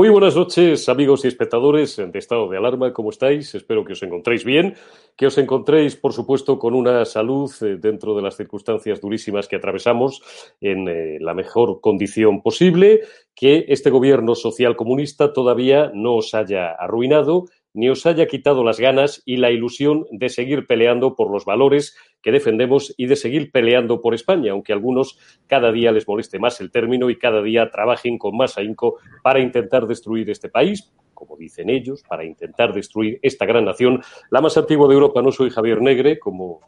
Muy 0.00 0.08
buenas 0.08 0.34
noches, 0.34 0.88
amigos 0.88 1.26
y 1.26 1.28
espectadores 1.28 1.98
de 1.98 2.18
Estado 2.18 2.48
de 2.48 2.56
Alarma. 2.56 2.90
¿Cómo 2.94 3.10
estáis? 3.10 3.54
Espero 3.54 3.84
que 3.84 3.92
os 3.92 4.02
encontréis 4.02 4.46
bien, 4.46 4.74
que 5.14 5.26
os 5.26 5.36
encontréis, 5.36 5.94
por 5.94 6.14
supuesto, 6.14 6.58
con 6.58 6.72
una 6.72 7.04
salud 7.04 7.52
eh, 7.60 7.76
dentro 7.78 8.16
de 8.16 8.22
las 8.22 8.34
circunstancias 8.34 9.02
durísimas 9.02 9.46
que 9.46 9.56
atravesamos 9.56 10.22
en 10.58 10.88
eh, 10.88 11.18
la 11.20 11.34
mejor 11.34 11.82
condición 11.82 12.40
posible, 12.40 13.00
que 13.34 13.66
este 13.68 13.90
gobierno 13.90 14.34
social 14.34 14.74
comunista 14.74 15.34
todavía 15.34 15.90
no 15.92 16.14
os 16.14 16.32
haya 16.32 16.70
arruinado 16.70 17.44
ni 17.72 17.88
os 17.88 18.04
haya 18.06 18.26
quitado 18.26 18.64
las 18.64 18.80
ganas 18.80 19.22
y 19.24 19.36
la 19.36 19.50
ilusión 19.50 20.06
de 20.10 20.28
seguir 20.28 20.66
peleando 20.66 21.14
por 21.14 21.30
los 21.30 21.44
valores 21.44 21.96
que 22.22 22.32
defendemos 22.32 22.94
y 22.96 23.06
de 23.06 23.16
seguir 23.16 23.50
peleando 23.52 24.00
por 24.00 24.14
España, 24.14 24.52
aunque 24.52 24.72
a 24.72 24.76
algunos 24.76 25.18
cada 25.46 25.70
día 25.72 25.92
les 25.92 26.06
moleste 26.08 26.38
más 26.38 26.60
el 26.60 26.70
término 26.70 27.10
y 27.10 27.18
cada 27.18 27.42
día 27.42 27.70
trabajen 27.70 28.18
con 28.18 28.36
más 28.36 28.58
ahínco 28.58 28.98
para 29.22 29.40
intentar 29.40 29.86
destruir 29.86 30.30
este 30.30 30.48
país, 30.48 30.92
como 31.14 31.36
dicen 31.36 31.70
ellos, 31.70 32.02
para 32.08 32.24
intentar 32.24 32.72
destruir 32.72 33.18
esta 33.22 33.46
gran 33.46 33.64
nación, 33.64 34.02
la 34.30 34.40
más 34.40 34.56
antigua 34.56 34.88
de 34.88 34.94
Europa. 34.94 35.22
No 35.22 35.32
soy 35.32 35.50
Javier 35.50 35.80
Negre, 35.80 36.18
como 36.18 36.60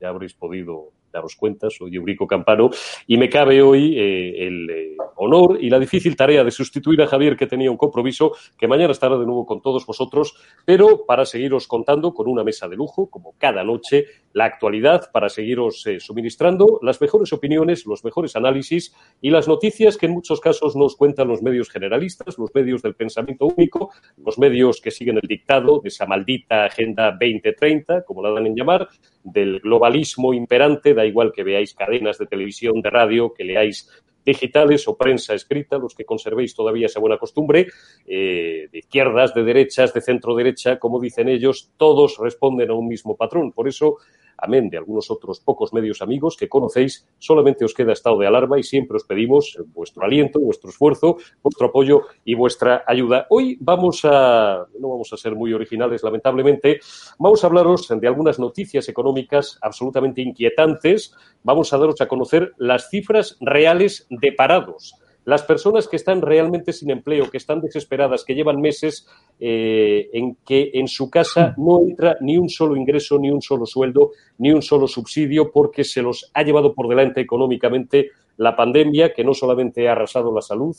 ya 0.00 0.08
habréis 0.08 0.34
podido 0.34 0.92
daros 1.12 1.36
cuenta, 1.36 1.68
soy 1.70 1.94
Eurico 1.96 2.26
Campano, 2.26 2.70
y 3.06 3.16
me 3.16 3.28
cabe 3.28 3.62
hoy 3.62 3.98
eh, 3.98 4.46
el 4.46 4.70
eh, 4.70 4.96
honor 5.16 5.58
y 5.60 5.70
la 5.70 5.78
difícil 5.78 6.16
tarea 6.16 6.42
de 6.42 6.50
sustituir 6.50 7.02
a 7.02 7.06
Javier, 7.06 7.36
que 7.36 7.46
tenía 7.46 7.70
un 7.70 7.76
compromiso, 7.76 8.32
que 8.58 8.66
mañana 8.66 8.92
estará 8.92 9.16
de 9.16 9.26
nuevo 9.26 9.46
con 9.46 9.60
todos 9.60 9.86
vosotros, 9.86 10.34
pero 10.64 11.04
para 11.06 11.24
seguiros 11.24 11.68
contando 11.68 12.14
con 12.14 12.28
una 12.28 12.42
mesa 12.42 12.68
de 12.68 12.76
lujo, 12.76 13.08
como 13.10 13.34
cada 13.38 13.62
noche, 13.62 14.06
la 14.32 14.46
actualidad, 14.46 15.10
para 15.12 15.28
seguiros 15.28 15.86
eh, 15.86 16.00
suministrando 16.00 16.78
las 16.82 17.00
mejores 17.00 17.32
opiniones, 17.32 17.86
los 17.86 18.04
mejores 18.04 18.34
análisis 18.34 18.94
y 19.20 19.30
las 19.30 19.46
noticias 19.46 19.96
que 19.96 20.06
en 20.06 20.12
muchos 20.12 20.40
casos 20.40 20.74
nos 20.74 20.96
cuentan 20.96 21.28
los 21.28 21.42
medios 21.42 21.68
generalistas, 21.68 22.38
los 22.38 22.50
medios 22.54 22.82
del 22.82 22.94
pensamiento 22.94 23.46
único, 23.46 23.90
los 24.24 24.38
medios 24.38 24.80
que 24.80 24.90
siguen 24.90 25.18
el 25.22 25.28
dictado 25.28 25.80
de 25.80 25.88
esa 25.88 26.06
maldita 26.06 26.64
Agenda 26.64 27.10
2030, 27.10 28.04
como 28.04 28.22
la 28.22 28.30
dan 28.30 28.46
en 28.46 28.56
llamar, 28.56 28.88
del 29.24 29.60
globalismo 29.60 30.34
imperante, 30.34 30.94
igual 31.04 31.32
que 31.32 31.44
veáis 31.44 31.74
cadenas 31.74 32.18
de 32.18 32.26
televisión, 32.26 32.80
de 32.80 32.90
radio, 32.90 33.32
que 33.32 33.44
leáis 33.44 33.88
digitales 34.24 34.86
o 34.86 34.96
prensa 34.96 35.34
escrita, 35.34 35.78
los 35.78 35.94
que 35.94 36.04
conservéis 36.04 36.54
todavía 36.54 36.86
esa 36.86 37.00
buena 37.00 37.18
costumbre, 37.18 37.66
eh, 38.06 38.68
de 38.70 38.78
izquierdas, 38.78 39.34
de 39.34 39.42
derechas, 39.42 39.92
de 39.92 40.00
centro 40.00 40.34
derecha, 40.34 40.78
como 40.78 41.00
dicen 41.00 41.28
ellos, 41.28 41.70
todos 41.76 42.18
responden 42.18 42.70
a 42.70 42.74
un 42.74 42.86
mismo 42.86 43.16
patrón. 43.16 43.52
Por 43.52 43.68
eso 43.68 43.98
amén 44.38 44.68
de 44.70 44.78
algunos 44.78 45.10
otros 45.10 45.40
pocos 45.40 45.72
medios 45.72 46.02
amigos 46.02 46.36
que 46.36 46.48
conocéis, 46.48 47.06
solamente 47.18 47.64
os 47.64 47.74
queda 47.74 47.92
estado 47.92 48.18
de 48.18 48.26
alarma 48.26 48.58
y 48.58 48.62
siempre 48.62 48.96
os 48.96 49.04
pedimos 49.04 49.58
vuestro 49.74 50.04
aliento, 50.04 50.40
vuestro 50.40 50.70
esfuerzo, 50.70 51.16
vuestro 51.42 51.68
apoyo 51.68 52.02
y 52.24 52.34
vuestra 52.34 52.84
ayuda. 52.86 53.26
Hoy 53.30 53.56
vamos 53.60 54.00
a, 54.04 54.66
no 54.78 54.90
vamos 54.90 55.12
a 55.12 55.16
ser 55.16 55.34
muy 55.34 55.52
originales, 55.52 56.02
lamentablemente, 56.02 56.80
vamos 57.18 57.44
a 57.44 57.46
hablaros 57.46 57.88
de 57.88 58.08
algunas 58.08 58.38
noticias 58.38 58.88
económicas 58.88 59.58
absolutamente 59.60 60.22
inquietantes. 60.22 61.14
Vamos 61.42 61.72
a 61.72 61.78
daros 61.78 62.00
a 62.00 62.08
conocer 62.08 62.52
las 62.56 62.88
cifras 62.90 63.36
reales 63.40 64.06
de 64.10 64.32
parados 64.32 64.94
las 65.24 65.42
personas 65.42 65.86
que 65.88 65.96
están 65.96 66.20
realmente 66.20 66.72
sin 66.72 66.90
empleo, 66.90 67.30
que 67.30 67.36
están 67.36 67.60
desesperadas, 67.60 68.24
que 68.24 68.34
llevan 68.34 68.60
meses 68.60 69.06
eh, 69.38 70.10
en 70.12 70.36
que 70.44 70.70
en 70.74 70.88
su 70.88 71.10
casa 71.10 71.54
no 71.56 71.80
entra 71.80 72.16
ni 72.20 72.36
un 72.36 72.48
solo 72.48 72.76
ingreso, 72.76 73.18
ni 73.18 73.30
un 73.30 73.42
solo 73.42 73.66
sueldo, 73.66 74.10
ni 74.38 74.52
un 74.52 74.62
solo 74.62 74.88
subsidio, 74.88 75.50
porque 75.52 75.84
se 75.84 76.02
los 76.02 76.30
ha 76.34 76.42
llevado 76.42 76.74
por 76.74 76.88
delante 76.88 77.20
económicamente 77.20 78.10
la 78.36 78.56
pandemia, 78.56 79.12
que 79.12 79.24
no 79.24 79.34
solamente 79.34 79.88
ha 79.88 79.92
arrasado 79.92 80.34
la 80.34 80.40
salud 80.40 80.74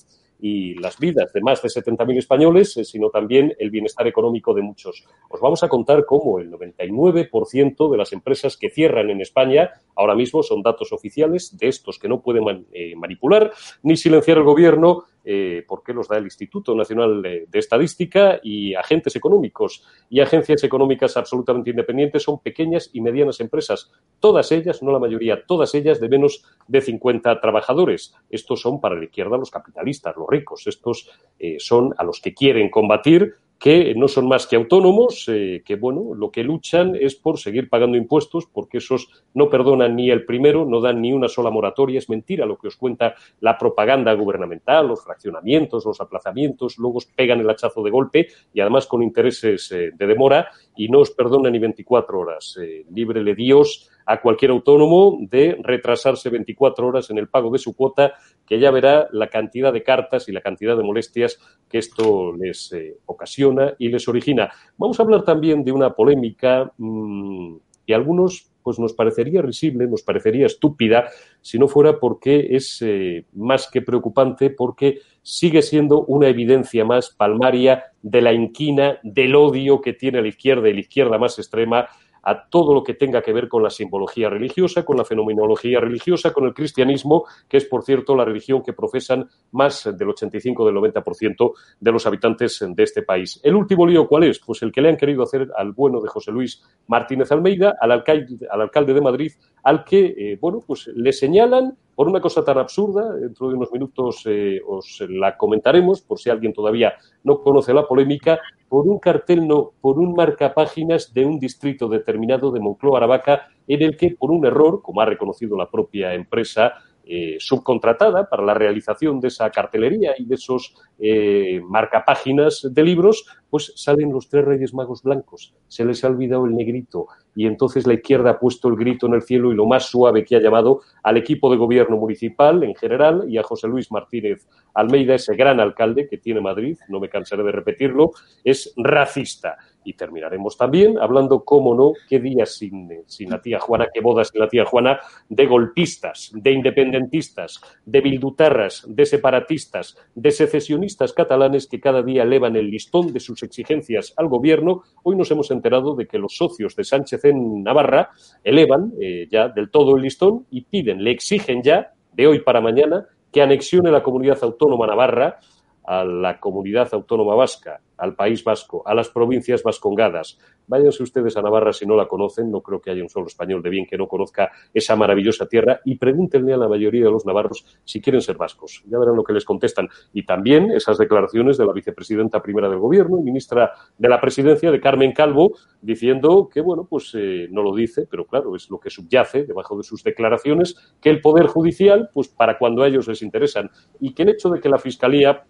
y 0.46 0.76
las 0.76 1.00
vidas 1.00 1.32
de 1.32 1.40
más 1.40 1.62
de 1.62 1.70
70.000 1.70 2.18
españoles, 2.18 2.76
eh, 2.76 2.84
sino 2.84 3.10
también 3.10 3.56
el 3.60 3.72
bienestar 3.72 4.06
económico 4.08 4.54
de 4.54 4.62
muchos. 4.62 5.06
Os 5.30 5.40
vamos 5.40 5.64
a 5.64 5.70
contar 5.70 6.04
cómo 6.06 6.38
el 6.38 6.52
99% 6.52 7.90
de 7.90 7.98
las 7.98 8.12
empresas 8.12 8.58
que 8.58 8.70
cierran 8.70 9.10
en 9.10 9.22
España 9.22 9.70
ahora 9.96 10.16
mismo 10.16 10.44
son 10.44 10.62
datos 10.62 10.92
oficiales 10.92 11.58
de 11.58 11.70
estos 11.70 11.98
que 11.98 12.10
no 12.10 12.22
pueden 12.22 12.68
eh, 12.74 12.94
manipular 12.98 13.54
ni 13.84 13.96
silenciar 13.96 14.40
el 14.40 14.44
gobierno 14.44 15.06
eh, 15.26 15.64
porque 15.66 15.94
los 15.94 16.10
da 16.10 16.18
el 16.18 16.26
Instituto 16.26 16.76
Nacional 16.76 17.22
de, 17.22 17.48
Estadística 17.54 18.42
y 18.44 18.76
agentes 18.76 19.16
económicos 19.16 19.86
y 20.10 20.20
agencias 20.20 20.66
económicas 20.66 21.16
absolutamente 21.16 21.70
independientes 21.70 22.24
son 22.24 22.40
pequeñas 22.40 22.90
y 22.92 23.00
medianas 23.00 23.40
empresas, 23.40 23.90
todas 24.20 24.52
ellas, 24.52 24.84
no 24.84 24.92
la 24.92 25.00
mayoría, 25.00 25.46
todas 25.46 25.74
ellas 25.76 26.02
de 26.02 26.10
menos 26.10 26.44
de 26.68 26.82
50 26.82 27.40
trabajadores. 27.40 28.14
Estos 28.30 28.62
son 28.62 28.82
para 28.82 28.96
la 28.96 29.06
izquierda 29.06 29.38
los 29.38 29.50
capitalistas, 29.50 30.14
los 30.18 30.28
ricos, 30.34 30.68
estos 30.68 31.10
eh, 31.40 31.58
son 31.60 31.94
a 31.98 32.04
los 32.04 32.20
que 32.20 32.34
quieren 32.34 32.70
combatir 32.70 33.36
que 33.64 33.96
no 33.96 34.10
son 34.10 34.28
más 34.28 34.46
que 34.46 34.58
autónomos, 34.58 35.24
eh, 35.30 35.64
que 35.66 35.78
bueno, 35.78 36.14
lo 36.14 36.32
que 36.32 36.44
luchan 36.44 36.98
es 37.00 37.16
por 37.16 37.40
seguir 37.40 37.70
pagando 37.70 37.96
impuestos, 37.96 38.46
porque 38.46 38.80
esos 38.80 39.08
no 39.34 39.50
perdonan 39.50 39.96
ni 39.96 40.10
el 40.10 40.26
primero, 40.26 40.66
no 40.66 40.82
dan 40.82 41.02
ni 41.02 41.14
una 41.14 41.30
sola 41.30 41.50
moratoria, 41.50 41.98
es 41.98 42.10
mentira 42.10 42.46
lo 42.46 42.58
que 42.58 42.68
os 42.68 42.76
cuenta 42.76 43.16
la 43.40 43.58
propaganda 43.58 44.12
gubernamental, 44.16 44.90
los 44.90 45.06
fraccionamientos, 45.06 45.86
los 45.86 46.02
aplazamientos, 46.02 46.78
luego 46.78 46.98
os 46.98 47.06
pegan 47.06 47.40
el 47.40 47.50
hachazo 47.50 47.82
de 47.84 47.92
golpe 47.92 48.28
y 48.54 48.60
además 48.60 48.86
con 48.86 49.02
intereses 49.02 49.72
eh, 49.72 49.92
de 49.96 50.08
demora 50.08 50.50
y 50.76 50.90
no 50.90 51.00
os 51.00 51.12
perdonan 51.12 51.54
ni 51.54 51.60
24 51.60 52.20
horas. 52.20 52.60
Líbrele 52.94 53.34
Dios 53.34 53.90
a 54.06 54.22
cualquier 54.22 54.52
autónomo 54.52 55.18
de 55.22 55.58
retrasarse 55.62 56.30
24 56.30 56.88
horas 56.88 57.10
en 57.10 57.18
el 57.18 57.28
pago 57.28 57.52
de 57.52 57.60
su 57.60 57.76
cuota, 57.76 58.14
que 58.46 58.60
ya 58.60 58.72
verá 58.72 59.08
la 59.12 59.28
cantidad 59.28 59.72
de 59.72 59.84
cartas 59.84 60.28
y 60.28 60.32
la 60.32 60.42
cantidad 60.42 60.78
de 60.78 60.84
molestias 60.84 61.40
que 61.70 61.78
esto 61.78 62.34
les 62.36 62.72
eh, 62.74 62.98
ocasiona 63.06 63.74
y 63.78 63.90
les 63.90 64.08
origina. 64.08 64.52
Vamos 64.78 65.00
a 65.00 65.04
hablar 65.04 65.24
también 65.24 65.64
de 65.64 65.72
una 65.72 65.92
polémica 65.92 66.72
mm, 66.78 67.56
y 67.86 67.94
a 67.94 67.96
algunos 67.96 68.50
pues 68.64 68.80
nos 68.80 68.94
parecería 68.94 69.42
risible, 69.42 69.88
nos 69.88 70.04
parecería 70.04 70.46
estúpida, 70.46 71.10
si 71.42 71.60
no 71.60 71.68
fuera 71.68 72.00
porque 72.00 72.48
es 72.52 72.82
eh, 72.82 73.26
más 73.34 73.70
que 73.70 73.82
preocupante, 73.82 74.50
porque 74.50 75.00
sigue 75.22 75.62
siendo 75.62 76.06
una 76.06 76.30
evidencia 76.30 76.86
más 76.86 77.10
palmaria 77.10 77.84
de 78.02 78.22
la 78.22 78.34
inquina, 78.34 79.00
del 79.04 79.36
odio 79.36 79.82
que 79.82 79.94
tiene 79.94 80.22
la 80.22 80.30
izquierda 80.30 80.70
y 80.70 80.74
la 80.74 80.80
izquierda 80.80 81.18
más 81.18 81.38
extrema 81.38 81.88
a 82.24 82.48
todo 82.48 82.74
lo 82.74 82.84
que 82.84 82.94
tenga 82.94 83.22
que 83.22 83.34
ver 83.34 83.48
con 83.48 83.62
la 83.62 83.70
simbología 83.70 84.30
religiosa, 84.30 84.84
con 84.84 84.98
la 84.98 85.06
fenomenología 85.06 85.80
religiosa, 85.80 86.32
con 86.32 86.46
el 86.46 86.54
cristianismo, 86.54 87.26
que 87.48 87.58
es, 87.58 87.66
por 87.66 87.84
cierto, 87.84 88.16
la 88.16 88.26
religión 88.26 88.64
que 88.64 88.74
profesan 88.74 89.28
más 89.52 89.90
del 89.96 90.10
85 90.10 90.66
del 90.66 90.76
90% 90.76 91.52
de 91.80 91.92
los 91.92 92.06
habitantes 92.06 92.66
de 92.68 92.84
este 92.84 93.04
país. 93.04 93.40
¿El 93.44 93.56
último 93.56 93.86
lío 93.86 94.08
cuál 94.08 94.24
es? 94.24 94.40
Pues 94.40 94.62
el 94.64 94.72
que 94.72 94.82
le 94.82 94.90
han 94.90 94.98
querido 94.98 95.24
hacer 95.24 95.50
al 95.56 95.74
bueno 95.74 96.00
de 96.00 96.08
José 96.08 96.32
Luis 96.32 96.64
Martínez 96.88 97.32
Almeida, 97.32 97.76
al 97.80 97.92
alcalde, 97.92 98.48
al 98.50 98.62
alcalde 98.62 98.94
de 98.94 99.02
Madrid, 99.02 99.32
al 99.64 99.84
que, 99.84 100.06
eh, 100.18 100.38
bueno, 100.40 100.60
pues 100.66 100.88
le 100.88 101.12
señalan 101.12 101.78
por 101.96 102.08
una 102.08 102.22
cosa 102.22 102.44
tan 102.44 102.58
absurda, 102.58 103.14
dentro 103.14 103.50
de 103.50 103.56
unos 103.56 103.72
minutos 103.72 104.24
eh, 104.26 104.60
os 104.66 105.04
la 105.10 105.38
comentaremos, 105.38 106.02
por 106.02 106.20
si 106.20 106.30
alguien 106.30 106.54
todavía 106.54 106.94
no 107.24 107.40
conoce 107.42 107.74
la 107.74 107.88
polémica, 107.88 108.40
por 108.74 108.88
un 108.88 108.98
cartel, 108.98 109.48
no, 109.48 109.74
por 109.82 110.00
un 110.00 110.16
marcapáginas 110.16 111.14
de 111.14 111.24
un 111.24 111.38
distrito 111.38 111.88
determinado 111.88 112.52
de 112.52 112.60
Moncloa 112.60 112.98
Aravaca, 112.98 113.50
en 113.68 113.84
el 113.84 113.96
que, 113.96 114.16
por 114.18 114.32
un 114.32 114.48
error, 114.48 114.82
como 114.82 115.00
ha 115.00 115.06
reconocido 115.06 115.56
la 115.56 115.70
propia 115.70 116.16
empresa, 116.16 116.74
eh, 117.06 117.36
subcontratada 117.40 118.30
para 118.30 118.44
la 118.44 118.54
realización 118.54 119.20
de 119.20 119.28
esa 119.28 119.50
cartelería 119.50 120.14
y 120.18 120.26
de 120.26 120.36
esos 120.36 120.74
eh, 121.00 121.62
marcapáginas 121.68 122.66
de 122.72 122.84
libros, 122.84 123.26
pues 123.50 123.74
salen 123.76 124.12
los 124.12 124.30
tres 124.30 124.46
Reyes 124.46 124.74
Magos 124.74 125.04
blancos. 125.04 125.54
Se 125.68 125.84
les 125.84 126.04
ha 126.04 126.08
olvidado 126.08 126.46
el 126.46 126.56
negrito 126.56 127.08
y 127.36 127.46
entonces 127.46 127.86
la 127.86 127.96
izquierda 127.96 128.32
ha 128.32 128.40
puesto 128.40 128.70
el 128.70 128.78
grito 128.78 129.08
en 129.08 129.16
el 129.16 129.22
cielo 129.22 129.52
y 129.52 129.56
lo 129.56 129.66
más 129.66 129.86
suave 129.86 130.24
que 130.24 130.38
ha 130.38 130.42
llamado 130.42 130.82
al 131.04 131.18
equipo 131.18 131.52
de 131.52 131.58
gobierno 131.58 131.98
municipal 131.98 132.64
en 132.64 132.74
general 132.76 133.26
y 133.28 133.38
a 133.38 133.44
José 133.44 133.68
Luis 133.68 133.92
Martínez 133.92 134.48
Almeida, 134.74 135.16
ese 135.16 135.36
gran 135.36 135.60
alcalde 135.60 136.08
que 136.10 136.18
tiene 136.18 136.42
Madrid, 136.42 136.78
no 136.88 137.00
me 137.00 137.10
cansaré 137.10 137.44
de 137.44 137.52
repetirlo, 137.52 138.12
es 138.44 138.74
racista. 138.78 139.58
Y 139.84 139.94
terminaremos 139.94 140.58
también 140.58 140.98
hablando, 141.00 141.44
cómo 141.44 141.76
no, 141.76 141.94
qué 142.10 142.20
días 142.20 142.56
sin, 142.56 142.90
la 143.30 143.42
tía 143.42 143.60
Juana, 143.60 143.88
qué 143.94 144.02
bodas 144.02 144.30
sin 144.30 144.42
la 144.42 144.48
tía 144.48 144.66
Juana, 144.66 145.00
de 145.30 145.46
golpistas, 145.46 146.32
de 146.34 146.52
independentistas, 146.52 147.62
de 147.86 148.02
bildutarras, 148.02 148.86
de 148.88 149.06
separatistas, 149.06 149.98
de 150.16 150.32
secesionistas 150.32 151.14
catalanes 151.14 151.68
que 151.68 151.80
cada 151.80 152.02
día 152.02 152.24
elevan 152.24 152.56
el 152.56 152.70
listón 152.70 153.14
de 153.14 153.20
sus 153.20 153.44
exigencias 153.44 154.14
al 154.18 154.28
gobierno. 154.28 154.84
Hoy 155.04 155.16
nos 155.16 155.32
hemos 155.32 155.52
enterado 155.52 155.96
de 155.96 156.08
que 156.08 156.18
los 156.18 156.36
socios 156.36 156.76
de 156.76 156.84
Sánchez 156.84 157.26
en 157.26 157.64
Navarra 157.64 158.10
elevan 158.44 158.94
eh, 159.00 159.28
ya 159.30 159.50
del 159.50 159.70
todo 159.70 159.96
el 159.96 160.04
listón 160.04 160.46
y 160.52 160.62
piden, 160.62 161.04
le 161.04 161.12
exigen 161.12 161.62
ya, 161.62 161.94
de 162.14 162.28
hoy 162.28 162.40
para 162.40 162.62
mañana, 162.62 163.08
que 163.32 163.42
anexione 163.42 163.92
la 163.92 164.04
comunidad 164.04 164.38
autónoma 164.44 164.86
navarra 164.86 165.40
a 165.84 166.04
la 166.04 166.40
comunidad 166.40 166.90
autónoma 166.94 167.36
vasca, 167.36 167.82
al 167.98 168.16
País 168.16 168.44
Vasco, 168.44 168.84
a 168.86 168.94
las 168.94 169.10
provincias 169.10 169.64
vascongadas. 169.64 170.38
Váyanse 170.68 171.04
ustedes 171.04 171.38
a 171.38 171.42
Navarra 171.42 171.74
si 171.74 171.86
no 171.86 171.96
la 171.96 172.08
conocen, 172.08 172.50
no 172.50 172.62
creo 172.62 172.82
que 172.82 172.92
haya 172.92 173.02
un 173.02 173.10
solo 173.10 173.28
español 173.28 173.62
de 173.62 173.70
bien 173.70 173.86
que 173.86 173.98
no 173.98 174.08
conozca 174.08 174.52
esa 174.74 174.96
maravillosa 174.96 175.48
tierra 175.48 175.80
y 175.86 175.96
pregúntenle 175.96 176.54
a 176.54 176.58
la 176.58 176.68
mayoría 176.68 177.06
de 177.06 177.12
los 177.12 177.26
navarros 177.26 177.66
si 177.84 178.02
quieren 178.02 178.22
ser 178.22 178.38
vascos. 178.38 178.84
Ya 178.88 178.98
verán 178.98 179.16
lo 179.16 179.24
que 179.24 179.34
les 179.34 179.46
contestan. 179.46 179.88
Y 180.14 180.26
también 180.26 180.72
esas 180.72 180.98
declaraciones 180.98 181.58
de 181.58 181.66
la 181.66 181.74
vicepresidenta 181.74 182.42
primera 182.42 182.70
del 182.70 182.80
Gobierno 182.80 183.20
y 183.20 183.24
ministra 183.24 183.72
de 183.98 184.10
la 184.10 184.20
Presidencia, 184.20 184.72
de 184.72 184.80
Carmen 184.80 185.14
Calvo, 185.14 185.54
diciendo 185.82 186.50
que, 186.52 186.62
bueno, 186.62 186.88
pues 186.90 187.12
eh, 187.16 187.48
no 187.52 187.62
lo 187.62 187.76
dice, 187.76 188.08
pero 188.10 188.26
claro, 188.26 188.56
es 188.56 188.70
lo 188.70 188.80
que 188.80 188.90
subyace 188.90 189.44
debajo 189.44 189.78
de 189.78 189.84
sus 189.84 190.04
declaraciones, 190.04 190.76
que 191.02 191.10
el 191.10 191.22
Poder 191.22 191.48
Judicial, 191.48 192.10
pues 192.14 192.30
para 192.30 192.58
cuando 192.58 192.84
a 192.84 192.88
ellos 192.88 193.08
les 193.08 193.22
interesan, 193.22 193.70
y 194.00 194.14
que 194.14 194.24
el 194.24 194.30
hecho 194.30 194.50
de 194.50 194.60
que 194.60 194.70
la 194.70 194.78
Fiscalía 194.78 195.44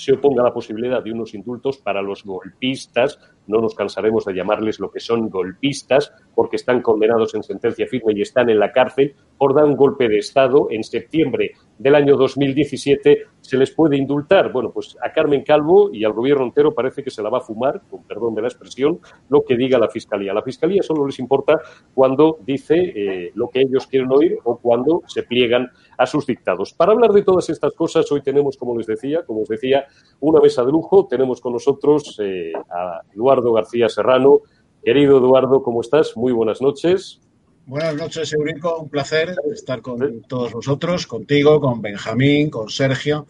se 0.00 0.12
oponga 0.12 0.42
a 0.42 0.46
la 0.46 0.54
posibilidad 0.54 1.02
de 1.02 1.12
unos 1.12 1.34
indultos 1.34 1.78
para 1.78 2.00
los 2.02 2.24
golpistas. 2.24 3.18
No 3.46 3.60
nos 3.60 3.74
cansaremos 3.74 4.24
de 4.24 4.34
llamarles 4.34 4.80
lo 4.80 4.90
que 4.90 5.00
son 5.00 5.28
golpistas, 5.28 6.12
porque 6.34 6.56
están 6.56 6.82
condenados 6.82 7.34
en 7.34 7.42
sentencia 7.42 7.86
firme 7.86 8.12
y 8.14 8.22
están 8.22 8.48
en 8.50 8.58
la 8.58 8.72
cárcel 8.72 9.14
por 9.38 9.54
dar 9.54 9.64
un 9.64 9.76
golpe 9.76 10.08
de 10.08 10.18
Estado. 10.18 10.68
En 10.70 10.84
septiembre 10.84 11.52
del 11.78 11.94
año 11.94 12.16
2017 12.16 13.26
se 13.40 13.56
les 13.56 13.70
puede 13.70 13.96
indultar. 13.96 14.52
Bueno, 14.52 14.70
pues 14.70 14.96
a 15.02 15.12
Carmen 15.12 15.42
Calvo 15.42 15.90
y 15.92 16.04
al 16.04 16.12
gobierno 16.12 16.44
entero 16.44 16.74
parece 16.74 17.02
que 17.02 17.10
se 17.10 17.22
la 17.22 17.30
va 17.30 17.38
a 17.38 17.42
fumar, 17.42 17.82
con 17.90 18.04
perdón 18.04 18.34
de 18.34 18.42
la 18.42 18.48
expresión, 18.48 19.00
lo 19.28 19.42
que 19.42 19.56
diga 19.56 19.78
la 19.78 19.88
Fiscalía. 19.88 20.32
La 20.32 20.42
Fiscalía 20.42 20.82
solo 20.82 21.06
les 21.06 21.18
importa 21.18 21.60
cuando 21.94 22.38
dice 22.44 22.74
eh, 22.76 23.32
lo 23.34 23.48
que 23.48 23.60
ellos 23.62 23.86
quieren 23.86 24.10
oír 24.12 24.38
o 24.44 24.58
cuando 24.58 25.02
se 25.06 25.22
pliegan 25.22 25.70
a 25.96 26.06
sus 26.06 26.26
dictados. 26.26 26.74
Para 26.74 26.92
hablar 26.92 27.12
de 27.12 27.22
todas 27.22 27.48
estas 27.50 27.72
cosas, 27.74 28.10
hoy 28.12 28.22
tenemos, 28.22 28.56
como 28.56 28.76
les 28.76 28.86
decía, 28.86 29.22
como 29.24 29.42
os 29.42 29.48
decía, 29.48 29.84
una 30.20 30.40
mesa 30.40 30.64
de 30.64 30.72
lujo. 30.72 31.06
Tenemos 31.08 31.40
con 31.40 31.54
nosotros 31.54 32.18
eh, 32.22 32.52
a 32.70 33.00
Eduardo 33.14 33.39
García 33.42 33.88
Serrano. 33.88 34.40
Querido 34.84 35.18
Eduardo, 35.18 35.62
¿cómo 35.62 35.80
estás? 35.80 36.16
Muy 36.16 36.32
buenas 36.32 36.60
noches. 36.62 37.20
Buenas 37.66 37.94
noches, 37.94 38.32
Eurico. 38.32 38.78
Un 38.78 38.88
placer 38.88 39.34
estar 39.52 39.80
con 39.82 40.22
todos 40.22 40.52
vosotros, 40.52 41.06
contigo, 41.06 41.60
con 41.60 41.80
Benjamín, 41.80 42.50
con 42.50 42.68
Sergio. 42.68 43.26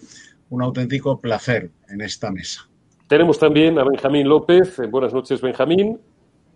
Un 0.50 0.62
auténtico 0.62 1.18
placer 1.20 1.70
en 1.88 2.00
esta 2.00 2.30
mesa. 2.30 2.68
Tenemos 3.06 3.38
también 3.38 3.78
a 3.78 3.84
Benjamín 3.84 4.28
López. 4.28 4.80
Buenas 4.90 5.12
noches, 5.12 5.40
Benjamín. 5.40 6.00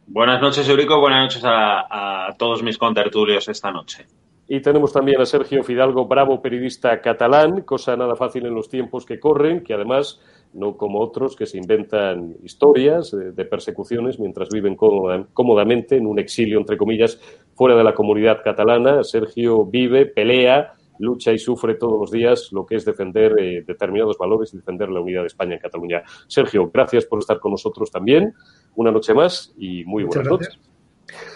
Buenas 0.07 0.40
noches, 0.40 0.69
Eurico. 0.69 1.00
Buenas 1.00 1.23
noches 1.23 1.45
a, 1.45 2.29
a 2.29 2.35
todos 2.37 2.62
mis 2.62 2.79
contertulios 2.79 3.49
esta 3.49 3.71
noche. 3.71 4.07
Y 4.47 4.61
tenemos 4.61 4.93
también 4.93 5.21
a 5.21 5.26
Sergio 5.26 5.64
Fidalgo, 5.64 6.07
bravo 6.07 6.43
periodista 6.43 7.00
catalán, 7.00 7.62
cosa 7.62 7.97
nada 7.97 8.14
fácil 8.14 8.45
en 8.47 8.55
los 8.55 8.69
tiempos 8.69 9.07
que 9.07 9.19
corren, 9.19 9.64
que 9.64 9.73
además, 9.73 10.21
no 10.55 10.77
como 10.77 11.01
otros 11.01 11.37
que 11.37 11.47
se 11.47 11.59
inventan 11.59 12.37
historias 12.43 13.11
de 13.11 13.45
persecuciones 13.45 14.19
mientras 14.19 14.49
viven 14.49 14.77
cómodamente 14.77 15.97
en 15.97 16.07
un 16.07 16.19
exilio, 16.19 16.59
entre 16.59 16.77
comillas, 16.77 17.21
fuera 17.55 17.77
de 17.77 17.85
la 17.85 17.95
comunidad 17.95 18.43
catalana. 18.43 19.03
Sergio 19.03 19.67
vive, 19.67 20.07
pelea, 20.07 20.73
lucha 20.99 21.33
y 21.33 21.39
sufre 21.39 21.75
todos 21.75 21.99
los 21.99 22.11
días 22.11 22.51
lo 22.53 22.65
que 22.65 22.77
es 22.77 22.85
defender 22.85 23.35
eh, 23.39 23.65
determinados 23.67 24.17
valores 24.17 24.55
y 24.55 24.59
defender 24.59 24.89
la 24.89 25.01
unidad 25.01 25.23
de 25.23 25.27
España 25.27 25.55
en 25.55 25.61
Cataluña. 25.61 26.03
Sergio, 26.29 26.71
gracias 26.73 27.05
por 27.05 27.19
estar 27.19 27.41
con 27.41 27.53
nosotros 27.53 27.91
también. 27.91 28.33
Una 28.77 28.91
noche 28.91 29.13
más 29.13 29.53
y 29.59 29.85
muy 29.85 30.05
buenas 30.05 30.27
noches. 30.27 30.59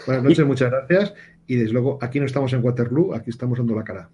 Buenas 0.06 0.24
noches, 0.24 0.46
muchas 0.46 0.70
gracias 0.70 1.14
y 1.46 1.56
desde 1.56 1.72
luego 1.72 1.98
aquí 2.00 2.20
no 2.20 2.26
estamos 2.26 2.52
en 2.52 2.64
Waterloo, 2.64 3.14
aquí 3.14 3.30
estamos 3.30 3.58
dando 3.58 3.74
la 3.74 3.84
cara. 3.84 4.10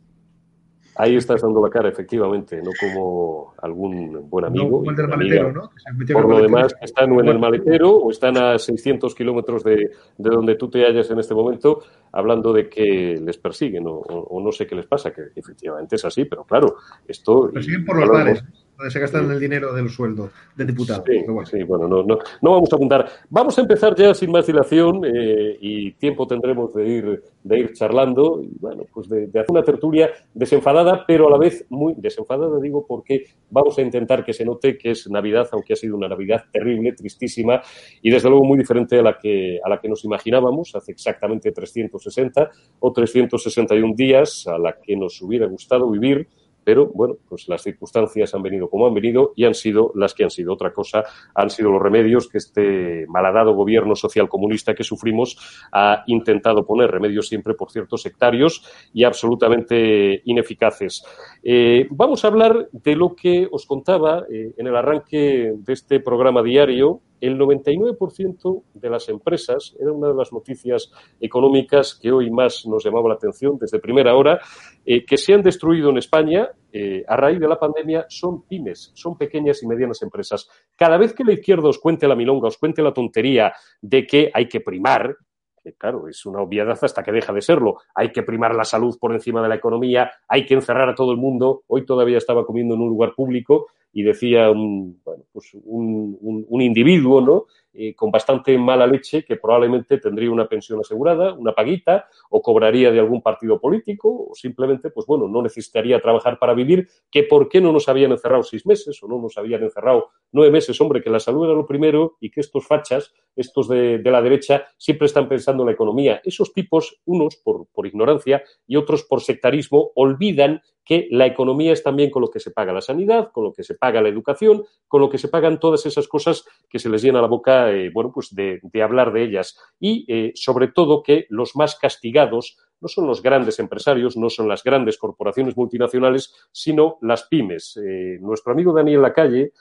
Ahí 0.96 1.16
estás 1.16 1.42
dando 1.42 1.60
la 1.60 1.70
cara, 1.70 1.88
efectivamente, 1.88 2.60
no 2.62 2.70
como 2.80 3.54
algún 3.58 4.28
buen 4.30 4.44
amigo. 4.44 4.82
No, 4.84 4.90
el 4.90 4.96
del 4.96 5.08
maletero, 5.08 5.52
¿no? 5.52 5.70
Por 6.12 6.28
lo 6.28 6.40
demás, 6.40 6.74
están 6.80 7.10
o 7.12 7.20
en 7.20 7.28
el 7.28 7.38
maletero 7.38 7.96
o 7.96 8.10
están 8.10 8.36
a 8.36 8.58
600 8.58 9.14
kilómetros 9.14 9.64
de, 9.64 9.90
de, 10.18 10.30
donde 10.30 10.54
tú 10.54 10.70
te 10.70 10.84
hallas 10.84 11.10
en 11.10 11.18
este 11.18 11.34
momento, 11.34 11.82
hablando 12.12 12.52
de 12.52 12.68
que 12.68 13.20
les 13.20 13.38
persiguen 13.38 13.86
o, 13.86 13.94
o, 13.94 14.40
no 14.40 14.52
sé 14.52 14.66
qué 14.66 14.76
les 14.76 14.86
pasa, 14.86 15.12
que 15.12 15.22
efectivamente 15.34 15.96
es 15.96 16.04
así, 16.04 16.24
pero 16.24 16.44
claro, 16.44 16.76
esto. 17.08 17.50
Persiguen 17.52 17.84
por 17.84 17.98
los 17.98 18.08
bares. 18.08 18.44
Donde 18.76 18.90
se 18.90 19.00
gastan 19.00 19.30
el 19.30 19.38
dinero 19.38 19.72
del 19.72 19.88
sueldo 19.88 20.30
de 20.56 20.64
diputado. 20.64 21.04
Sí, 21.06 21.22
bueno. 21.26 21.46
sí, 21.46 21.62
bueno, 21.62 21.88
no, 21.88 22.02
no, 22.02 22.18
no, 22.42 22.50
vamos 22.50 22.72
a 22.72 22.76
apuntar. 22.76 23.08
Vamos 23.30 23.56
a 23.58 23.60
empezar 23.60 23.94
ya 23.94 24.14
sin 24.14 24.30
más 24.30 24.46
dilación 24.46 25.02
eh, 25.04 25.56
y 25.60 25.92
tiempo 25.92 26.26
tendremos 26.26 26.74
de 26.74 26.88
ir, 26.88 27.22
de 27.42 27.58
ir 27.58 27.72
charlando 27.72 28.40
y, 28.42 28.50
bueno, 28.58 28.84
pues 28.92 29.08
de, 29.08 29.28
de, 29.28 29.40
hacer 29.40 29.50
una 29.50 29.62
tertulia 29.62 30.10
desenfadada, 30.32 31.04
pero 31.06 31.28
a 31.28 31.30
la 31.30 31.38
vez 31.38 31.66
muy 31.68 31.94
desenfadada, 31.96 32.60
digo, 32.60 32.84
porque 32.86 33.24
vamos 33.50 33.78
a 33.78 33.82
intentar 33.82 34.24
que 34.24 34.32
se 34.32 34.44
note 34.44 34.76
que 34.76 34.90
es 34.90 35.08
Navidad, 35.08 35.48
aunque 35.52 35.74
ha 35.74 35.76
sido 35.76 35.96
una 35.96 36.08
Navidad 36.08 36.44
terrible, 36.52 36.92
tristísima 36.92 37.60
y 38.02 38.10
desde 38.10 38.28
luego 38.28 38.44
muy 38.44 38.58
diferente 38.58 38.98
a 38.98 39.02
la 39.02 39.18
que, 39.18 39.60
a 39.62 39.68
la 39.68 39.80
que 39.80 39.88
nos 39.88 40.04
imaginábamos 40.04 40.74
hace 40.74 40.92
exactamente 40.92 41.52
360 41.52 42.50
o 42.80 42.92
361 42.92 43.94
días, 43.94 44.46
a 44.46 44.58
la 44.58 44.76
que 44.80 44.96
nos 44.96 45.20
hubiera 45.22 45.46
gustado 45.46 45.90
vivir 45.90 46.28
pero 46.64 46.90
bueno, 46.94 47.16
pues 47.28 47.48
las 47.48 47.62
circunstancias 47.62 48.34
han 48.34 48.42
venido 48.42 48.68
como 48.68 48.86
han 48.86 48.94
venido 48.94 49.32
y 49.36 49.44
han 49.44 49.54
sido 49.54 49.92
las 49.94 50.14
que 50.14 50.24
han 50.24 50.30
sido. 50.30 50.52
Otra 50.52 50.72
cosa 50.72 51.04
han 51.34 51.50
sido 51.50 51.70
los 51.70 51.82
remedios 51.82 52.28
que 52.28 52.38
este 52.38 53.06
malhadado 53.08 53.54
gobierno 53.54 53.94
social 53.94 54.28
comunista 54.28 54.74
que 54.74 54.84
sufrimos 54.84 55.36
ha 55.72 56.04
intentado 56.06 56.66
poner, 56.66 56.90
remedios 56.90 57.28
siempre, 57.28 57.54
por 57.54 57.70
cierto, 57.70 57.96
sectarios 57.96 58.64
y 58.92 59.04
absolutamente 59.04 60.22
ineficaces. 60.24 61.04
Eh, 61.42 61.86
vamos 61.90 62.24
a 62.24 62.28
hablar 62.28 62.68
de 62.72 62.96
lo 62.96 63.14
que 63.14 63.46
os 63.50 63.66
contaba 63.66 64.24
eh, 64.30 64.54
en 64.56 64.66
el 64.66 64.76
arranque 64.76 65.52
de 65.56 65.72
este 65.72 66.00
programa 66.00 66.42
diario, 66.42 67.00
el 67.20 67.38
99% 67.38 68.62
de 68.74 68.90
las 68.90 69.08
empresas, 69.08 69.74
era 69.80 69.92
una 69.92 70.08
de 70.08 70.14
las 70.14 70.32
noticias 70.32 70.92
económicas 71.20 71.94
que 71.94 72.12
hoy 72.12 72.30
más 72.30 72.66
nos 72.66 72.84
llamaba 72.84 73.08
la 73.08 73.14
atención 73.14 73.56
desde 73.58 73.78
primera 73.78 74.14
hora, 74.14 74.40
eh, 74.84 75.04
que 75.06 75.16
se 75.16 75.32
han 75.32 75.42
destruido 75.42 75.90
en 75.90 75.98
España 75.98 76.50
eh, 76.72 77.04
a 77.06 77.16
raíz 77.16 77.38
de 77.38 77.48
la 77.48 77.58
pandemia 77.58 78.06
son 78.08 78.46
pymes, 78.46 78.90
son 78.94 79.16
pequeñas 79.16 79.62
y 79.62 79.66
medianas 79.66 80.02
empresas. 80.02 80.48
Cada 80.76 80.98
vez 80.98 81.12
que 81.12 81.24
la 81.24 81.32
izquierda 81.32 81.68
os 81.68 81.78
cuente 81.78 82.08
la 82.08 82.16
milonga, 82.16 82.48
os 82.48 82.58
cuente 82.58 82.82
la 82.82 82.92
tontería 82.92 83.52
de 83.80 84.06
que 84.06 84.30
hay 84.34 84.48
que 84.48 84.60
primar, 84.60 85.16
que 85.62 85.72
claro, 85.74 86.08
es 86.08 86.26
una 86.26 86.40
obviedad 86.40 86.76
hasta 86.82 87.02
que 87.02 87.12
deja 87.12 87.32
de 87.32 87.40
serlo. 87.40 87.78
Hay 87.94 88.12
que 88.12 88.22
primar 88.22 88.54
la 88.54 88.64
salud 88.64 88.98
por 88.98 89.12
encima 89.12 89.42
de 89.42 89.48
la 89.48 89.54
economía, 89.54 90.10
hay 90.28 90.44
que 90.44 90.54
encerrar 90.54 90.88
a 90.88 90.94
todo 90.94 91.12
el 91.12 91.18
mundo. 91.18 91.62
Hoy 91.68 91.86
todavía 91.86 92.18
estaba 92.18 92.44
comiendo 92.44 92.74
en 92.74 92.82
un 92.82 92.88
lugar 92.88 93.14
público 93.14 93.68
y 93.94 94.02
decía 94.02 94.50
un, 94.50 95.00
bueno, 95.04 95.24
pues 95.32 95.50
un, 95.54 96.60
individuo, 96.60 97.20
¿no? 97.20 97.44
Eh, 97.76 97.92
con 97.96 98.12
bastante 98.12 98.56
mala 98.56 98.86
leche 98.86 99.24
que 99.24 99.34
probablemente 99.34 99.98
tendría 99.98 100.30
una 100.30 100.46
pensión 100.46 100.78
asegurada, 100.78 101.32
una 101.32 101.52
paguita, 101.52 102.06
o 102.30 102.40
cobraría 102.40 102.92
de 102.92 103.00
algún 103.00 103.20
partido 103.20 103.60
político, 103.60 104.28
o 104.30 104.34
simplemente, 104.34 104.90
pues 104.90 105.06
bueno, 105.06 105.26
no 105.26 105.42
necesitaría 105.42 106.00
trabajar 106.00 106.38
para 106.38 106.54
vivir, 106.54 106.86
que 107.10 107.24
por 107.24 107.48
qué 107.48 107.60
no 107.60 107.72
nos 107.72 107.88
habían 107.88 108.12
encerrado 108.12 108.44
seis 108.44 108.64
meses 108.64 109.02
o 109.02 109.08
no 109.08 109.18
nos 109.18 109.36
habían 109.38 109.64
encerrado 109.64 110.10
nueve 110.30 110.52
meses, 110.52 110.80
hombre, 110.80 111.02
que 111.02 111.10
la 111.10 111.18
salud 111.18 111.46
era 111.46 111.54
lo 111.54 111.66
primero 111.66 112.16
y 112.20 112.30
que 112.30 112.40
estos 112.40 112.64
fachas, 112.64 113.12
estos 113.34 113.68
de, 113.68 113.98
de 113.98 114.10
la 114.12 114.22
derecha, 114.22 114.68
siempre 114.78 115.06
están 115.06 115.28
pensando 115.28 115.64
en 115.64 115.66
la 115.66 115.72
economía. 115.72 116.20
Esos 116.24 116.52
tipos, 116.52 117.00
unos 117.06 117.34
por, 117.36 117.66
por 117.72 117.88
ignorancia 117.88 118.44
y 118.68 118.76
otros 118.76 119.02
por 119.02 119.20
sectarismo, 119.20 119.90
olvidan 119.96 120.62
que 120.84 121.08
la 121.10 121.26
economía 121.26 121.72
es 121.72 121.82
también 121.82 122.10
con 122.10 122.22
lo 122.22 122.30
que 122.30 122.40
se 122.40 122.50
paga 122.50 122.72
la 122.72 122.82
sanidad, 122.82 123.30
con 123.32 123.44
lo 123.44 123.52
que 123.52 123.62
se 123.62 123.74
paga 123.74 124.02
la 124.02 124.08
educación, 124.08 124.64
con 124.86 125.00
lo 125.00 125.08
que 125.08 125.18
se 125.18 125.28
pagan 125.28 125.58
todas 125.58 125.86
esas 125.86 126.06
cosas 126.08 126.44
que 126.68 126.78
se 126.78 126.88
les 126.88 127.02
llena 127.02 127.22
la 127.22 127.26
boca, 127.26 127.72
eh, 127.72 127.90
bueno, 127.92 128.12
pues 128.12 128.34
de, 128.34 128.60
hablar 128.82 129.12
de 129.12 129.22
ellas. 129.22 129.58
Y 129.80 130.04
eh, 130.08 130.32
sobre 130.34 130.68
todo 130.68 131.02
que 131.02 131.26
los 131.30 131.56
más 131.56 131.76
castigados 131.76 132.58
no 132.80 132.88
son 132.88 133.06
los 133.06 133.22
grandes 133.22 133.58
empresarios, 133.60 134.16
no 134.16 134.28
son 134.28 134.46
las 134.46 134.62
grandes 134.62 134.98
corporaciones 134.98 135.56
multinacionales, 135.56 136.34
sino 136.52 136.98
las 137.00 137.24
pymes. 137.24 137.78
Eh, 137.82 138.18
nuestro 138.20 138.52
amigo 138.52 138.74
Daniel 138.74 139.02
Lacalle, 139.02 139.52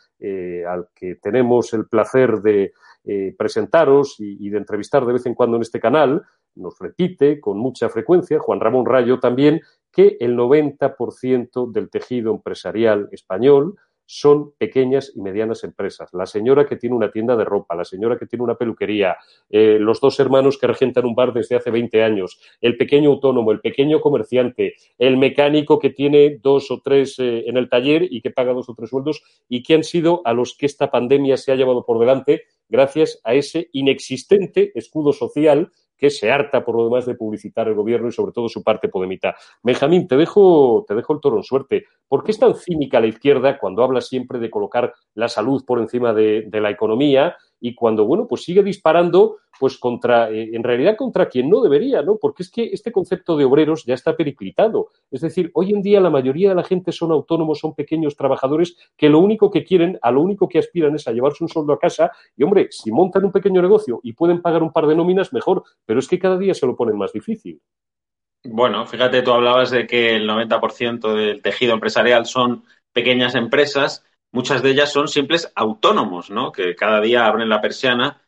al 0.68 0.88
que 0.96 1.16
tenemos 1.16 1.74
el 1.74 1.88
placer 1.88 2.42
de 2.42 2.74
presentaros 3.38 4.16
y, 4.20 4.50
de 4.50 4.58
entrevistar 4.58 5.06
de 5.06 5.12
vez 5.12 5.26
en 5.26 5.34
cuando 5.34 5.58
en 5.58 5.64
este 5.64 5.82
canal, 5.82 6.24
nos 6.56 6.80
repite 6.80 7.40
con 7.40 7.58
mucha 7.58 7.90
frecuencia, 7.90 8.40
Juan 8.40 8.60
Ramón 8.60 8.86
Rayo 8.86 9.20
también, 9.20 9.62
que 9.92 10.18
el 10.20 10.36
90% 10.36 11.72
del 11.72 11.90
tejido 11.90 12.32
empresarial 12.32 13.10
español 13.12 13.76
son 14.06 14.52
pequeñas 14.58 15.12
y 15.16 15.22
medianas 15.22 15.64
empresas. 15.64 16.10
La 16.14 16.26
señora 16.26 16.66
que 16.66 16.76
tiene 16.76 16.96
una 16.96 17.12
tienda 17.12 17.36
de 17.36 17.46
ropa, 17.46 17.76
la 17.76 17.86
señora 17.86 18.18
que 18.18 18.26
tiene 18.26 18.44
una 18.44 18.56
peluquería, 18.56 19.18
eh, 19.50 19.78
los 19.80 20.02
dos 20.02 20.20
hermanos 20.20 20.58
que 20.58 20.68
regentan 20.68 21.06
un 21.06 21.16
bar 21.16 21.34
desde 21.34 21.56
hace 21.56 21.72
20 21.72 22.04
años, 22.04 22.40
el 22.62 22.78
pequeño 22.78 23.12
autónomo, 23.12 23.52
el 23.52 23.62
pequeño 23.62 24.02
comerciante, 24.02 24.76
el 24.98 25.18
mecánico 25.18 25.80
que 25.80 25.90
tiene 25.90 26.38
dos 26.42 26.70
o 26.72 26.82
tres 26.84 27.18
eh, 27.20 27.44
en 27.48 27.58
el 27.58 27.70
taller 27.70 28.04
y 28.10 28.22
que 28.22 28.32
paga 28.32 28.54
dos 28.54 28.70
o 28.70 28.76
tres 28.76 28.90
sueldos 28.90 29.24
y 29.48 29.64
que 29.64 29.76
han 29.76 29.84
sido 29.84 30.22
a 30.26 30.34
los 30.34 30.56
que 30.58 30.66
esta 30.66 30.92
pandemia 30.92 31.38
se 31.38 31.52
ha 31.52 31.56
llevado 31.56 31.86
por 31.86 32.00
delante 32.00 32.44
gracias 32.70 33.20
a 33.24 33.34
ese 33.34 33.70
inexistente 33.72 34.72
escudo 34.76 35.14
social 35.14 35.72
que 36.04 36.10
se 36.10 36.30
harta 36.30 36.66
por 36.66 36.76
lo 36.76 36.84
demás 36.84 37.06
de 37.06 37.16
publicitar 37.16 37.70
el 37.70 37.76
gobierno 37.76 38.10
y 38.10 38.12
sobre 38.12 38.34
todo 38.34 38.50
su 38.50 38.62
parte 38.62 38.90
podemita. 38.90 39.38
Benjamín, 39.64 40.06
te 40.06 40.18
dejo, 40.18 40.84
te 40.86 40.96
dejo 40.96 41.14
el 41.14 41.22
toro 41.22 41.38
en 41.38 41.44
suerte. 41.44 41.86
¿Por 42.10 42.26
qué 42.26 42.32
es 42.32 42.40
tan 42.40 42.56
cínica 42.56 43.00
la 43.00 43.08
izquierda 43.08 43.58
cuando 43.58 43.86
habla 43.86 44.02
siempre 44.02 44.38
de 44.40 44.50
colocar 44.50 44.94
la 45.14 45.30
salud 45.30 45.64
por 45.66 45.80
encima 45.80 46.14
de, 46.14 46.44
de 46.50 46.60
la 46.60 46.72
economía 46.72 47.38
y 47.66 47.76
cuando, 47.76 48.06
bueno, 48.06 48.28
pues 48.28 48.44
sigue 48.44 48.62
disparando, 48.62 49.38
pues 49.58 49.78
contra, 49.78 50.30
eh, 50.30 50.50
en 50.52 50.64
realidad 50.64 50.98
contra 50.98 51.30
quien 51.30 51.50
no 51.50 51.62
debería, 51.62 52.02
¿no? 52.02 52.18
Porque 52.18 52.44
es 52.44 52.52
que 52.52 52.66
este 52.66 52.92
concepto 52.92 53.38
de 53.38 53.46
obreros 53.46 53.86
ya 53.86 53.94
está 53.94 54.18
periclitado. 54.18 54.90
Es 55.10 55.22
decir, 55.22 55.50
hoy 55.54 55.72
en 55.72 55.82
día 55.82 56.02
la 56.02 56.10
mayoría 56.10 56.50
de 56.50 56.56
la 56.56 56.66
gente 56.66 56.92
son 56.92 57.14
autónomos, 57.14 57.60
son 57.60 57.74
pequeños 57.74 58.18
trabajadores 58.18 58.76
que 58.98 59.08
lo 59.08 59.20
único 59.20 59.50
que 59.50 59.64
quieren, 59.64 59.98
a 60.02 60.12
lo 60.12 60.20
único 60.20 60.50
que 60.50 60.60
aspiran 60.60 60.94
es 60.96 61.08
a 61.08 61.14
llevarse 61.14 61.42
un 61.42 61.48
sueldo 61.48 61.72
a 61.72 61.80
casa 61.80 62.12
y, 62.36 62.44
hombre, 62.44 62.68
si 62.70 62.92
montan 62.92 63.24
un 63.24 63.32
pequeño 63.32 63.62
negocio 63.62 64.02
y 64.04 64.12
pueden 64.12 64.42
pagar 64.42 64.62
un 64.62 64.74
par 64.74 64.86
de 64.86 64.98
nóminas, 64.98 65.32
mejor, 65.32 65.64
pero 65.86 66.00
es 66.00 66.10
que 66.10 66.20
cada 66.20 66.38
día 66.38 66.54
se 66.54 66.68
lo 66.68 66.76
ponen 66.76 66.98
más 66.98 67.14
difícil. 67.14 67.62
Bueno, 68.44 68.86
fíjate, 68.86 69.22
tú 69.22 69.32
hablabas 69.32 69.72
de 69.72 69.88
que 69.88 70.18
el 70.18 70.28
90% 70.28 71.14
del 71.14 71.42
tejido 71.42 71.76
empresarial 71.76 72.26
son 72.26 72.66
pequeñas 72.92 73.36
empresas 73.36 74.04
muchas 74.34 74.62
de 74.62 74.72
ellas 74.72 74.92
son 74.92 75.08
simples 75.08 75.50
autónomos, 75.56 76.30
¿no? 76.30 76.52
Que 76.52 76.76
cada 76.76 77.00
día 77.00 77.26
abren 77.26 77.48
la 77.48 77.62
persiana 77.62 78.22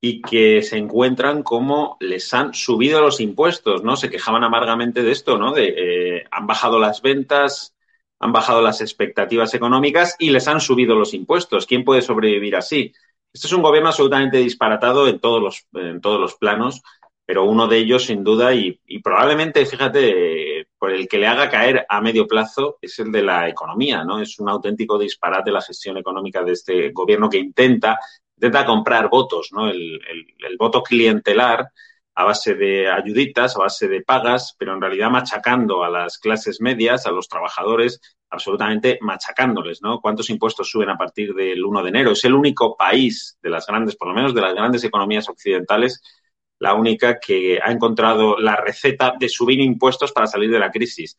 y 0.00 0.22
que 0.22 0.62
se 0.62 0.78
encuentran 0.78 1.42
como 1.42 1.96
les 2.00 2.32
han 2.32 2.54
subido 2.54 3.00
los 3.00 3.20
impuestos, 3.20 3.82
¿no? 3.82 3.96
Se 3.96 4.08
quejaban 4.08 4.44
amargamente 4.44 5.02
de 5.02 5.12
esto, 5.12 5.36
¿no? 5.36 5.52
De 5.52 5.74
eh, 5.76 6.24
han 6.30 6.46
bajado 6.46 6.78
las 6.78 7.02
ventas, 7.02 7.74
han 8.20 8.32
bajado 8.32 8.62
las 8.62 8.80
expectativas 8.80 9.52
económicas 9.54 10.16
y 10.18 10.30
les 10.30 10.46
han 10.48 10.60
subido 10.60 10.94
los 10.94 11.12
impuestos. 11.12 11.66
¿Quién 11.66 11.84
puede 11.84 12.02
sobrevivir 12.02 12.56
así? 12.56 12.92
Este 13.32 13.48
es 13.48 13.52
un 13.52 13.62
gobierno 13.62 13.88
absolutamente 13.88 14.38
disparatado 14.38 15.08
en 15.08 15.18
todos 15.18 15.42
los, 15.42 15.66
en 15.74 16.00
todos 16.00 16.20
los 16.20 16.36
planos, 16.36 16.82
pero 17.26 17.44
uno 17.44 17.66
de 17.66 17.78
ellos, 17.78 18.04
sin 18.04 18.24
duda, 18.24 18.54
y, 18.54 18.80
y 18.86 19.00
probablemente, 19.00 19.66
fíjate, 19.66 20.57
por 20.78 20.92
el 20.92 21.08
que 21.08 21.18
le 21.18 21.26
haga 21.26 21.50
caer 21.50 21.84
a 21.88 22.00
medio 22.00 22.26
plazo 22.26 22.78
es 22.80 22.98
el 22.98 23.10
de 23.10 23.22
la 23.22 23.48
economía, 23.48 24.04
¿no? 24.04 24.20
Es 24.20 24.38
un 24.38 24.48
auténtico 24.48 24.98
disparate 24.98 25.50
la 25.50 25.62
gestión 25.62 25.96
económica 25.96 26.42
de 26.42 26.52
este 26.52 26.90
gobierno 26.90 27.28
que 27.28 27.38
intenta, 27.38 27.98
intenta 28.36 28.64
comprar 28.64 29.08
votos, 29.08 29.48
¿no? 29.52 29.68
El, 29.68 30.00
el, 30.08 30.26
el 30.46 30.56
voto 30.56 30.82
clientelar 30.82 31.68
a 32.14 32.24
base 32.24 32.56
de 32.56 32.90
ayuditas, 32.90 33.54
a 33.54 33.60
base 33.60 33.86
de 33.86 34.02
pagas, 34.02 34.56
pero 34.58 34.74
en 34.74 34.80
realidad 34.80 35.08
machacando 35.08 35.84
a 35.84 35.88
las 35.88 36.18
clases 36.18 36.60
medias, 36.60 37.06
a 37.06 37.12
los 37.12 37.28
trabajadores, 37.28 38.00
absolutamente 38.30 38.98
machacándoles, 39.00 39.82
¿no? 39.82 40.00
¿Cuántos 40.00 40.28
impuestos 40.28 40.68
suben 40.68 40.90
a 40.90 40.98
partir 40.98 41.32
del 41.32 41.64
1 41.64 41.80
de 41.80 41.88
enero? 41.88 42.10
Es 42.10 42.24
el 42.24 42.34
único 42.34 42.76
país 42.76 43.38
de 43.40 43.50
las 43.50 43.66
grandes, 43.66 43.94
por 43.94 44.08
lo 44.08 44.14
menos 44.14 44.34
de 44.34 44.40
las 44.40 44.52
grandes 44.52 44.82
economías 44.82 45.28
occidentales, 45.28 46.02
la 46.58 46.74
única 46.74 47.18
que 47.18 47.60
ha 47.62 47.70
encontrado 47.70 48.38
la 48.38 48.56
receta 48.56 49.14
de 49.18 49.28
subir 49.28 49.60
impuestos 49.60 50.12
para 50.12 50.26
salir 50.26 50.50
de 50.50 50.58
la 50.58 50.70
crisis. 50.70 51.16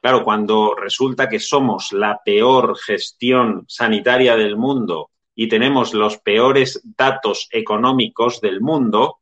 Claro, 0.00 0.24
cuando 0.24 0.74
resulta 0.74 1.28
que 1.28 1.38
somos 1.38 1.92
la 1.92 2.20
peor 2.24 2.76
gestión 2.76 3.64
sanitaria 3.68 4.36
del 4.36 4.56
mundo 4.56 5.10
y 5.34 5.48
tenemos 5.48 5.94
los 5.94 6.18
peores 6.18 6.82
datos 6.96 7.48
económicos 7.52 8.40
del 8.40 8.60
mundo, 8.60 9.20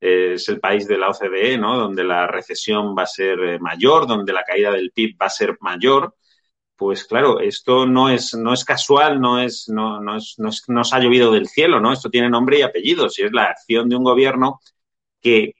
eh, 0.00 0.32
es 0.34 0.48
el 0.48 0.58
país 0.58 0.88
de 0.88 0.98
la 0.98 1.10
OCDE, 1.10 1.58
¿no? 1.58 1.78
Donde 1.78 2.02
la 2.02 2.26
recesión 2.26 2.96
va 2.98 3.02
a 3.02 3.06
ser 3.06 3.38
eh, 3.40 3.58
mayor, 3.60 4.06
donde 4.06 4.32
la 4.32 4.42
caída 4.42 4.72
del 4.72 4.90
PIB 4.90 5.16
va 5.20 5.26
a 5.26 5.30
ser 5.30 5.56
mayor. 5.60 6.16
Pues 6.76 7.04
claro, 7.04 7.38
esto 7.38 7.86
no 7.86 8.08
es, 8.08 8.34
no 8.34 8.52
es 8.52 8.64
casual, 8.64 9.20
no 9.20 9.38
es, 9.40 9.68
no, 9.68 10.00
no 10.00 10.16
es, 10.16 10.34
no 10.38 10.48
es, 10.48 10.92
ha 10.92 10.98
llovido 10.98 11.30
del 11.30 11.46
cielo, 11.46 11.78
¿no? 11.78 11.92
Esto 11.92 12.10
tiene 12.10 12.28
nombre 12.28 12.58
y 12.58 12.62
apellido. 12.62 13.08
Si 13.08 13.22
es 13.22 13.32
la 13.32 13.44
acción 13.44 13.88
de 13.88 13.96
un 13.96 14.02
gobierno 14.02 14.60
que, 15.22 15.54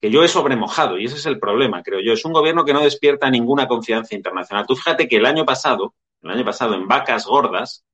que 0.00 0.10
yo 0.10 0.22
he 0.22 0.28
sobremojado, 0.28 0.98
y 0.98 1.06
ese 1.06 1.16
es 1.16 1.26
el 1.26 1.38
problema, 1.38 1.82
creo 1.82 2.00
yo. 2.00 2.12
Es 2.12 2.24
un 2.24 2.32
gobierno 2.32 2.64
que 2.64 2.72
no 2.72 2.80
despierta 2.80 3.30
ninguna 3.30 3.68
confianza 3.68 4.14
internacional. 4.14 4.66
Tú 4.66 4.76
fíjate 4.76 5.08
que 5.08 5.16
el 5.16 5.26
año 5.26 5.44
pasado, 5.44 5.94
el 6.22 6.30
año 6.30 6.44
pasado 6.44 6.74
en 6.74 6.86
vacas 6.88 7.26
gordas, 7.26 7.84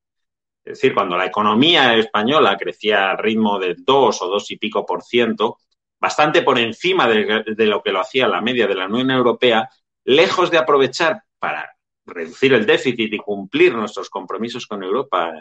es 0.65 0.75
decir, 0.75 0.95
cuando 0.95 1.17
la 1.17 1.27
economía 1.27 1.97
española 1.97 2.57
crecía 2.57 3.11
al 3.11 3.19
ritmo 3.19 3.59
de 3.59 3.77
dos 3.79 4.21
o 4.21 4.27
dos 4.27 4.51
y 4.51 4.57
pico 4.57 4.85
por 4.85 5.03
ciento, 5.03 5.59
bastante 6.01 6.43
por 6.43 6.59
encima 6.59 7.09
de, 7.09 7.45
de, 7.47 7.67
lo 7.67 7.83
que 7.83 7.93
lo 7.93 8.01
hacía 8.01 8.27
la 8.27 8.41
media 8.41 8.67
de 8.67 8.75
la 8.75 8.87
Unión 8.87 9.11
Europea, 9.11 9.69
lejos 10.05 10.51
de 10.51 10.59
aprovechar 10.59 11.23
para 11.39 11.77
reducir 12.05 12.53
el 12.53 12.67
déficit 12.67 13.13
y 13.13 13.19
cumplir 13.19 13.75
nuestros 13.75 14.11
compromisos 14.11 14.67
con 14.67 14.83
Europa 14.83 15.33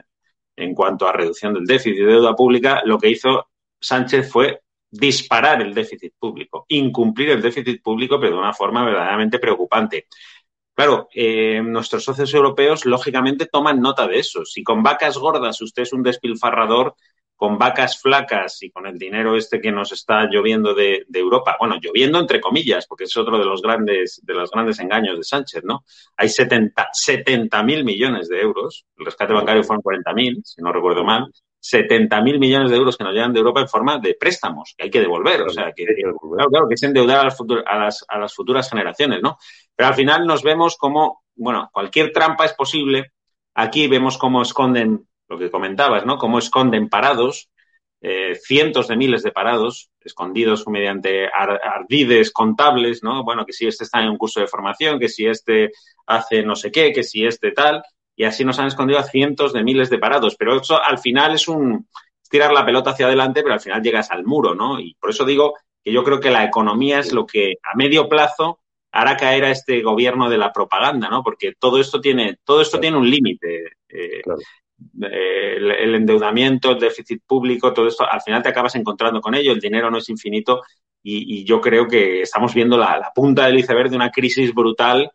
en 0.56 0.74
cuanto 0.74 1.08
a 1.08 1.12
reducción 1.12 1.54
del 1.54 1.66
déficit 1.66 2.06
de 2.06 2.14
deuda 2.14 2.36
pública, 2.36 2.82
lo 2.86 2.98
que 2.98 3.10
hizo 3.10 3.50
Sánchez 3.80 4.32
fue 4.32 4.62
disparar 4.98 5.62
el 5.62 5.74
déficit 5.74 6.14
público, 6.18 6.66
incumplir 6.70 7.30
el 7.32 7.42
déficit 7.42 7.82
público, 7.82 8.20
pero 8.20 8.36
de 8.36 8.42
una 8.42 8.54
forma 8.54 8.84
verdaderamente 8.86 9.40
preocupante. 9.40 10.08
Claro, 10.74 11.08
eh, 11.14 11.62
nuestros 11.64 12.04
socios 12.04 12.34
europeos 12.34 12.86
lógicamente 12.86 13.46
toman 13.46 13.80
nota 13.80 14.08
de 14.08 14.20
eso. 14.20 14.44
Si 14.46 14.64
con 14.64 14.84
vacas 14.84 15.18
gordas 15.18 15.62
usted 15.62 15.84
es 15.84 15.94
un 15.94 16.04
despilfarrador, 16.04 16.96
con 17.36 17.58
vacas 17.58 18.02
flacas 18.02 18.64
y 18.64 18.72
con 18.72 18.88
el 18.88 18.98
dinero 18.98 19.36
este 19.36 19.60
que 19.60 19.72
nos 19.72 19.92
está 19.92 20.26
lloviendo 20.26 20.74
de, 20.74 21.06
Europa, 21.14 21.58
bueno, 21.60 21.78
lloviendo 21.82 22.20
entre 22.20 22.40
comillas, 22.40 22.88
porque 22.88 23.06
es 23.06 23.18
otro 23.18 23.38
de 23.38 23.46
los 23.46 23.62
grandes, 23.62 24.22
de 24.24 24.34
los 24.34 24.52
grandes 24.52 24.80
engaños 24.80 25.18
de 25.18 25.24
Sánchez, 25.24 25.64
¿no? 25.64 25.84
Hay 26.16 26.30
70 26.30 27.64
mil 27.64 27.84
millones 27.84 28.30
de 28.30 28.40
euros, 28.40 28.86
el 28.98 29.06
rescate 29.06 29.34
bancario 29.34 29.64
fueron 29.64 29.82
40 29.82 30.14
mil, 30.14 30.42
si 30.46 30.62
no 30.62 30.72
recuerdo 30.72 31.04
mal, 31.04 31.30
70 31.68 32.22
mil 32.22 32.38
millones 32.38 32.70
de 32.70 32.78
euros 32.78 32.96
que 32.96 33.04
nos 33.04 33.12
llegan 33.12 33.34
de 33.34 33.40
Europa 33.40 33.60
en 33.60 33.68
forma 33.68 33.98
de 33.98 34.14
préstamos 34.14 34.76
que 34.78 34.84
hay 34.84 34.92
que 34.92 35.00
devolver, 35.00 35.42
o 35.42 35.50
sea, 35.50 35.72
que, 35.76 35.84
claro, 35.84 36.48
claro, 36.52 36.68
que 36.68 36.76
es 36.76 36.84
endeudar 36.84 37.22
a 37.22 37.24
las, 37.24 37.38
a, 37.66 37.78
las, 37.80 38.06
a 38.08 38.20
las 38.20 38.36
futuras 38.36 38.70
generaciones, 38.70 39.20
¿no? 39.24 39.40
Pero 39.76 39.88
al 39.88 39.96
final 39.96 40.28
nos 40.28 40.44
vemos 40.44 40.78
como, 40.78 41.24
bueno, 41.36 41.72
cualquier 41.74 42.12
trampa 42.12 42.46
es 42.46 42.54
posible. 42.54 43.14
Aquí 43.56 43.88
vemos 43.88 44.20
cómo 44.20 44.44
esconden 44.44 45.08
lo 45.28 45.40
que 45.40 45.50
comentabas, 45.50 46.06
¿no? 46.06 46.20
Cómo 46.20 46.38
esconden 46.38 46.88
parados, 46.88 47.50
eh, 48.00 48.36
cientos 48.36 48.88
de 48.88 48.98
miles 48.98 49.24
de 49.24 49.32
parados, 49.32 49.90
escondidos 50.02 50.68
mediante 50.68 51.28
ardides 51.34 52.32
contables, 52.32 53.02
¿no? 53.02 53.24
Bueno, 53.24 53.44
que 53.44 53.54
si 53.54 53.66
este 53.66 53.86
está 53.86 54.04
en 54.04 54.10
un 54.10 54.18
curso 54.18 54.40
de 54.40 54.46
formación, 54.46 55.00
que 55.00 55.10
si 55.10 55.26
este 55.26 55.72
hace 56.06 56.44
no 56.44 56.56
sé 56.56 56.72
qué, 56.72 56.94
que 56.94 57.04
si 57.04 57.26
este 57.26 57.54
tal, 57.54 57.82
y 58.16 58.24
así 58.24 58.46
nos 58.46 58.60
han 58.60 58.68
escondido 58.68 59.00
a 59.00 59.04
cientos 59.04 59.54
de 59.54 59.64
miles 59.64 59.90
de 59.90 60.00
parados. 60.00 60.36
Pero 60.38 60.60
eso 60.60 60.82
al 60.82 61.00
final 61.00 61.36
es 61.36 61.48
un 61.48 61.88
tirar 62.30 62.52
la 62.52 62.66
pelota 62.66 62.92
hacia 62.92 63.08
adelante, 63.08 63.42
pero 63.42 63.54
al 63.54 63.62
final 63.62 63.82
llegas 63.82 64.12
al 64.12 64.26
muro, 64.26 64.56
¿no? 64.56 64.80
Y 64.80 64.96
por 64.96 65.10
eso 65.10 65.26
digo 65.26 65.54
que 65.84 65.92
yo 65.92 66.04
creo 66.04 66.20
que 66.20 66.32
la 66.32 66.44
economía 66.44 67.00
es 67.00 67.14
lo 67.14 67.26
que 67.26 67.54
a 67.64 67.76
medio 67.78 68.10
plazo 68.10 68.60
hará 68.92 69.18
caer 69.18 69.44
a 69.44 69.52
este 69.52 69.82
gobierno 69.82 70.30
de 70.30 70.38
la 70.38 70.54
propaganda, 70.54 71.10
¿no? 71.10 71.22
Porque 71.22 71.54
todo 71.60 71.80
esto 71.80 72.00
tiene, 72.00 72.38
todo 72.44 72.62
esto 72.62 72.80
tiene 72.80 72.98
un 72.98 73.10
límite. 73.10 73.66
Eh, 73.90 74.22
el, 75.02 75.96
endeudamiento, 75.96 76.72
el 76.72 76.80
déficit 76.80 77.22
público, 77.26 77.74
todo 77.74 77.88
esto, 77.88 78.06
al 78.10 78.22
final 78.22 78.42
te 78.42 78.50
acabas 78.50 78.76
encontrando 78.76 79.22
con 79.22 79.36
ello, 79.36 79.54
el 79.54 79.60
dinero 79.60 79.90
no 79.90 79.98
es 79.98 80.10
infinito 80.10 80.62
y, 81.02 81.46
yo 81.46 81.62
creo 81.62 81.88
que 81.88 82.22
estamos 82.22 82.54
viendo 82.54 82.78
la, 82.78 83.12
punta 83.14 83.46
del 83.46 83.60
iceberg 83.60 83.90
de 83.90 83.96
una 83.96 84.12
crisis 84.12 84.54
brutal 84.54 85.12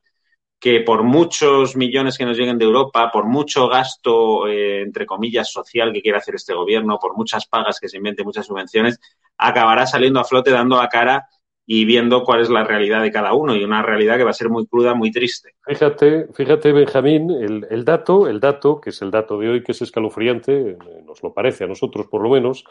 que 0.60 0.80
por 0.80 1.02
muchos 1.02 1.74
millones 1.74 2.18
que 2.18 2.26
nos 2.26 2.36
lleguen 2.36 2.58
de 2.58 2.66
Europa, 2.66 3.10
por 3.10 3.24
mucho 3.24 3.66
gasto, 3.66 4.46
eh, 4.46 4.82
entre 4.82 5.06
comillas, 5.06 5.50
social 5.50 5.90
que 5.90 6.02
quiera 6.02 6.18
hacer 6.18 6.34
este 6.34 6.52
gobierno, 6.52 6.98
por 6.98 7.16
muchas 7.16 7.46
pagas 7.46 7.80
que 7.80 7.88
se 7.88 7.96
invente, 7.96 8.22
muchas 8.22 8.46
subvenciones, 8.46 9.00
acabará 9.38 9.86
saliendo 9.86 10.20
a 10.20 10.24
flote 10.24 10.50
dando 10.50 10.76
la 10.76 10.88
cara 10.88 11.26
y 11.72 11.84
viendo 11.84 12.24
cuál 12.24 12.40
es 12.40 12.50
la 12.50 12.64
realidad 12.64 13.00
de 13.00 13.12
cada 13.12 13.32
uno 13.32 13.54
y 13.54 13.62
una 13.62 13.80
realidad 13.80 14.16
que 14.16 14.24
va 14.24 14.30
a 14.30 14.34
ser 14.34 14.48
muy 14.48 14.66
cruda, 14.66 14.92
muy 14.92 15.12
triste. 15.12 15.54
Fíjate, 15.64 16.26
fíjate 16.34 16.72
Benjamín, 16.72 17.30
el, 17.30 17.84
dato, 17.84 18.26
el 18.26 18.40
dato, 18.40 18.80
que 18.80 18.90
es 18.90 19.00
el 19.02 19.12
dato 19.12 19.38
de 19.38 19.50
hoy, 19.50 19.62
que 19.62 19.70
es 19.70 19.80
escalofriante, 19.80 20.76
nos 21.06 21.22
lo 21.22 21.32
parece 21.32 21.62
a 21.62 21.66
nosotros 21.68 22.08
por 22.08 22.22
lo 22.22 22.30
menos, 22.30 22.64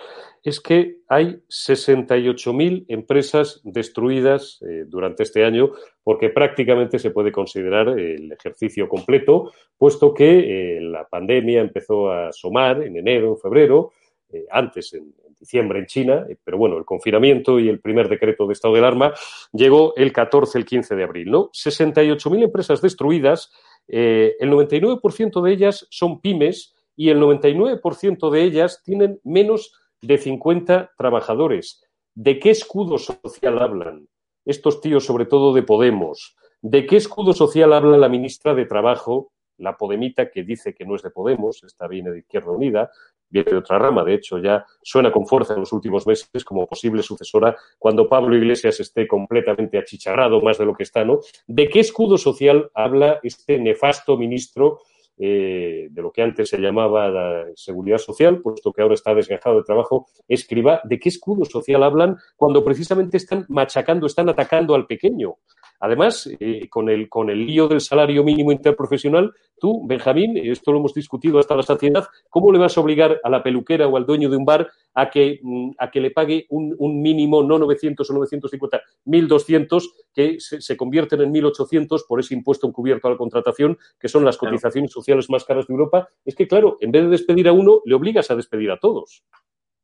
es 0.44 0.60
que 0.60 0.98
hay 1.08 1.42
68.000 1.48 2.88
empresas 2.90 3.62
destruidas 3.64 4.60
eh, 4.68 4.84
durante 4.86 5.24
este 5.24 5.46
año, 5.46 5.72
porque 6.04 6.30
prácticamente 6.30 7.00
se 7.00 7.12
puede 7.12 7.32
considerar 7.32 7.98
el 7.98 8.30
ejercicio 8.34 8.90
completo, 8.90 9.54
puesto 9.78 10.14
que 10.14 10.76
eh, 10.76 10.82
la 10.82 11.08
pandemia 11.08 11.62
empezó 11.62 12.12
a 12.12 12.28
asomar 12.28 12.84
en 12.84 12.98
enero, 12.98 13.30
en 13.30 13.38
febrero, 13.38 13.94
eh, 14.30 14.46
antes 14.52 14.94
en, 14.94 15.14
diciembre 15.40 15.80
en 15.80 15.86
China, 15.86 16.26
eh, 16.30 16.38
pero 16.44 16.58
bueno, 16.58 16.78
el 16.78 16.86
confinamiento 16.86 17.60
y 17.60 17.70
el 17.70 17.80
primer 17.80 18.10
decreto 18.10 18.48
de 18.48 18.54
estado 18.54 18.74
de 18.74 18.80
alarma 18.80 19.14
llegó 19.52 19.94
el 19.96 20.12
14, 20.12 20.58
el 20.58 20.66
15 20.66 20.96
de 20.96 21.04
abril, 21.04 21.32
¿no? 21.32 21.50
68.000 21.52 22.44
empresas 22.44 22.82
destruidas, 22.82 23.52
eh, 23.88 24.36
el 24.40 24.52
99% 24.52 25.42
de 25.42 25.52
ellas 25.52 25.88
son 25.90 26.22
pymes 26.22 26.76
y 26.96 27.10
el 27.10 27.20
99% 27.20 28.30
de 28.30 28.44
ellas 28.44 28.82
tienen 28.84 29.20
menos 29.24 29.74
de 30.02 30.18
50 30.18 30.92
trabajadores. 30.98 31.84
¿De 32.14 32.40
qué 32.40 32.50
escudo 32.50 32.98
social 32.98 33.60
hablan 33.60 34.08
estos 34.46 34.82
tíos, 34.82 35.06
sobre 35.06 35.26
todo 35.26 35.54
de 35.54 35.64
Podemos? 35.64 36.36
¿De 36.62 36.86
qué 36.86 36.98
escudo 36.98 37.34
social 37.34 37.72
habla 37.74 37.98
la 37.98 38.10
ministra 38.10 38.54
de 38.54 38.66
Trabajo, 38.66 39.32
la 39.58 39.78
Podemita, 39.78 40.30
que 40.30 40.44
dice 40.44 40.74
que 40.74 40.86
no 40.86 40.96
es 40.96 41.02
de 41.02 41.12
Podemos, 41.12 41.64
esta 41.64 41.88
viene 41.88 42.12
de 42.12 42.20
Izquierda 42.20 42.52
Unida, 42.52 42.92
viene 43.30 43.52
de 43.52 43.58
otra 43.58 43.80
rama, 43.80 44.04
de 44.04 44.16
hecho 44.16 44.40
ya 44.40 44.66
suena 44.82 45.12
con 45.12 45.28
fuerza 45.28 45.54
en 45.54 45.62
los 45.62 45.74
últimos 45.74 46.06
meses 46.08 46.44
como 46.44 46.68
posible 46.68 47.04
sucesora 47.04 47.56
cuando 47.78 48.08
Pablo 48.08 48.36
Iglesias 48.36 48.80
esté 48.80 49.08
completamente 49.08 49.78
achicharrado 49.78 50.42
más 50.42 50.58
de 50.58 50.66
lo 50.66 50.74
que 50.74 50.84
está, 50.84 51.06
¿no? 51.06 51.20
¿De 51.48 51.70
qué 51.70 51.80
escudo 51.80 52.18
social 52.18 52.70
habla 52.74 53.20
este 53.24 53.60
nefasto 53.60 54.18
ministro 54.18 54.80
eh, 55.22 55.90
de 55.92 56.02
lo 56.02 56.14
que 56.14 56.22
antes 56.22 56.48
se 56.48 56.58
llamaba 56.60 57.10
la 57.10 57.46
seguridad 57.54 57.98
social, 57.98 58.40
puesto 58.40 58.72
que 58.72 58.82
ahora 58.82 58.94
está 58.94 59.14
desgajado 59.14 59.58
de 59.58 59.64
trabajo, 59.64 60.08
escriba 60.30 60.80
de 60.86 60.98
qué 60.98 61.10
escudo 61.10 61.44
social 61.44 61.84
hablan 61.84 62.16
cuando 62.38 62.64
precisamente 62.64 63.18
están 63.18 63.46
machacando, 63.50 64.08
están 64.08 64.30
atacando 64.30 64.76
al 64.76 64.88
pequeño. 64.88 65.36
Además, 65.80 66.30
eh, 66.40 66.68
con, 66.70 66.90
el, 66.90 67.08
con 67.08 67.30
el 67.30 67.46
lío 67.46 67.68
del 67.68 67.82
salario 67.82 68.24
mínimo 68.24 68.52
interprofesional, 68.52 69.34
tú, 69.60 69.86
Benjamín, 69.88 70.38
esto 70.38 70.72
lo 70.72 70.80
hemos 70.80 70.94
discutido 70.94 71.40
hasta 71.40 71.56
la 71.56 71.64
saciedad, 71.64 72.06
¿cómo 72.30 72.52
le 72.52 72.60
vas 72.60 72.78
a 72.78 72.82
obligar 72.82 73.20
a 73.24 73.30
la 73.30 73.42
peluquera 73.42 73.88
o 73.88 73.96
al 73.96 74.06
dueño 74.06 74.30
de 74.30 74.38
un 74.38 74.46
bar 74.46 74.68
a 74.94 75.10
que, 75.10 75.40
mm, 75.42 75.72
a 75.78 75.90
que 75.90 76.02
le 76.02 76.12
pague 76.12 76.46
un, 76.50 76.76
un 76.78 77.02
mínimo, 77.02 77.44
no 77.44 77.58
900 77.60 78.10
o 78.10 78.14
950, 78.14 78.82
1.200, 79.06 79.84
que 80.14 80.40
se, 80.40 80.62
se, 80.62 80.76
convierten 80.76 81.22
en 81.22 81.34
1.800 81.34 82.06
por 82.08 82.20
ese 82.20 82.34
impuesto 82.34 82.68
encubierto 82.68 83.08
a 83.08 83.12
la 83.12 83.18
contratación, 83.18 83.78
que 84.00 84.10
son 84.10 84.26
las 84.26 84.38
cotizaciones 84.38 84.92
sociales 84.92 85.30
más 85.30 85.46
caras 85.46 85.68
de 85.68 85.74
Europa? 85.74 86.10
Es 86.26 86.36
que, 86.36 86.48
claro, 86.48 86.78
en 86.82 86.92
vez 86.92 87.04
de 87.04 87.10
despedir 87.10 87.48
a 87.48 87.54
uno, 87.54 87.82
le 87.86 87.96
obligas 87.96 88.30
a 88.32 88.36
despedir 88.36 88.72
a 88.72 88.80
todos. 88.80 89.24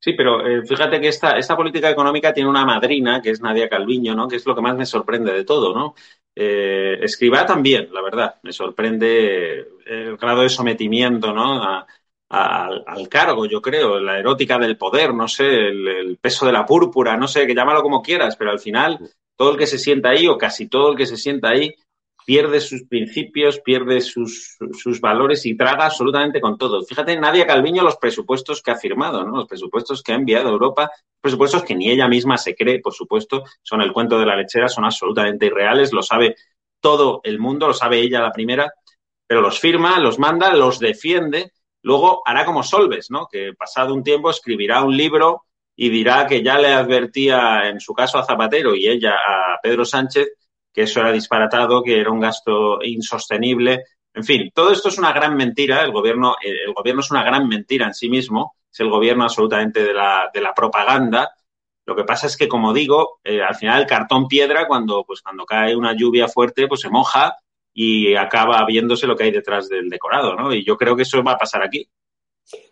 Sí, 0.06 0.14
pero 0.14 0.46
eh, 0.46 0.64
fíjate 0.64 1.02
que 1.02 1.08
esta, 1.08 1.32
esta 1.32 1.58
política 1.58 1.90
económica 1.90 2.32
tiene 2.32 2.48
una 2.48 2.64
madrina, 2.64 3.24
que 3.24 3.32
es 3.32 3.42
Nadia 3.42 3.68
Calviño, 3.68 4.14
¿no? 4.14 4.28
Que 4.28 4.36
es 4.36 4.46
lo 4.46 4.54
que 4.54 4.62
más 4.62 4.76
me 4.76 4.86
sorprende 4.86 5.34
de 5.34 5.44
todo, 5.44 5.74
¿no? 5.74 5.96
Eh, 6.36 7.00
Escribá 7.02 7.44
también, 7.44 7.90
la 7.92 8.04
verdad. 8.04 8.36
Me 8.44 8.54
sorprende 8.54 9.68
el 9.84 10.16
grado 10.18 10.44
de 10.44 10.50
sometimiento, 10.50 11.34
¿no? 11.34 11.84
al 12.30 13.10
cargo, 13.10 13.48
yo 13.48 13.62
creo, 13.62 14.00
la 14.00 14.20
erótica 14.20 14.60
del 14.60 14.78
poder, 14.78 15.12
no 15.14 15.28
sé, 15.28 15.46
el, 15.46 15.88
el, 15.88 16.18
peso 16.18 16.46
de 16.46 16.52
la 16.52 16.66
púrpura, 16.66 17.18
no 17.18 17.28
sé, 17.28 17.48
que 17.48 17.56
llámalo 17.56 17.82
como 17.82 18.02
quieras, 18.02 18.36
pero 18.36 18.52
al 18.52 18.60
final 18.60 19.00
todo 19.38 19.52
el 19.54 19.58
que 19.58 19.68
se 19.68 19.80
sienta 19.80 20.10
ahí, 20.10 20.28
o 20.28 20.38
casi 20.38 20.68
todo 20.68 20.92
el 20.92 20.98
que 20.98 21.06
se 21.06 21.18
sienta 21.18 21.50
ahí, 21.50 21.74
pierde 22.26 22.60
sus 22.60 22.84
principios, 22.86 23.60
pierde 23.60 24.02
sus, 24.02 24.58
sus, 24.74 25.00
valores 25.00 25.46
y 25.46 25.56
traga 25.56 25.86
absolutamente 25.86 26.42
con 26.42 26.58
todo. 26.58 26.84
Fíjate, 26.84 27.16
Nadia 27.18 27.46
Calviño, 27.46 27.84
los 27.84 27.98
presupuestos 27.98 28.64
que 28.64 28.72
ha 28.72 28.76
firmado, 28.76 29.24
¿no? 29.24 29.38
los 29.38 29.48
presupuestos 29.48 30.02
que 30.02 30.12
ha 30.12 30.16
enviado 30.16 30.50
a 30.50 30.52
Europa, 30.52 30.92
presupuestos 31.22 31.64
que 31.64 31.76
ni 31.76 31.92
ella 31.92 32.08
misma 32.08 32.38
se 32.38 32.56
cree, 32.56 32.80
por 32.80 32.94
supuesto, 32.94 33.44
son 33.62 33.82
el 33.82 33.94
cuento 33.94 34.18
de 34.18 34.26
la 34.26 34.36
lechera, 34.36 34.68
son 34.68 34.86
absolutamente 34.86 35.46
irreales, 35.46 35.94
lo 35.94 36.02
sabe 36.02 36.36
todo 36.80 37.22
el 37.24 37.40
mundo, 37.40 37.68
lo 37.68 37.74
sabe 37.74 38.00
ella 38.00 38.22
la 38.22 38.32
primera, 38.32 38.74
pero 39.28 39.42
los 39.42 39.60
firma, 39.60 40.00
los 40.00 40.18
manda, 40.18 40.54
los 40.54 40.80
defiende, 40.80 41.52
luego 41.84 42.24
hará 42.26 42.44
como 42.44 42.64
Solves, 42.64 43.12
¿no? 43.12 43.28
que 43.32 43.54
pasado 43.54 43.94
un 43.94 44.04
tiempo 44.04 44.32
escribirá 44.32 44.84
un 44.84 44.98
libro 44.98 45.44
y 45.76 45.90
dirá 45.90 46.26
que 46.26 46.42
ya 46.42 46.58
le 46.58 46.70
advertía, 46.70 47.70
en 47.70 47.80
su 47.80 47.94
caso 47.94 48.18
a 48.18 48.26
Zapatero 48.26 48.76
y 48.76 48.88
ella 48.88 49.14
a 49.14 49.60
Pedro 49.62 49.86
Sánchez, 49.86 50.28
que 50.76 50.82
eso 50.82 51.00
era 51.00 51.14
disparatado, 51.14 51.82
que 51.82 51.98
era 51.98 52.12
un 52.12 52.20
gasto 52.20 52.84
insostenible. 52.84 53.86
En 54.14 54.26
fin, 54.26 54.52
todo 54.54 54.72
esto 54.72 54.90
es 54.90 54.98
una 54.98 55.14
gran 55.14 55.38
mentira. 55.38 55.82
El 55.84 55.94
gobierno, 55.94 56.36
el 56.42 56.74
gobierno 56.74 57.00
es 57.00 57.12
una 57.12 57.24
gran 57.24 57.48
mentira 57.48 57.88
en 57.88 57.94
sí 57.94 58.10
mismo. 58.10 58.56
Es 58.70 58.82
el 58.82 58.90
gobierno 58.90 59.24
absolutamente 59.24 59.82
de 59.82 59.94
la, 59.94 60.30
de 60.34 60.42
la 60.42 60.54
propaganda. 60.54 61.32
Lo 61.86 61.96
que 61.96 62.04
pasa 62.04 62.28
es 62.28 62.36
que, 62.36 62.50
como 62.50 62.74
digo, 62.74 63.20
eh, 63.24 63.42
al 63.42 63.56
final 63.56 63.82
el 63.82 63.88
cartón 63.88 64.28
piedra, 64.28 64.68
cuando, 64.68 65.06
pues, 65.06 65.22
cuando 65.22 65.46
cae 65.46 65.76
una 65.76 65.94
lluvia 65.94 66.28
fuerte, 66.28 66.68
pues 66.68 66.82
se 66.82 66.90
moja 66.90 67.38
y 67.74 68.16
acaba 68.16 68.66
viéndose 68.66 69.08
lo 69.08 69.16
que 69.16 69.26
hay 69.26 69.32
detrás 69.32 69.70
del 69.70 69.90
decorado, 69.90 70.36
¿no? 70.36 70.54
Y 70.54 70.66
yo 70.66 70.76
creo 70.76 70.96
que 70.96 71.04
eso 71.04 71.24
va 71.24 71.34
a 71.34 71.38
pasar 71.38 71.64
aquí. 71.64 71.88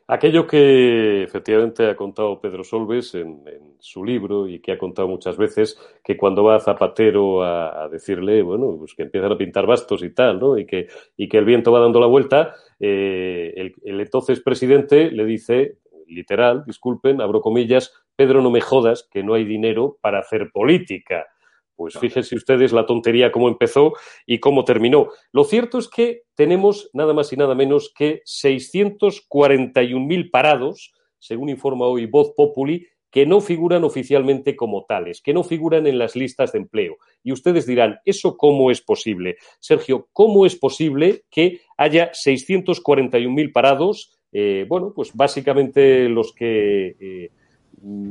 Aquello 0.08 0.46
que 0.46 1.24
efectivamente 1.24 1.88
ha 1.88 1.96
contado 1.96 2.40
Pedro 2.40 2.64
Solves 2.64 3.16
en, 3.16 3.44
su 3.80 4.04
libro 4.04 4.48
y 4.48 4.60
que 4.60 4.72
ha 4.72 4.78
contado 4.78 5.08
muchas 5.08 5.36
veces, 5.38 5.78
que 6.04 6.16
cuando 6.16 6.44
va 6.44 6.60
Zapatero 6.60 7.44
a, 7.44 7.90
decirle, 7.90 8.42
bueno, 8.42 8.76
pues 8.78 8.94
que 8.94 9.04
empiezan 9.04 9.32
a 9.32 9.38
pintar 9.38 9.66
bastos 9.66 10.04
y 10.04 10.14
tal, 10.14 10.40
¿no? 10.40 10.58
Y 10.58 10.66
que, 10.66 10.88
y 11.18 11.28
que 11.28 11.38
el 11.38 11.46
viento 11.46 11.72
va 11.72 11.80
dando 11.80 12.00
la 12.00 12.08
vuelta, 12.08 12.54
eh, 12.80 13.74
el 13.84 14.00
entonces 14.00 14.42
presidente 14.42 15.12
le 15.12 15.26
dice, 15.26 15.78
literal, 16.08 16.64
disculpen, 16.66 17.22
abro 17.22 17.42
comillas, 17.42 17.94
Pedro, 18.16 18.42
no 18.42 18.52
me 18.52 18.62
jodas 18.62 19.08
que 19.12 19.24
no 19.24 19.34
hay 19.34 19.46
dinero 19.46 19.98
para 20.02 20.20
hacer 20.20 20.52
política. 20.52 21.28
Pues 21.76 21.98
fíjense 21.98 22.36
ustedes 22.36 22.72
la 22.72 22.86
tontería 22.86 23.32
cómo 23.32 23.48
empezó 23.48 23.94
y 24.26 24.40
cómo 24.40 24.64
terminó. 24.64 25.10
Lo 25.32 25.44
cierto 25.44 25.80
es 25.80 25.88
que 25.88 26.22
tenemos 26.36 26.90
nada 26.94 27.14
más 27.14 27.34
y 27.34 27.38
nada 27.38 27.56
menos 27.56 27.92
que 27.96 28.22
641.000 28.26 30.30
parados, 30.32 30.94
según 31.20 31.50
informa 31.50 31.88
hoy 31.88 32.06
Voz 32.06 32.34
Populi, 32.36 32.88
que 33.14 33.28
no 33.28 33.42
figuran 33.42 33.84
oficialmente 33.84 34.56
como 34.56 34.86
tales, 34.86 35.22
que 35.22 35.34
no 35.34 35.44
figuran 35.44 35.86
en 35.86 36.00
las 36.00 36.16
listas 36.16 36.52
de 36.52 36.58
empleo. 36.58 36.98
Y 37.24 37.32
ustedes 37.32 37.68
dirán, 37.68 38.00
¿eso 38.06 38.38
cómo 38.38 38.72
es 38.72 38.82
posible? 38.82 39.38
Sergio, 39.60 40.10
¿cómo 40.14 40.48
es 40.48 40.56
posible 40.56 41.22
que 41.30 41.62
haya 41.78 42.12
641.000 42.12 43.52
parados? 43.52 44.18
Eh, 44.32 44.66
bueno, 44.68 44.94
pues 44.96 45.14
básicamente 45.14 46.10
los 46.10 46.34
que 46.34 46.96
eh, 47.00 47.30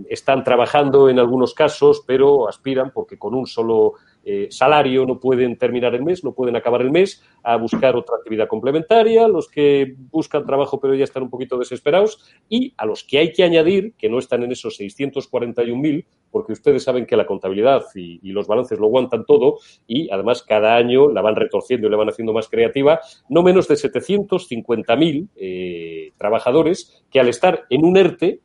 están 0.08 0.44
trabajando 0.44 1.08
en 1.08 1.18
algunos 1.18 1.54
casos, 1.54 2.02
pero 2.06 2.48
aspiran 2.48 2.90
porque 2.92 3.18
con 3.18 3.34
un 3.34 3.46
solo 3.46 3.94
eh, 4.24 4.48
salario 4.50 5.04
no 5.04 5.18
pueden 5.18 5.56
terminar 5.56 5.94
el 5.94 6.02
mes, 6.04 6.22
no 6.22 6.32
pueden 6.32 6.54
acabar 6.54 6.82
el 6.82 6.90
mes, 6.90 7.22
a 7.42 7.56
buscar 7.56 7.96
otra 7.96 8.16
actividad 8.16 8.46
complementaria, 8.46 9.26
los 9.26 9.48
que 9.48 9.94
buscan 10.10 10.46
trabajo 10.46 10.78
pero 10.78 10.94
ya 10.94 11.04
están 11.04 11.24
un 11.24 11.30
poquito 11.30 11.58
desesperados, 11.58 12.22
y 12.48 12.74
a 12.76 12.86
los 12.86 13.02
que 13.02 13.18
hay 13.18 13.32
que 13.32 13.42
añadir, 13.42 13.94
que 13.96 14.08
no 14.08 14.18
están 14.18 14.42
en 14.42 14.52
esos 14.52 14.78
641.000, 14.78 16.04
porque 16.30 16.52
ustedes 16.52 16.84
saben 16.84 17.04
que 17.04 17.16
la 17.16 17.26
contabilidad 17.26 17.82
y, 17.94 18.32
los 18.32 18.46
balances 18.46 18.78
lo 18.78 18.86
aguantan 18.86 19.24
todo, 19.26 19.58
y 19.86 20.10
además 20.10 20.42
cada 20.42 20.76
año 20.76 21.08
la 21.08 21.20
van 21.20 21.36
retorciendo 21.36 21.88
y 21.88 21.90
la 21.90 21.96
van 21.96 22.10
haciendo 22.10 22.32
más 22.32 22.48
creativa, 22.48 23.00
no 23.28 23.42
menos 23.42 23.68
de 23.68 23.74
750.000 23.74 25.28
eh, 25.36 26.12
trabajadores 26.16 27.04
que 27.10 27.20
al 27.20 27.28
estar 27.28 27.64
en 27.68 27.84
un 27.84 27.96
ERTE, 27.96 28.40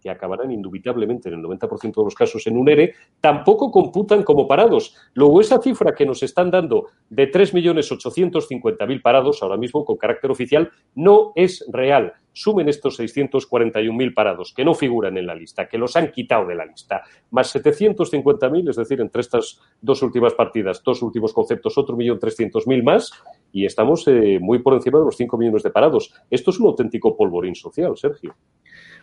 que 0.00 0.10
acabarán 0.10 0.50
indubitablemente 0.50 1.28
en 1.28 1.36
el 1.36 1.42
90% 1.42 1.94
de 1.94 2.04
los 2.04 2.14
casos 2.14 2.46
en 2.46 2.56
un 2.56 2.68
ERE, 2.68 2.94
tampoco 3.20 3.70
computan 3.70 4.22
como 4.22 4.46
parados. 4.46 4.96
Luego, 5.14 5.40
esa 5.40 5.60
cifra 5.60 5.94
que 5.94 6.06
nos 6.06 6.22
están 6.22 6.50
dando 6.50 6.86
de 7.10 7.30
3.850.000 7.30 9.02
parados 9.02 9.42
ahora 9.42 9.56
mismo 9.56 9.84
con 9.84 9.96
carácter 9.96 10.30
oficial 10.30 10.70
no 10.94 11.32
es 11.34 11.64
real. 11.72 12.12
Sumen 12.32 12.68
estos 12.68 13.00
641.000 13.00 14.14
parados 14.14 14.54
que 14.54 14.64
no 14.64 14.72
figuran 14.72 15.16
en 15.16 15.26
la 15.26 15.34
lista, 15.34 15.66
que 15.66 15.76
los 15.76 15.96
han 15.96 16.12
quitado 16.12 16.46
de 16.46 16.54
la 16.54 16.66
lista, 16.66 17.02
más 17.32 17.52
750.000, 17.56 18.70
es 18.70 18.76
decir, 18.76 19.00
entre 19.00 19.22
estas 19.22 19.60
dos 19.80 20.02
últimas 20.02 20.34
partidas, 20.34 20.80
dos 20.84 21.02
últimos 21.02 21.32
conceptos, 21.32 21.76
otro 21.76 21.96
millón 21.96 22.20
mil 22.66 22.82
más, 22.84 23.12
y 23.52 23.66
estamos 23.66 24.06
eh, 24.06 24.38
muy 24.40 24.60
por 24.60 24.74
encima 24.74 24.98
de 24.98 25.06
los 25.06 25.16
5 25.16 25.36
millones 25.36 25.62
de 25.62 25.70
parados. 25.70 26.12
Esto 26.30 26.50
es 26.50 26.60
un 26.60 26.68
auténtico 26.68 27.16
polvorín 27.16 27.54
social, 27.54 27.96
Sergio. 27.96 28.36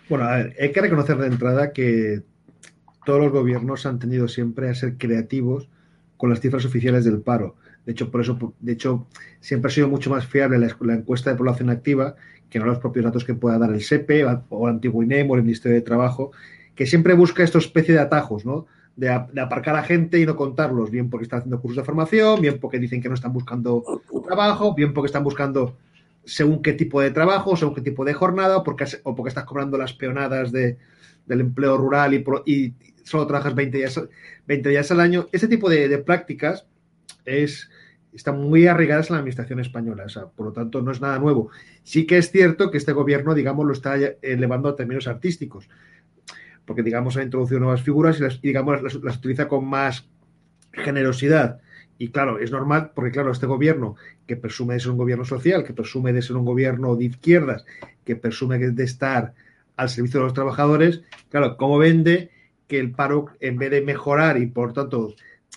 Bueno, 0.09 0.25
hay 0.27 0.71
que 0.71 0.81
reconocer 0.81 1.17
de 1.17 1.27
entrada 1.27 1.73
que 1.73 2.21
todos 3.05 3.19
los 3.21 3.31
gobiernos 3.31 3.85
han 3.85 3.99
tenido 3.99 4.27
siempre 4.27 4.69
a 4.69 4.75
ser 4.75 4.97
creativos 4.97 5.69
con 6.17 6.29
las 6.29 6.39
cifras 6.41 6.65
oficiales 6.65 7.05
del 7.05 7.21
paro. 7.21 7.55
De 7.85 7.91
hecho, 7.91 8.09
por 8.11 8.21
eso, 8.21 8.53
de 8.59 8.73
hecho, 8.73 9.07
siempre 9.39 9.69
ha 9.69 9.73
sido 9.73 9.87
mucho 9.87 10.09
más 10.09 10.25
fiable 10.25 10.57
la, 10.57 10.93
encuesta 10.93 11.29
de 11.29 11.37
población 11.37 11.69
activa 11.69 12.15
que 12.49 12.59
no 12.59 12.65
los 12.65 12.79
propios 12.79 13.05
datos 13.05 13.23
que 13.25 13.33
pueda 13.33 13.57
dar 13.57 13.71
el 13.71 13.81
SEPE 13.81 14.25
o 14.49 14.67
el 14.67 14.75
antiguo 14.75 15.03
INEM 15.03 15.29
o 15.29 15.35
el 15.35 15.43
Ministerio 15.43 15.75
de 15.75 15.81
Trabajo, 15.81 16.31
que 16.73 16.85
siempre 16.85 17.13
busca 17.13 17.43
esta 17.43 17.57
especie 17.57 17.93
de 17.93 17.99
atajos, 17.99 18.45
¿no? 18.45 18.65
De, 18.95 19.07
de, 19.33 19.41
aparcar 19.41 19.75
a 19.75 19.83
gente 19.83 20.19
y 20.19 20.25
no 20.25 20.35
contarlos, 20.35 20.89
bien 20.89 21.09
porque 21.09 21.23
están 21.23 21.39
haciendo 21.39 21.59
cursos 21.59 21.77
de 21.77 21.83
formación, 21.83 22.41
bien 22.41 22.59
porque 22.59 22.79
dicen 22.79 23.01
que 23.01 23.09
no 23.09 23.15
están 23.15 23.33
buscando 23.33 23.83
trabajo, 24.25 24.73
bien 24.73 24.93
porque 24.93 25.07
están 25.07 25.23
buscando 25.23 25.75
según 26.25 26.61
qué 26.61 26.73
tipo 26.73 27.01
de 27.01 27.11
trabajo, 27.11 27.55
según 27.55 27.75
qué 27.75 27.81
tipo 27.81 28.03
de 28.05 28.13
jornada, 28.13 28.63
porque, 28.63 28.85
o 29.03 29.15
porque 29.15 29.29
estás 29.29 29.45
cobrando 29.45 29.77
las 29.77 29.93
peonadas 29.93 30.51
de, 30.51 30.77
del 31.25 31.41
empleo 31.41 31.77
rural 31.77 32.13
y, 32.13 32.23
y, 32.45 32.73
solo 33.03 33.27
trabajas 33.27 33.53
20 33.55 33.77
días, 33.77 34.01
20 34.47 34.69
días 34.69 34.91
al 34.91 34.99
año. 34.99 35.27
Ese 35.31 35.47
tipo 35.47 35.69
de, 35.69 35.97
prácticas 35.99 36.65
es, 37.25 37.69
están 38.13 38.39
muy 38.41 38.67
arraigadas 38.67 39.09
en 39.09 39.13
la 39.13 39.19
administración 39.19 39.59
española, 39.59 40.05
por 40.35 40.47
lo 40.47 40.53
tanto 40.53 40.81
no 40.81 40.91
es 40.91 41.01
nada 41.01 41.19
nuevo. 41.19 41.49
Sí 41.83 42.07
que 42.07 42.17
es 42.17 42.31
cierto 42.31 42.71
que 42.71 42.77
este 42.77 42.93
gobierno, 42.93 43.33
digamos, 43.33 43.65
lo 43.65 43.73
está 43.73 43.95
elevando 44.21 44.69
a 44.69 44.75
términos 44.75 45.07
artísticos, 45.07 45.69
porque, 46.65 46.81
digamos, 46.81 47.15
ha 47.17 47.23
introducido 47.23 47.59
nuevas 47.59 47.83
figuras 47.83 48.19
y, 48.19 48.23
las, 48.23 48.41
digamos, 48.41 48.81
las 48.81 49.17
utiliza 49.17 49.47
con 49.47 49.65
más 49.65 50.07
generosidad 50.71 51.61
y 51.97 52.09
claro, 52.09 52.39
es 52.39 52.51
normal 52.51 52.91
porque, 52.93 53.11
claro, 53.11 53.31
este 53.31 53.45
gobierno 53.45 53.95
que 54.27 54.35
presume 54.35 54.73
de 54.73 54.81
ser 54.81 54.91
un 54.91 54.97
gobierno 54.97 55.25
social, 55.25 55.63
que 55.63 55.73
presume 55.73 56.11
de 56.13 56.21
ser 56.21 56.35
un 56.35 56.45
gobierno 56.45 56.95
de 56.95 57.05
izquierdas, 57.05 57.65
que 58.03 58.15
presume 58.15 58.57
de 58.59 58.83
estar 58.83 59.33
al 59.77 59.89
servicio 59.89 60.19
de 60.19 60.25
los 60.25 60.33
trabajadores, 60.33 61.01
claro, 61.29 61.57
¿cómo 61.57 61.77
vende 61.77 62.31
que 62.67 62.79
el 62.79 62.91
paro, 62.91 63.27
en 63.39 63.57
vez 63.57 63.71
de 63.71 63.81
mejorar 63.81 64.37
y, 64.37 64.47
por 64.47 64.73
tanto, 64.73 65.13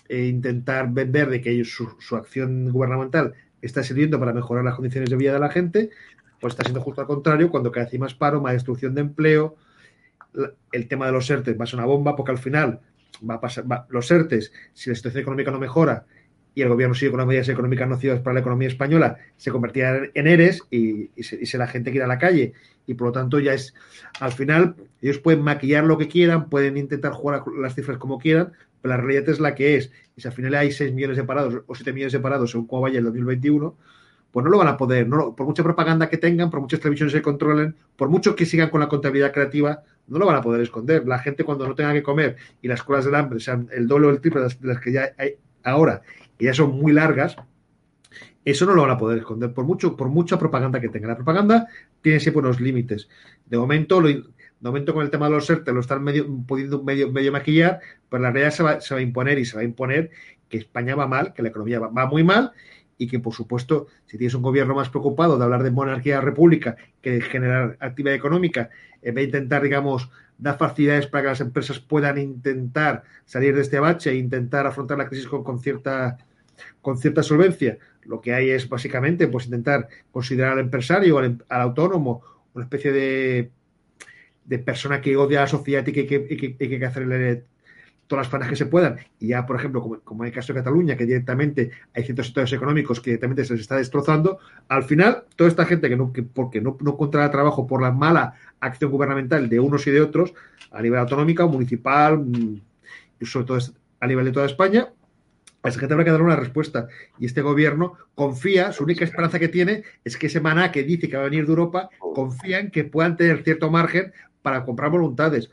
eh, 0.08 0.26
intentar 0.26 0.90
vender 0.92 1.28
de 1.28 1.40
que 1.40 1.50
ellos, 1.50 1.76
su, 1.98 2.16
acción 2.16 2.70
gubernamental 2.70 3.34
está 3.62 3.82
sirviendo 3.82 4.18
para 4.18 4.32
mejorar 4.32 4.64
las 4.64 4.74
condiciones 4.74 5.10
de 5.10 5.16
vida 5.16 5.32
de 5.32 5.38
la 5.38 5.50
gente, 5.50 5.90
pues 6.40 6.52
está 6.52 6.62
siendo 6.62 6.80
justo 6.80 7.00
al 7.00 7.06
contrario, 7.06 7.50
cuando 7.50 7.72
cada 7.72 7.86
vez 7.86 7.98
más 7.98 8.14
paro, 8.14 8.40
más 8.40 8.52
destrucción 8.52 8.94
de 8.94 9.00
empleo, 9.00 9.56
el 10.72 10.88
tema 10.88 11.06
de 11.06 11.12
los 11.12 11.28
ERTES 11.28 11.58
va 11.58 11.64
a 11.64 11.66
ser 11.66 11.78
una 11.78 11.86
bomba 11.86 12.14
porque 12.14 12.32
al 12.32 12.38
final 12.38 12.80
va 13.28 13.34
a 13.34 13.40
pasar, 13.40 13.64
los 13.88 14.10
ERTES, 14.10 14.52
si 14.72 14.90
la 14.90 14.96
situación 14.96 15.22
económica 15.22 15.50
no 15.50 15.58
mejora, 15.58 16.06
y 16.58 16.62
el 16.62 16.68
gobierno 16.70 16.92
sigue 16.92 17.12
con 17.12 17.18
las 17.18 17.26
medidas 17.28 17.48
económicas 17.48 17.88
nocivas 17.88 18.18
para 18.18 18.34
la 18.34 18.40
economía 18.40 18.66
española, 18.66 19.18
se 19.36 19.52
convertirá 19.52 20.10
en 20.12 20.26
ERES 20.26 20.64
y, 20.72 21.08
y, 21.14 21.22
será 21.22 21.68
gente 21.68 21.92
que 21.92 21.98
irá 21.98 22.06
a 22.06 22.08
la 22.08 22.18
calle. 22.18 22.52
Y 22.84 22.94
por 22.94 23.06
lo 23.06 23.12
tanto 23.12 23.38
ya 23.38 23.54
es, 23.54 23.74
al 24.18 24.32
final, 24.32 24.74
ellos 25.00 25.18
pueden 25.18 25.42
maquillar 25.42 25.84
lo 25.84 25.96
que 25.98 26.08
quieran, 26.08 26.48
pueden 26.48 26.76
intentar 26.76 27.12
jugar 27.12 27.44
las 27.60 27.76
cifras 27.76 27.98
como 27.98 28.18
quieran, 28.18 28.54
pero 28.82 28.96
la 28.96 29.00
realidad 29.00 29.28
es 29.28 29.38
la 29.38 29.54
que 29.54 29.76
es. 29.76 29.92
Y 30.16 30.20
si 30.20 30.26
al 30.26 30.34
final 30.34 30.52
hay 30.56 30.72
6 30.72 30.92
millones 30.94 31.16
de 31.16 31.22
parados 31.22 31.62
o 31.64 31.74
7 31.76 31.92
millones 31.92 32.12
de 32.12 32.18
parados 32.18 32.50
según 32.50 32.66
cómo 32.66 32.82
vaya 32.82 32.98
el 32.98 33.04
2021, 33.04 33.76
pues 34.32 34.42
no 34.42 34.50
lo 34.50 34.58
van 34.58 34.66
a 34.66 34.76
poder. 34.76 35.08
Por 35.08 35.46
mucha 35.46 35.62
propaganda 35.62 36.08
que 36.08 36.16
tengan, 36.16 36.50
por 36.50 36.60
muchas 36.60 36.80
televisiones 36.80 37.14
que 37.14 37.22
controlen, 37.22 37.76
por 37.94 38.08
mucho 38.08 38.34
que 38.34 38.46
sigan 38.46 38.70
con 38.70 38.80
la 38.80 38.88
contabilidad 38.88 39.30
creativa, 39.30 39.84
no 40.08 40.18
lo 40.18 40.26
van 40.26 40.34
a 40.34 40.42
poder 40.42 40.60
esconder. 40.62 41.06
La 41.06 41.20
gente 41.20 41.44
cuando 41.44 41.68
no 41.68 41.76
tenga 41.76 41.92
que 41.92 42.02
comer 42.02 42.34
y 42.60 42.66
las 42.66 42.82
colas 42.82 43.04
del 43.04 43.14
hambre 43.14 43.38
sean 43.38 43.68
el 43.70 43.86
doble 43.86 44.08
o 44.08 44.10
el 44.10 44.20
triple 44.20 44.40
de 44.40 44.56
las 44.62 44.80
que 44.80 44.90
ya 44.90 45.12
hay 45.18 45.36
ahora 45.62 46.02
que 46.38 46.46
ya 46.46 46.54
son 46.54 46.78
muy 46.78 46.92
largas, 46.92 47.36
eso 48.44 48.64
no 48.64 48.74
lo 48.74 48.82
van 48.82 48.92
a 48.92 48.98
poder 48.98 49.18
esconder 49.18 49.52
por 49.52 49.64
mucho, 49.64 49.96
por 49.96 50.08
mucha 50.08 50.38
propaganda 50.38 50.80
que 50.80 50.88
tenga. 50.88 51.08
La 51.08 51.16
propaganda 51.16 51.66
tiene 52.00 52.20
siempre 52.20 52.40
unos 52.40 52.60
límites. 52.60 53.08
De 53.44 53.58
momento, 53.58 54.00
de 54.00 54.22
momento 54.60 54.94
con 54.94 55.04
el 55.04 55.10
tema 55.10 55.26
de 55.26 55.32
los 55.32 55.50
ERTE 55.50 55.72
lo 55.72 55.80
están 55.80 56.02
medio, 56.02 56.26
pudiendo 56.46 56.82
medio, 56.82 57.12
medio 57.12 57.32
maquillar, 57.32 57.80
pero 58.08 58.22
la 58.22 58.30
realidad 58.30 58.54
se 58.54 58.62
va, 58.62 58.80
se 58.80 58.94
va, 58.94 59.00
a 59.00 59.02
imponer 59.02 59.38
y 59.38 59.44
se 59.44 59.56
va 59.56 59.62
a 59.62 59.64
imponer 59.64 60.10
que 60.48 60.58
España 60.58 60.94
va 60.94 61.06
mal, 61.06 61.34
que 61.34 61.42
la 61.42 61.50
economía 61.50 61.78
va, 61.78 62.06
muy 62.06 62.24
mal 62.24 62.52
y 62.98 63.06
que, 63.06 63.20
por 63.20 63.32
supuesto, 63.32 63.86
si 64.06 64.18
tienes 64.18 64.34
un 64.34 64.42
gobierno 64.42 64.74
más 64.74 64.90
preocupado 64.90 65.38
de 65.38 65.44
hablar 65.44 65.62
de 65.62 65.70
monarquía 65.70 66.20
república 66.20 66.76
que 67.00 67.12
de 67.12 67.20
generar 67.20 67.76
actividad 67.80 68.14
económica, 68.14 68.70
en 69.00 69.14
vez 69.14 69.30
de 69.30 69.38
intentar, 69.38 69.62
digamos, 69.62 70.10
dar 70.36 70.58
facilidades 70.58 71.06
para 71.06 71.22
que 71.22 71.28
las 71.28 71.40
empresas 71.40 71.78
puedan 71.78 72.18
intentar 72.18 73.04
salir 73.24 73.54
de 73.54 73.62
este 73.62 73.78
bache 73.78 74.10
e 74.10 74.16
intentar 74.16 74.66
afrontar 74.66 74.98
la 74.98 75.08
crisis 75.08 75.28
con, 75.28 75.44
con 75.44 75.60
cierta 75.60 76.18
con 76.80 76.98
cierta 76.98 77.22
solvencia. 77.22 77.78
Lo 78.02 78.20
que 78.20 78.34
hay 78.34 78.50
es 78.50 78.68
básicamente 78.68 79.28
pues 79.28 79.46
intentar 79.46 79.88
considerar 80.10 80.54
al 80.54 80.60
empresario, 80.60 81.18
al, 81.18 81.24
em, 81.24 81.38
autónomo, 81.48 82.22
una 82.54 82.64
especie 82.64 82.92
de, 82.92 83.50
de, 84.44 84.58
persona 84.58 85.00
que 85.00 85.16
odia 85.16 85.40
a 85.40 85.42
la 85.42 85.48
sociedad 85.48 85.86
y 85.86 85.92
que, 85.92 86.06
que, 86.06 86.56
hay 86.58 86.78
que 86.78 86.86
hacerle 86.86 87.44
todas 88.08 88.24
las 88.24 88.30
fanas 88.32 88.48
que 88.48 88.56
se 88.56 88.66
puedan. 88.66 88.96
Y 89.20 89.28
ya, 89.28 89.46
por 89.46 89.56
ejemplo, 89.56 90.00
como, 90.02 90.24
en 90.24 90.28
el 90.28 90.34
caso 90.34 90.52
de 90.52 90.58
Cataluña, 90.58 90.96
que 90.96 91.06
directamente 91.06 91.70
hay 91.94 92.02
ciertos 92.02 92.26
sectores 92.26 92.52
económicos 92.52 93.00
que 93.00 93.10
directamente 93.10 93.44
se 93.44 93.52
les 93.52 93.62
está 93.62 93.76
destrozando, 93.76 94.38
al 94.66 94.82
final, 94.82 95.24
toda 95.36 95.48
esta 95.48 95.66
gente 95.66 95.88
que 95.88 95.96
no, 95.96 96.12
que 96.12 96.22
porque 96.24 96.60
no, 96.60 96.76
no 96.80 96.92
encuentra 96.92 97.30
trabajo 97.30 97.66
por 97.66 97.80
la 97.80 97.92
mala 97.92 98.34
acción 98.58 98.90
gubernamental 98.90 99.48
de 99.48 99.60
unos 99.60 99.86
y 99.86 99.92
de 99.92 100.00
otros, 100.00 100.34
a 100.72 100.82
nivel 100.82 100.98
autonómico, 100.98 101.46
municipal, 101.48 102.18
mm, 102.18 102.60
y 103.20 103.26
sobre 103.26 103.46
todo 103.46 103.58
a 104.00 104.06
nivel 104.06 104.24
de 104.24 104.32
toda 104.32 104.46
España, 104.46 104.88
a 105.62 105.68
esa 105.68 105.80
gente 105.80 105.92
habrá 105.92 106.04
que 106.04 106.12
dar 106.12 106.22
una 106.22 106.36
respuesta. 106.36 106.88
Y 107.18 107.26
este 107.26 107.42
gobierno 107.42 107.94
confía, 108.14 108.72
su 108.72 108.84
única 108.84 109.04
esperanza 109.04 109.38
que 109.38 109.48
tiene 109.48 109.82
es 110.04 110.16
que 110.16 110.28
ese 110.28 110.40
maná 110.40 110.72
que 110.72 110.82
dice 110.82 111.08
que 111.08 111.16
va 111.16 111.22
a 111.22 111.26
venir 111.28 111.44
de 111.44 111.50
Europa, 111.50 111.90
confía 111.98 112.60
en 112.60 112.70
que 112.70 112.84
puedan 112.84 113.16
tener 113.16 113.42
cierto 113.42 113.70
margen 113.70 114.12
para 114.40 114.64
comprar 114.64 114.90
voluntades. 114.90 115.50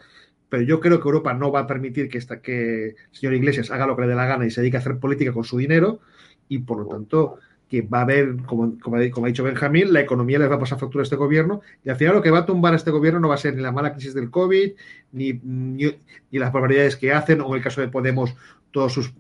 Pero 0.50 0.64
yo 0.64 0.80
creo 0.80 1.00
que 1.00 1.08
Europa 1.08 1.34
no 1.34 1.52
va 1.52 1.62
a 1.62 1.68
permitir 1.68 2.10
que, 2.10 2.18
esta, 2.18 2.42
que 2.42 2.90
el 2.90 2.96
señor 3.12 3.34
Iglesias 3.34 3.72
haga 3.72 3.88
lo 3.88 3.96
que 3.96 4.04
le 4.04 4.10
dé 4.10 4.16
la 4.16 4.26
gana 4.26 4.46
y 4.46 4.52
se 4.52 4.62
dedique 4.62 4.78
a 4.78 4.80
hacer 4.80 5.00
política 5.00 5.34
con 5.34 5.44
su 5.44 5.58
dinero. 5.58 6.00
Y 6.48 6.60
por 6.60 6.80
lo 6.80 6.88
tanto, 6.88 7.40
que 7.70 7.82
va 7.82 8.00
a 8.00 8.02
haber, 8.02 8.38
como, 8.46 8.78
como, 8.80 8.98
ha 8.98 9.00
dicho 9.00 9.44
Benjamín, 9.44 9.92
la 9.92 10.02
economía 10.02 10.40
les 10.40 10.50
va 10.50 10.56
a 10.56 10.60
pasar 10.60 10.80
factura 10.80 11.02
a 11.02 11.06
este 11.06 11.16
gobierno 11.16 11.62
y 11.84 11.90
al 11.90 11.96
final 11.96 12.16
lo 12.16 12.22
que 12.22 12.30
va 12.30 12.40
a 12.40 12.46
tumbar 12.46 12.74
a 12.74 12.76
este 12.76 12.92
gobierno 12.92 13.20
no 13.20 13.30
va 13.30 13.36
a 13.36 13.40
ser 13.40 13.56
ni 13.56 13.62
la 13.62 13.72
mala 13.72 13.94
crisis 13.94 14.14
del 14.14 14.30
COVID, 14.30 14.74
ni, 15.14 15.34
ni, 15.44 15.98
las 16.32 16.54
barbaridades 16.54 16.96
que 16.96 17.12
hacen, 17.12 17.42
o 17.42 17.48
en 17.48 17.56
el 17.56 17.64
caso 17.64 17.82
de 17.82 17.88
Podemos, 17.88 18.36
todos 18.72 18.94
sus 18.94 19.14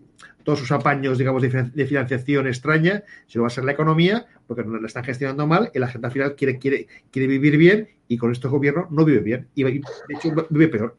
todos 0.43 0.59
sus 0.59 0.71
apaños, 0.71 1.17
digamos, 1.17 1.41
de 1.41 1.87
financiación 1.87 2.45
extraña, 2.45 3.03
sino 3.25 3.41
va 3.41 3.47
a 3.47 3.49
ser 3.49 3.63
la 3.63 3.71
economía, 3.71 4.27
porque 4.45 4.63
no 4.63 4.79
la 4.79 4.85
están 4.85 5.03
gestionando 5.03 5.47
mal 5.47 5.71
y 5.73 5.79
la 5.79 5.87
gente 5.87 6.05
al 6.05 6.13
final 6.13 6.35
quiere, 6.35 6.59
quiere, 6.59 6.87
quiere 7.11 7.27
vivir 7.27 7.57
bien 7.57 7.89
y 8.07 8.17
con 8.17 8.31
este 8.31 8.47
gobierno 8.47 8.87
no 8.91 9.03
vive 9.05 9.21
bien 9.21 9.47
y 9.55 9.63
de 9.63 9.81
hecho 10.09 10.47
vive 10.51 10.67
peor. 10.67 10.95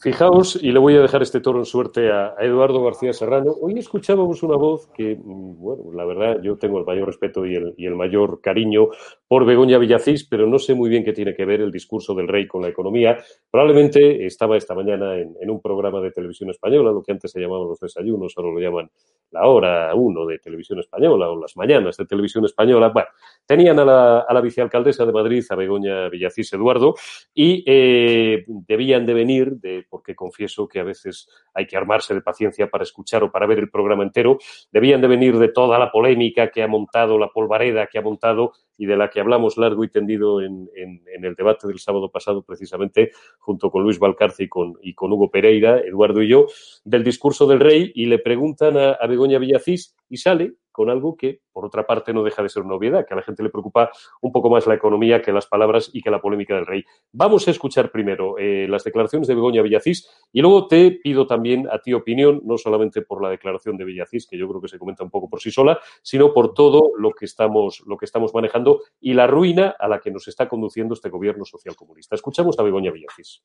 Fijaos, 0.00 0.56
y 0.56 0.72
le 0.72 0.78
voy 0.78 0.96
a 0.96 1.00
dejar 1.00 1.20
este 1.20 1.40
toro 1.40 1.58
en 1.58 1.66
suerte 1.66 2.10
a, 2.10 2.34
Eduardo 2.40 2.82
García 2.82 3.12
Serrano. 3.12 3.54
Hoy 3.60 3.78
escuchábamos 3.78 4.42
una 4.42 4.56
voz 4.56 4.86
que, 4.94 5.14
mm, 5.14 5.60
bueno, 5.60 5.92
la 5.92 6.06
verdad, 6.06 6.40
yo 6.42 6.56
tengo 6.56 6.78
el 6.78 6.86
mayor 6.86 7.06
respeto 7.06 7.44
y 7.44 7.54
el, 7.54 7.74
y 7.76 7.84
el, 7.84 7.94
mayor 7.94 8.40
cariño 8.40 8.88
por 9.30 9.46
Begoña 9.46 9.78
Villacís, 9.78 10.24
pero 10.24 10.44
no 10.48 10.58
sé 10.58 10.74
muy 10.74 10.90
bien 10.90 11.04
qué 11.04 11.12
tiene 11.12 11.36
que 11.36 11.44
ver 11.44 11.60
el 11.60 11.70
discurso 11.70 12.16
del 12.16 12.26
rey 12.26 12.48
con 12.48 12.62
la 12.62 12.68
economía. 12.68 13.16
Probablemente 13.48 14.26
estaba 14.26 14.56
esta 14.56 14.74
mañana 14.74 15.16
en, 15.18 15.48
un 15.48 15.60
programa 15.60 16.00
de 16.00 16.10
televisión 16.10 16.50
española, 16.50 16.90
lo 16.90 17.00
que 17.00 17.12
antes 17.12 17.30
se 17.30 17.40
llamaban 17.40 17.68
los 17.68 17.78
desayunos, 17.78 18.34
ahora 18.36 18.50
lo 18.50 18.58
llaman 18.58 18.90
la 19.30 19.46
hora 19.46 19.94
uno 19.94 20.26
de 20.26 20.40
televisión 20.40 20.80
española 20.80 21.30
o 21.30 21.40
las 21.40 21.56
mañanas 21.56 21.96
de 21.96 22.06
televisión 22.06 22.44
española. 22.44 22.88
Bueno, 22.88 23.08
tenían 23.46 23.78
a 23.78 23.84
la, 23.84 24.18
a 24.22 24.34
la 24.34 24.40
vicealcaldesa 24.40 25.06
de 25.06 25.12
Madrid, 25.12 25.44
a 25.48 25.54
Begoña 25.54 26.08
Villacís 26.08 26.52
Eduardo, 26.52 26.96
y 27.32 27.62
eh, 27.68 28.44
debían 28.48 29.06
de 29.06 29.14
venir 29.14 29.52
de 29.60 29.86
porque 29.88 30.16
confieso 30.16 30.66
que 30.66 30.80
a 30.80 30.82
veces 30.82 31.28
hay 31.54 31.68
que 31.68 31.76
armarse 31.76 32.14
de 32.14 32.20
paciencia 32.20 32.68
para 32.68 32.82
escuchar 32.82 33.22
o 33.22 33.30
para 33.30 33.46
ver 33.46 33.60
el 33.60 33.70
programa 33.70 34.02
entero, 34.02 34.38
debían 34.72 35.00
de 35.00 35.06
venir 35.06 35.38
de 35.38 35.52
toda 35.52 35.78
la 35.78 35.92
polémica 35.92 36.50
que 36.50 36.64
ha 36.64 36.66
montado, 36.66 37.16
la 37.16 37.28
polvareda 37.28 37.86
que 37.86 37.98
ha 38.00 38.02
montado 38.02 38.54
y 38.80 38.86
de 38.86 38.96
la 38.96 39.10
que 39.10 39.20
hablamos 39.20 39.58
largo 39.58 39.84
y 39.84 39.90
tendido 39.90 40.40
en, 40.40 40.70
el 40.74 41.34
debate 41.34 41.68
del 41.68 41.78
sábado 41.78 42.10
pasado, 42.10 42.40
precisamente, 42.40 43.10
junto 43.38 43.70
con 43.70 43.82
Luis 43.82 43.98
Valcarce 43.98 44.44
y 44.44 44.48
con, 44.48 44.78
y 44.80 44.94
con 44.94 45.12
Hugo 45.12 45.30
Pereira, 45.30 45.80
Eduardo 45.80 46.22
y 46.22 46.28
yo, 46.28 46.46
del 46.82 47.04
discurso 47.04 47.46
del 47.46 47.60
rey, 47.60 47.92
y 47.94 48.06
le 48.06 48.18
preguntan 48.20 48.78
a, 48.78 48.92
a 48.92 49.06
Begoña 49.06 49.38
Villacís 49.38 49.94
y 50.08 50.16
sale 50.16 50.54
con 50.72 50.90
algo 50.90 51.16
que, 51.16 51.40
por 51.52 51.64
otra 51.64 51.86
parte, 51.86 52.12
no 52.12 52.22
deja 52.22 52.42
de 52.42 52.48
ser 52.48 52.62
una 52.62 52.74
obviedad, 52.74 53.06
que 53.06 53.14
a 53.14 53.16
la 53.16 53.22
gente 53.22 53.42
le 53.42 53.50
preocupa 53.50 53.90
un 54.20 54.32
poco 54.32 54.50
más 54.50 54.66
la 54.66 54.74
economía 54.74 55.22
que 55.22 55.32
las 55.32 55.46
palabras 55.46 55.90
y 55.92 56.02
que 56.02 56.10
la 56.10 56.20
polémica 56.20 56.54
del 56.54 56.66
rey. 56.66 56.84
Vamos 57.12 57.46
a 57.48 57.50
escuchar 57.50 57.90
primero 57.90 58.38
eh, 58.38 58.66
las 58.68 58.84
declaraciones 58.84 59.28
de 59.28 59.34
Begoña 59.34 59.62
Villacís 59.62 60.08
y 60.32 60.40
luego 60.40 60.66
te 60.66 60.90
pido 60.92 61.26
también 61.26 61.68
a 61.70 61.78
ti 61.78 61.92
opinión, 61.92 62.40
no 62.44 62.56
solamente 62.58 63.02
por 63.02 63.22
la 63.22 63.30
declaración 63.30 63.76
de 63.76 63.84
Villacís, 63.84 64.26
que 64.26 64.38
yo 64.38 64.48
creo 64.48 64.60
que 64.60 64.68
se 64.68 64.78
comenta 64.78 65.04
un 65.04 65.10
poco 65.10 65.28
por 65.28 65.40
sí 65.40 65.50
sola, 65.50 65.78
sino 66.02 66.32
por 66.32 66.54
todo 66.54 66.92
lo 66.98 67.12
que 67.12 67.24
estamos, 67.24 67.82
lo 67.86 67.96
que 67.96 68.04
estamos 68.04 68.34
manejando 68.34 68.82
y 69.00 69.14
la 69.14 69.26
ruina 69.26 69.74
a 69.78 69.88
la 69.88 70.00
que 70.00 70.10
nos 70.10 70.28
está 70.28 70.48
conduciendo 70.48 70.94
este 70.94 71.08
gobierno 71.08 71.44
social 71.44 71.76
comunista. 71.76 72.14
Escuchamos 72.14 72.58
a 72.58 72.62
Begoña 72.62 72.90
Villacís. 72.90 73.42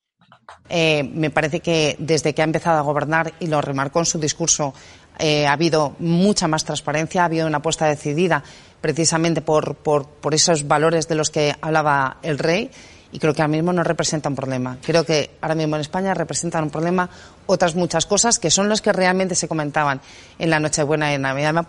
Eh, 0.70 1.04
me 1.04 1.30
parece 1.30 1.60
que 1.60 1.96
desde 2.00 2.34
que 2.34 2.42
ha 2.42 2.46
empezado 2.46 2.80
a 2.80 2.82
gobernar, 2.82 3.34
y 3.40 3.48
lo 3.48 3.62
remarcó 3.62 4.00
en 4.00 4.06
su 4.06 4.20
discurso, 4.20 4.74
eh, 5.20 5.48
ha 5.48 5.54
habido 5.54 5.96
mucha 6.00 6.48
más 6.48 6.66
transparencia, 6.66 7.22
ha 7.22 7.26
habido 7.26 7.48
una 7.48 7.58
apuesta 7.58 7.86
decidida 7.88 8.44
precisamente 8.82 9.42
por, 9.42 9.76
por, 9.76 10.06
por, 10.06 10.34
esos 10.34 10.68
valores 10.68 11.08
de 11.08 11.16
los 11.16 11.30
que 11.30 11.56
hablaba 11.62 12.18
el 12.22 12.38
rey 12.38 12.70
y 13.12 13.20
creo 13.20 13.34
que 13.34 13.42
ahora 13.42 13.52
mismo 13.52 13.74
no 13.74 13.84
representa 13.84 14.30
un 14.30 14.36
problema. 14.36 14.78
Creo 14.86 15.06
que 15.06 15.32
ahora 15.42 15.56
mismo 15.56 15.76
en 15.76 15.82
España 15.82 16.14
representan 16.14 16.66
un 16.66 16.70
problema 16.70 17.10
otras 17.46 17.76
muchas 17.76 18.06
cosas 18.06 18.40
que 18.40 18.52
son 18.52 18.68
las 18.70 18.82
que 18.82 18.92
realmente 18.92 19.36
se 19.36 19.48
comentaban 19.48 20.02
en 20.38 20.50
la 20.50 20.60
Nochebuena 20.60 21.12
y 21.12 21.16
en 21.16 21.22
Navidad. 21.22 21.66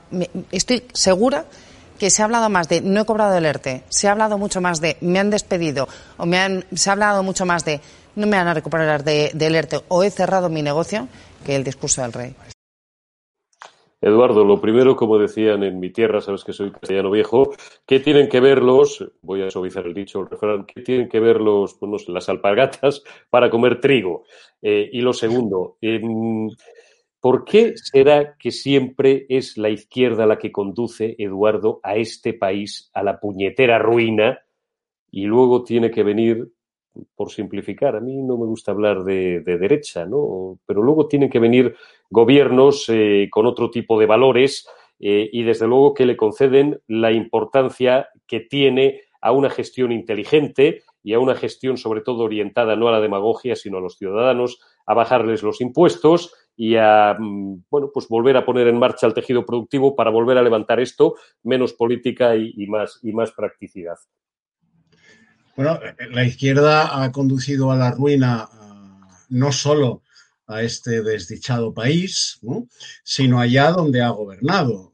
Estoy 0.51 0.85
segura 0.93 1.45
que 1.99 2.11
se 2.11 2.23
ha 2.23 2.25
hablado 2.25 2.51
más 2.51 2.69
de 2.69 2.81
no 2.81 3.01
he 3.01 3.05
cobrado 3.07 3.37
el 3.37 3.47
ERTE, 3.47 3.85
se 3.89 4.09
ha 4.09 4.13
hablado 4.13 4.39
mucho 4.39 4.61
más 4.61 4.81
de 4.81 4.97
me 5.01 5.19
han 5.19 5.31
despedido 5.31 5.89
o 6.17 6.27
me 6.27 6.39
han, 6.39 6.65
se 6.75 6.91
ha 6.91 6.95
hablado 6.95 7.23
mucho 7.23 7.47
más 7.47 7.65
de 7.65 7.81
no 8.17 8.27
me 8.27 8.37
van 8.37 8.49
a 8.49 8.55
recuperar 8.55 9.05
de 9.05 9.31
ERTE 9.33 9.85
o 9.89 10.03
he 10.03 10.11
cerrado 10.11 10.49
mi 10.49 10.63
negocio 10.63 11.09
que 11.45 11.55
el 11.55 11.65
discurso 11.65 12.03
del 12.03 12.13
rey. 12.13 12.35
Eduardo, 14.01 14.45
lo 14.45 14.61
primero, 14.61 14.95
como 14.95 15.19
decían 15.19 15.63
en 15.63 15.81
mi 15.81 15.91
tierra, 15.91 16.21
sabes 16.21 16.45
que 16.45 16.53
soy 16.53 16.71
castellano 16.71 17.11
viejo, 17.11 17.51
¿qué 17.87 17.99
tienen 17.99 18.29
que 18.29 18.41
ver 18.41 18.63
los, 18.63 19.11
voy 19.23 19.43
a 19.43 19.51
suavizar 19.51 19.87
el 19.87 19.95
dicho, 19.95 20.21
el 20.21 20.29
refrán, 20.29 20.67
¿qué 20.67 20.83
tienen 20.83 21.09
que 21.09 21.19
ver 21.19 21.41
los, 21.41 21.79
las 22.09 22.29
alpargatas 22.29 23.03
para 23.31 23.49
comer 23.49 23.81
trigo? 23.81 24.25
Eh, 24.61 24.91
y 24.93 25.01
lo 25.01 25.15
segundo, 25.15 25.79
¿por 27.21 27.45
qué 27.45 27.73
será 27.77 28.37
que 28.39 28.51
siempre 28.51 29.25
es 29.31 29.57
la 29.57 29.71
izquierda 29.71 30.27
la 30.27 30.37
que 30.37 30.53
conduce, 30.53 31.17
Eduardo, 31.19 31.81
a 31.83 31.97
este 31.97 32.35
país, 32.35 32.91
a 32.93 33.03
la 33.03 33.19
puñetera 33.19 33.79
ruina, 33.79 34.41
y 35.11 35.25
luego 35.25 35.65
tiene 35.65 35.91
que 35.91 36.03
venir 36.03 36.53
por 37.15 37.31
simplificar, 37.31 37.97
a 37.97 38.01
mí 38.01 38.17
no 38.23 38.37
me 38.37 38.47
gusta 38.47 38.73
hablar 38.73 39.05
de, 39.05 39.41
derecha, 39.41 40.07
¿no? 40.07 40.59
Pero 40.67 40.83
luego 40.83 41.09
tienen 41.09 41.31
que 41.31 41.39
venir 41.39 41.75
gobiernos 42.11 42.87
eh, 42.89 43.29
con 43.31 43.47
otro 43.47 43.71
tipo 43.71 43.99
de 43.99 44.07
valores 44.07 44.69
eh, 44.99 45.29
y 45.33 45.43
desde 45.43 45.67
luego 45.67 45.95
que 45.95 46.07
le 46.07 46.17
conceden 46.17 46.81
la 46.87 47.13
importancia 47.13 48.09
que 48.27 48.41
tiene 48.41 49.03
a 49.21 49.33
una 49.33 49.51
gestión 49.51 49.93
inteligente 49.93 50.83
y 51.03 51.15
a 51.15 51.21
una 51.21 51.35
gestión 51.35 51.77
sobre 51.77 52.01
todo 52.01 52.25
orientada 52.25 52.77
no 52.77 52.89
a 52.89 52.93
la 52.93 53.01
demagogia, 53.01 53.57
sino 53.57 53.79
a 53.79 53.81
los 53.81 53.97
ciudadanos, 53.97 54.61
a 54.87 54.95
bajarles 54.95 55.43
los 55.43 55.61
impuestos 55.61 56.35
y 56.57 56.77
a 56.77 57.17
mm, 57.19 57.65
bueno, 57.71 57.91
pues 57.93 58.09
volver 58.09 58.37
a 58.37 58.45
poner 58.45 58.69
en 58.69 58.79
marcha 58.79 59.07
el 59.07 59.15
tejido 59.15 59.45
productivo 59.45 59.95
para 59.95 60.11
volver 60.11 60.39
a 60.39 60.43
levantar 60.43 60.81
esto, 60.81 61.15
menos 61.43 61.75
política 61.75 62.37
y 62.37 62.67
más, 62.67 62.99
y 63.03 63.13
más 63.13 63.33
practicidad. 63.33 63.97
Bueno, 65.57 65.81
la 66.11 66.25
izquierda 66.25 67.03
ha 67.03 67.11
conducido 67.13 67.73
a 67.73 67.77
la 67.77 67.91
ruina 67.91 68.47
no 69.31 69.53
solo 69.53 70.03
a 70.47 70.63
este 70.63 71.03
desdichado 71.03 71.73
país, 71.73 72.39
sino 73.03 73.41
allá 73.41 73.71
donde 73.71 74.03
ha 74.03 74.11
gobernado. 74.11 74.93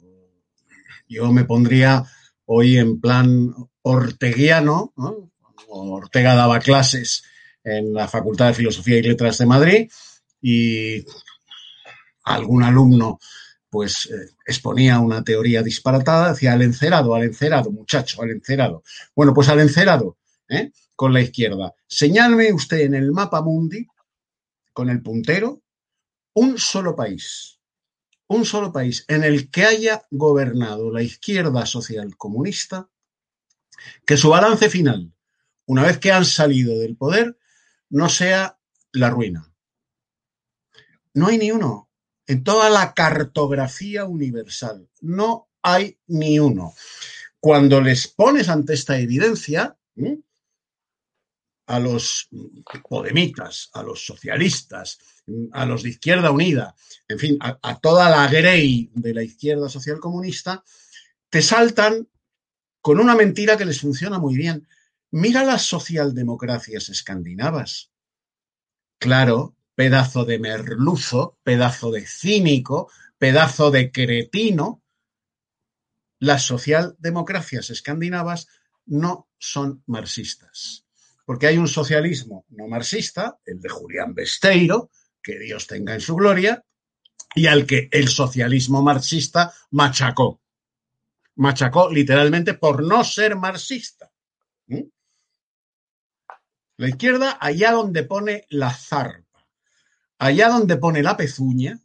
Yo 1.09 1.33
me 1.33 1.45
pondría 1.45 2.05
hoy 2.47 2.79
en 2.79 3.01
plan 3.01 3.53
orteguiano, 3.83 4.93
Ortega 5.67 6.37
daba 6.37 6.61
clases 6.61 7.25
en 7.65 7.93
la 7.93 8.07
Facultad 8.07 8.49
de 8.49 8.55
Filosofía 8.55 8.99
y 8.99 9.03
Letras 9.03 9.39
de 9.39 9.47
Madrid 9.47 9.91
y 10.41 11.05
algún 12.25 12.63
alumno 12.63 13.19
pues 13.69 14.07
eh, 14.07 14.35
exponía 14.47 15.01
una 15.01 15.25
teoría 15.25 15.63
disparatada, 15.63 16.33
decía 16.33 16.53
al 16.53 16.63
encerado, 16.63 17.15
al 17.15 17.25
encerado, 17.25 17.71
muchacho, 17.71 18.21
al 18.23 18.31
encerado. 18.31 18.85
Bueno, 19.17 19.33
pues 19.33 19.49
al 19.49 19.61
encerado 19.61 20.19
¿eh? 20.49 20.73
con 20.97 21.13
la 21.13 21.21
izquierda. 21.21 21.75
Señálme 21.87 22.53
usted 22.53 22.81
en 22.81 22.95
el 22.95 23.13
mapa 23.13 23.43
mundi, 23.43 23.87
con 24.73 24.91
el 24.91 25.03
puntero, 25.03 25.63
un 26.35 26.59
solo 26.59 26.97
país, 26.97 27.61
un 28.29 28.45
solo 28.45 28.73
país 28.73 29.05
en 29.09 29.25
el 29.25 29.51
que 29.51 29.65
haya 29.65 30.07
gobernado 30.11 30.91
la 30.91 31.03
izquierda 31.03 31.67
social 31.67 32.17
comunista, 32.17 32.89
que 34.07 34.17
su 34.17 34.31
balance 34.31 34.71
final, 34.71 35.13
una 35.67 35.83
vez 35.83 35.99
que 35.99 36.13
han 36.13 36.25
salido 36.25 36.79
del 36.79 36.97
poder, 36.97 37.39
no 37.91 38.09
sea 38.09 38.59
la 38.93 39.11
ruina. 39.11 39.53
No 41.15 41.27
hay 41.27 41.39
ni 41.39 41.51
uno. 41.51 41.91
En 42.27 42.45
toda 42.45 42.71
la 42.71 42.95
cartografía 42.95 44.07
universal, 44.07 44.89
no 45.01 45.51
hay 45.63 45.99
ni 46.07 46.39
uno. 46.39 46.75
Cuando 47.41 47.81
les 47.81 48.09
pones 48.09 48.49
ante 48.49 48.75
esta 48.75 48.99
evidencia, 48.99 49.77
a 51.67 51.79
los 51.79 52.29
podemitas, 52.89 53.71
a 53.73 53.83
los 53.83 54.05
socialistas, 54.05 54.99
a 55.53 55.65
los 55.65 55.83
de 55.83 55.91
Izquierda 55.91 56.31
Unida, 56.31 56.75
en 57.09 57.19
fin, 57.19 57.39
a, 57.41 57.79
toda 57.79 58.11
la 58.11 58.27
grey 58.29 58.91
de 58.95 59.15
la 59.15 59.23
izquierda 59.23 59.69
social 59.69 60.01
comunista, 60.01 60.65
te 61.29 61.41
saltan 61.41 62.09
con 62.81 62.99
una 62.99 63.15
mentira 63.15 63.57
que 63.57 63.65
les 63.65 63.81
funciona 63.81 64.19
muy 64.19 64.37
bien. 64.37 64.67
Mira 65.13 65.45
las 65.45 65.63
socialdemocracias 65.63 66.89
escandinavas. 66.89 67.91
Claro, 68.99 69.57
pedazo 69.75 70.25
de 70.25 70.39
merluzo, 70.39 71.39
pedazo 71.43 71.91
de 71.91 72.07
cínico, 72.07 72.91
pedazo 73.19 73.71
de 73.71 73.93
cretino. 73.93 74.83
Las 76.19 76.45
socialdemocracias 76.45 77.71
escandinavas 77.71 78.49
no 78.87 79.29
son 79.39 79.83
marxistas 79.87 80.85
porque 81.25 81.47
hay 81.47 81.59
un 81.59 81.69
socialismo 81.69 82.45
no 82.51 82.69
marxista, 82.69 83.39
el 83.45 83.61
de 83.61 83.69
Julián 83.69 84.15
Besteiro, 84.15 84.91
que 85.23 85.39
Dios 85.39 85.67
tenga 85.67 85.95
en 85.95 86.01
su 86.01 86.17
gloria, 86.17 86.65
y 87.35 87.47
al 87.47 87.67
que 87.67 87.89
el 87.91 88.09
socialismo 88.09 88.83
marxista 88.83 89.53
machacó. 89.71 90.41
Machacó 91.37 91.91
literalmente 91.91 92.55
por 92.55 92.83
no 92.83 93.05
ser 93.05 93.37
marxista. 93.37 94.13
¿Mm? 94.67 94.83
La 96.77 96.89
izquierda, 96.89 97.39
allá 97.41 97.73
donde 97.73 98.03
pone 98.03 98.47
la 98.51 98.75
zarpa, 98.75 99.47
allá 100.19 100.49
donde 100.49 100.77
pone 100.77 101.03
la 101.03 101.17
pezuña, 101.17 101.81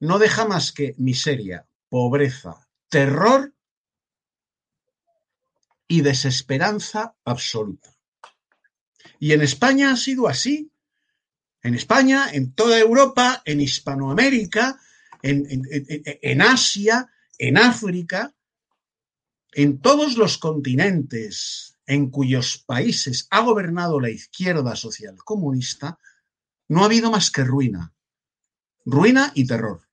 no 0.00 0.18
deja 0.18 0.46
más 0.46 0.72
que 0.72 0.94
miseria, 0.98 1.66
pobreza, 1.88 2.68
terror 2.88 3.54
y 5.88 6.00
desesperanza 6.00 7.16
absoluta. 7.24 7.95
Y 9.18 9.32
en 9.32 9.42
España 9.42 9.92
ha 9.92 9.96
sido 9.96 10.28
así. 10.28 10.70
En 11.62 11.74
España, 11.74 12.28
en 12.32 12.52
toda 12.52 12.78
Europa, 12.78 13.42
en 13.44 13.60
Hispanoamérica, 13.60 14.78
en, 15.22 16.42
Asia, 16.42 17.10
en 17.38 17.58
África, 17.58 18.34
en 19.52 19.80
todos 19.80 20.16
los 20.16 20.38
continentes 20.38 21.76
en 21.86 22.10
cuyos 22.10 22.62
países 22.66 23.26
ha 23.30 23.40
gobernado 23.40 24.00
la 24.00 24.10
izquierda 24.10 24.76
social 24.76 25.16
comunista, 25.24 25.98
no 26.68 26.82
ha 26.82 26.86
habido 26.86 27.10
más 27.10 27.30
que 27.30 27.44
ruina. 27.44 27.94
Ruina 28.84 29.32
y 29.34 29.46
terror. 29.46 29.85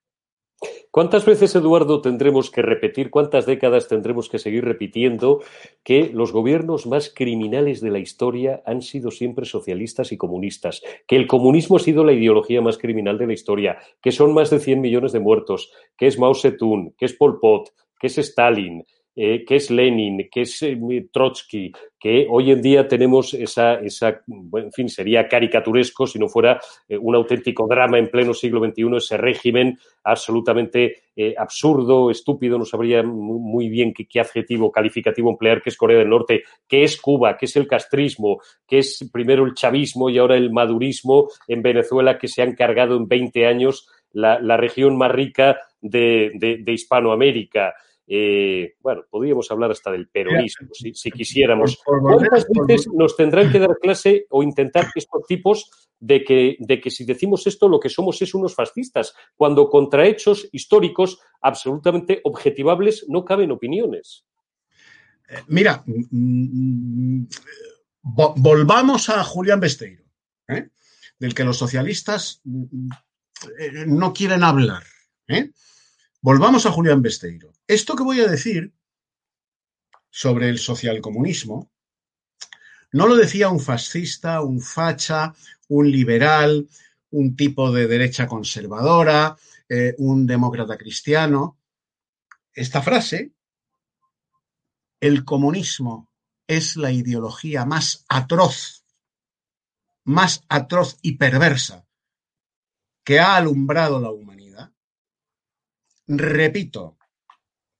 ¿Cuántas 0.91 1.25
veces, 1.25 1.55
Eduardo, 1.55 2.01
tendremos 2.01 2.51
que 2.51 2.61
repetir, 2.61 3.09
cuántas 3.09 3.45
décadas 3.45 3.87
tendremos 3.87 4.29
que 4.29 4.39
seguir 4.39 4.63
repitiendo 4.63 5.41
que 5.83 6.11
los 6.13 6.31
gobiernos 6.31 6.85
más 6.85 7.11
criminales 7.13 7.81
de 7.81 7.91
la 7.91 7.99
historia 7.99 8.61
han 8.65 8.81
sido 8.81 9.09
siempre 9.09 9.45
socialistas 9.45 10.11
y 10.11 10.17
comunistas? 10.17 10.81
Que 11.07 11.15
el 11.15 11.27
comunismo 11.27 11.77
ha 11.77 11.79
sido 11.79 12.03
la 12.03 12.13
ideología 12.13 12.61
más 12.61 12.77
criminal 12.77 13.17
de 13.17 13.27
la 13.27 13.33
historia, 13.33 13.77
que 14.01 14.11
son 14.11 14.33
más 14.33 14.49
de 14.49 14.59
100 14.59 14.81
millones 14.81 15.11
de 15.13 15.19
muertos, 15.19 15.71
que 15.97 16.07
es 16.07 16.19
Mao 16.19 16.35
Zedong, 16.35 16.93
que 16.97 17.05
es 17.05 17.13
Pol 17.13 17.39
Pot, 17.39 17.71
que 17.99 18.07
es 18.07 18.17
Stalin, 18.17 18.85
eh, 19.15 19.45
que 19.45 19.57
es 19.57 19.69
Lenin, 19.69 20.27
que 20.31 20.41
es 20.41 20.63
eh, 20.63 20.75
Trotsky, 21.11 21.71
que 21.99 22.25
hoy 22.27 22.49
en 22.49 22.63
día 22.63 22.87
tenemos 22.87 23.35
esa, 23.35 23.75
esa, 23.75 24.23
en 24.27 24.71
fin, 24.71 24.89
sería 24.89 25.27
caricaturesco 25.27 26.07
si 26.07 26.17
no 26.17 26.27
fuera 26.27 26.59
eh, 26.89 26.97
un 26.97 27.13
auténtico 27.13 27.67
drama 27.67 27.99
en 27.99 28.09
pleno 28.09 28.33
siglo 28.33 28.59
XXI, 28.65 28.97
ese 28.97 29.17
régimen 29.17 29.77
absolutamente 30.03 31.03
absurdo, 31.37 32.09
estúpido, 32.09 32.57
no 32.57 32.65
sabría 32.65 33.03
muy 33.03 33.69
bien 33.69 33.93
qué, 33.93 34.19
adjetivo 34.19 34.71
calificativo 34.71 35.29
emplear, 35.29 35.61
que 35.61 35.69
es 35.69 35.77
Corea 35.77 35.99
del 35.99 36.09
Norte, 36.09 36.41
que 36.67 36.83
es 36.83 36.99
Cuba, 36.99 37.37
que 37.37 37.45
es 37.45 37.55
el 37.55 37.67
castrismo, 37.67 38.39
que 38.67 38.79
es 38.79 39.07
primero 39.13 39.45
el 39.45 39.53
chavismo 39.53 40.09
y 40.09 40.17
ahora 40.17 40.37
el 40.37 40.51
madurismo 40.51 41.29
en 41.47 41.61
Venezuela, 41.61 42.17
que 42.17 42.27
se 42.27 42.41
han 42.41 42.55
cargado 42.55 42.97
en 42.97 43.07
20 43.07 43.45
años 43.45 43.87
la, 44.11 44.57
región 44.57 44.97
más 44.97 45.11
rica 45.11 45.59
de 45.81 46.63
Hispanoamérica. 46.65 47.75
Eh, 48.05 48.75
bueno, 48.81 49.03
podríamos 49.09 49.49
hablar 49.49 49.71
hasta 49.71 49.91
del 49.91 50.09
peronismo, 50.09 50.69
si, 50.73 50.93
si 50.93 51.11
quisiéramos. 51.11 51.79
¿Cuántas 51.83 52.45
veces 52.67 52.87
nos 52.93 53.15
tendrán 53.15 53.51
que 53.51 53.59
dar 53.59 53.77
clase 53.81 54.25
o 54.29 54.43
intentar 54.43 54.87
estos 54.93 55.25
tipos 55.25 55.71
de 55.99 56.23
que, 56.23 56.57
de 56.59 56.81
que 56.81 56.91
si 56.91 57.05
decimos 57.05 57.47
esto 57.47 57.69
lo 57.69 57.79
que 57.79 57.89
somos 57.89 58.21
es 58.21 58.33
unos 58.33 58.55
fascistas, 58.55 59.15
cuando 59.35 59.69
contra 59.69 60.05
hechos 60.05 60.49
históricos 60.51 61.19
absolutamente 61.41 62.19
objetivables 62.25 63.05
no 63.07 63.23
caben 63.23 63.51
opiniones? 63.51 64.25
Eh, 65.29 65.41
mira, 65.47 65.81
mm, 65.85 67.21
mm, 67.21 67.27
volvamos 68.01 69.09
a 69.09 69.23
Julián 69.23 69.61
Besteiro, 69.61 70.03
¿eh? 70.49 70.69
del 71.17 71.33
que 71.33 71.45
los 71.45 71.57
socialistas 71.57 72.41
mm, 72.43 72.89
no 73.87 74.13
quieren 74.13 74.43
hablar. 74.43 74.83
¿eh? 75.29 75.51
Volvamos 76.23 76.65
a 76.65 76.71
Julián 76.71 77.01
Besteiro. 77.01 77.51
Esto 77.67 77.97
que 77.97 78.03
voy 78.03 78.21
a 78.21 78.27
decir 78.27 78.73
sobre 80.09 80.47
el 80.47 80.57
socialcomunismo 80.57 81.69
no 82.93 83.07
lo 83.07 83.17
decía 83.17 83.49
un 83.49 83.59
fascista, 83.59 84.41
un 84.41 84.61
facha, 84.61 85.35
un 85.67 85.91
liberal, 85.91 86.69
un 87.09 87.35
tipo 87.35 87.73
de 87.73 87.87
derecha 87.87 88.25
conservadora, 88.25 89.35
eh, 89.67 89.95
un 89.97 90.25
demócrata 90.25 90.77
cristiano. 90.77 91.57
Esta 92.53 92.81
frase, 92.81 93.33
el 95.01 95.25
comunismo 95.25 96.09
es 96.47 96.77
la 96.77 96.93
ideología 96.93 97.65
más 97.65 98.05
atroz, 98.07 98.85
más 100.05 100.45
atroz 100.47 100.97
y 101.01 101.17
perversa 101.17 101.85
que 103.03 103.19
ha 103.19 103.35
alumbrado 103.35 103.99
la 103.99 104.09
humanidad, 104.09 104.42
Repito, 106.07 106.97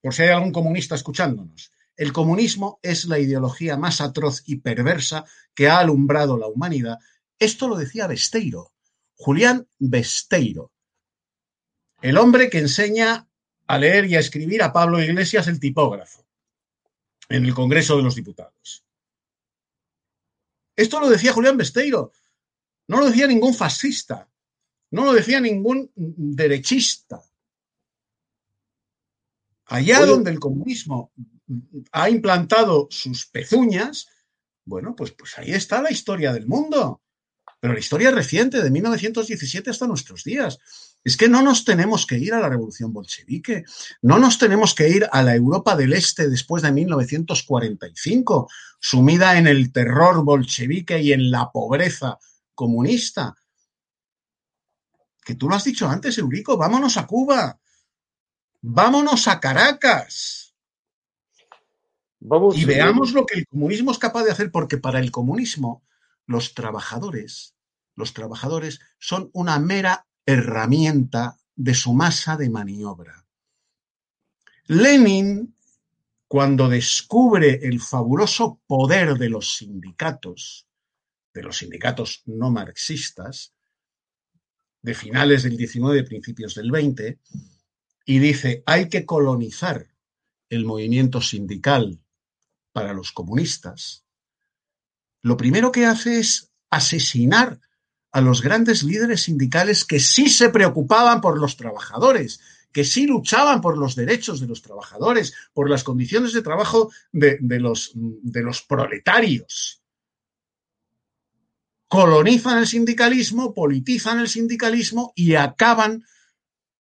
por 0.02 0.14
si 0.14 0.24
hay 0.24 0.30
algún 0.30 0.52
comunista 0.52 0.96
escuchándonos, 0.96 1.72
el 1.96 2.12
comunismo 2.12 2.80
es 2.82 3.06
la 3.06 3.20
ideología 3.20 3.78
más 3.78 4.02
atroz 4.02 4.44
y 4.46 4.58
perversa 4.58 5.26
que 5.54 5.68
ha 5.68 5.80
alumbrado 5.80 6.38
la 6.38 6.48
humanidad. 6.48 6.98
Esto 7.38 7.68
lo 7.68 7.76
decía 7.76 8.08
Besteiro, 8.08 8.74
Julián 9.16 9.68
Besteiro, 9.78 10.72
el 12.02 12.18
hombre 12.18 12.50
que 12.50 12.60
enseña 12.60 13.28
a 13.68 13.78
leer 13.78 14.06
y 14.06 14.16
a 14.16 14.20
escribir 14.20 14.64
a 14.64 14.74
Pablo 14.74 15.02
Iglesias 15.02 15.48
el 15.48 15.60
tipógrafo 15.60 16.26
en 17.30 17.46
el 17.46 17.54
Congreso 17.54 17.96
de 17.98 18.04
los 18.04 18.16
Diputados. 18.16 18.86
Esto 20.76 21.00
lo 21.00 21.10
decía 21.10 21.34
Julián 21.34 21.58
Besteiro, 21.58 22.12
no 22.88 23.00
lo 23.00 23.06
decía 23.06 23.28
ningún 23.28 23.54
fascista, 23.54 24.28
no 24.92 25.06
lo 25.06 25.14
decía 25.14 25.40
ningún 25.40 25.92
derechista, 25.96 27.22
Allá 29.74 30.02
Oye. 30.02 30.12
donde 30.12 30.30
el 30.30 30.40
comunismo 30.40 31.12
ha 31.92 32.08
implantado 32.08 32.88
sus 32.92 33.26
pezuñas, 33.26 34.08
bueno, 34.66 34.96
pues, 34.96 35.14
pues 35.14 35.36
ahí 35.40 35.50
está 35.50 35.82
la 35.82 35.92
historia 35.92 36.32
del 36.32 36.46
mundo. 36.46 37.02
Pero 37.60 37.74
la 37.74 37.80
historia 37.80 38.12
reciente, 38.12 38.62
de 38.62 38.70
1917 38.70 39.72
hasta 39.72 39.88
nuestros 39.88 40.24
días. 40.24 40.60
Es 41.04 41.18
que 41.18 41.28
no 41.28 41.42
nos 41.42 41.66
tenemos 41.66 42.06
que 42.06 42.20
ir 42.20 42.36
a 42.36 42.40
la 42.40 42.50
revolución 42.50 42.94
bolchevique, 42.94 43.64
no 44.04 44.20
nos 44.20 44.38
tenemos 44.38 44.76
que 44.76 44.90
ir 44.90 45.08
a 45.12 45.24
la 45.24 45.36
Europa 45.36 45.76
del 45.76 45.94
Este 45.94 46.30
después 46.30 46.62
de 46.62 46.72
1945, 46.72 48.48
sumida 48.80 49.40
en 49.40 49.48
el 49.48 49.74
terror 49.74 50.24
bolchevique 50.24 51.02
y 51.02 51.14
en 51.14 51.32
la 51.32 51.52
pobreza 51.52 52.20
comunista. 52.54 53.36
Que 55.26 55.34
tú 55.34 55.50
lo 55.50 55.56
has 55.56 55.64
dicho 55.64 55.90
antes, 55.90 56.20
Eurico, 56.20 56.58
vámonos 56.58 56.96
a 56.98 57.08
Cuba, 57.08 57.60
vámonos 58.64 59.28
a 59.28 59.40
Caracas. 59.40 60.56
Vamos, 62.20 62.58
y 62.58 62.64
veamos 62.64 63.12
lo 63.12 63.26
que 63.26 63.40
el 63.40 63.48
comunismo 63.48 63.92
es 63.92 64.00
capaz 64.00 64.24
de 64.24 64.32
hacer, 64.32 64.50
porque 64.50 64.78
para 64.78 65.00
el 65.00 65.12
comunismo 65.12 65.84
los 66.26 66.54
trabajadores, 66.54 67.56
los 67.96 68.14
trabajadores 68.14 68.80
son 68.98 69.30
una 69.34 69.60
mera 69.60 70.08
herramienta 70.26 71.38
de 71.56 71.76
su 71.76 71.94
masa 71.94 72.38
de 72.38 72.50
maniobra. 72.50 73.26
Lenin, 74.68 75.54
cuando 76.30 76.70
descubre 76.70 77.60
el 77.68 77.82
fabuloso 77.82 78.62
poder 78.66 79.18
de 79.18 79.30
los 79.30 79.58
sindicatos, 79.58 80.66
de 81.34 81.44
los 81.44 81.58
sindicatos 81.58 82.24
no 82.26 82.50
marxistas, 82.50 83.54
de 84.82 84.94
finales 84.94 85.44
del 85.44 85.58
19, 85.58 86.04
principios 86.04 86.56
del 86.56 86.72
20, 86.72 87.20
y 88.06 88.20
dice, 88.20 88.64
hay 88.66 88.90
que 88.90 89.06
colonizar 89.06 89.88
el 90.50 90.66
movimiento 90.66 91.22
sindical 91.22 92.00
para 92.72 92.94
los 92.94 93.12
comunistas, 93.12 94.04
lo 95.22 95.38
primero 95.38 95.72
que 95.72 95.86
hace 95.86 96.20
es 96.20 96.52
asesinar 96.70 97.60
a 98.12 98.22
los 98.22 98.42
grandes 98.42 98.84
líderes 98.84 99.24
sindicales 99.24 99.86
que 99.86 100.00
sí 100.00 100.30
se 100.30 100.50
preocupaban 100.50 101.22
por 101.22 101.40
los 101.40 101.56
trabajadores, 101.56 102.42
que 102.72 102.84
sí 102.84 103.08
luchaban 103.08 103.62
por 103.62 103.78
los 103.78 103.96
derechos 103.96 104.40
de 104.40 104.48
los 104.48 104.62
trabajadores, 104.62 105.34
por 105.54 105.70
las 105.70 105.84
condiciones 105.84 106.34
de 106.34 106.42
trabajo 106.42 106.92
de, 107.12 107.40
los, 107.60 107.92
de 107.96 108.42
los 108.44 108.64
proletarios. 108.64 109.82
Colonizan 111.88 112.58
el 112.58 112.68
sindicalismo, 112.68 113.54
politizan 113.54 114.20
el 114.20 114.28
sindicalismo 114.28 115.14
y 115.16 115.36
acaban 115.36 116.04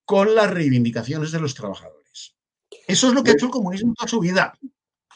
con 0.06 0.36
las 0.36 0.52
reivindicaciones 0.52 1.32
de 1.32 1.39
los 1.39 1.54
trabajadores. 1.54 2.36
Eso 2.88 3.08
es 3.08 3.13
lo 3.13 3.24
que 3.24 3.32
ha 3.32 3.34
hecho 3.34 3.46
el 3.46 3.52
comunismo 3.52 3.94
toda 3.94 4.08
su 4.08 4.20
vida. 4.20 4.54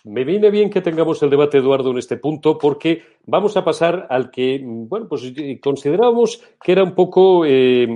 Me 0.04 0.24
viene 0.24 0.50
bien 0.50 0.70
que 0.70 0.82
tengamos 0.82 1.22
el 1.22 1.30
debate, 1.30 1.58
Eduardo, 1.58 1.92
en 1.92 1.98
este 1.98 2.18
punto, 2.18 2.58
porque 2.58 3.04
vamos 3.26 3.58
a 3.58 3.66
pasar 3.66 4.08
al 4.10 4.32
que, 4.32 4.62
bueno, 4.64 5.08
pues 5.10 5.24
considerábamos 5.62 6.42
que 6.64 6.72
era 6.72 6.84
un 6.84 6.96
poco 6.96 7.46
eh, 7.46 7.88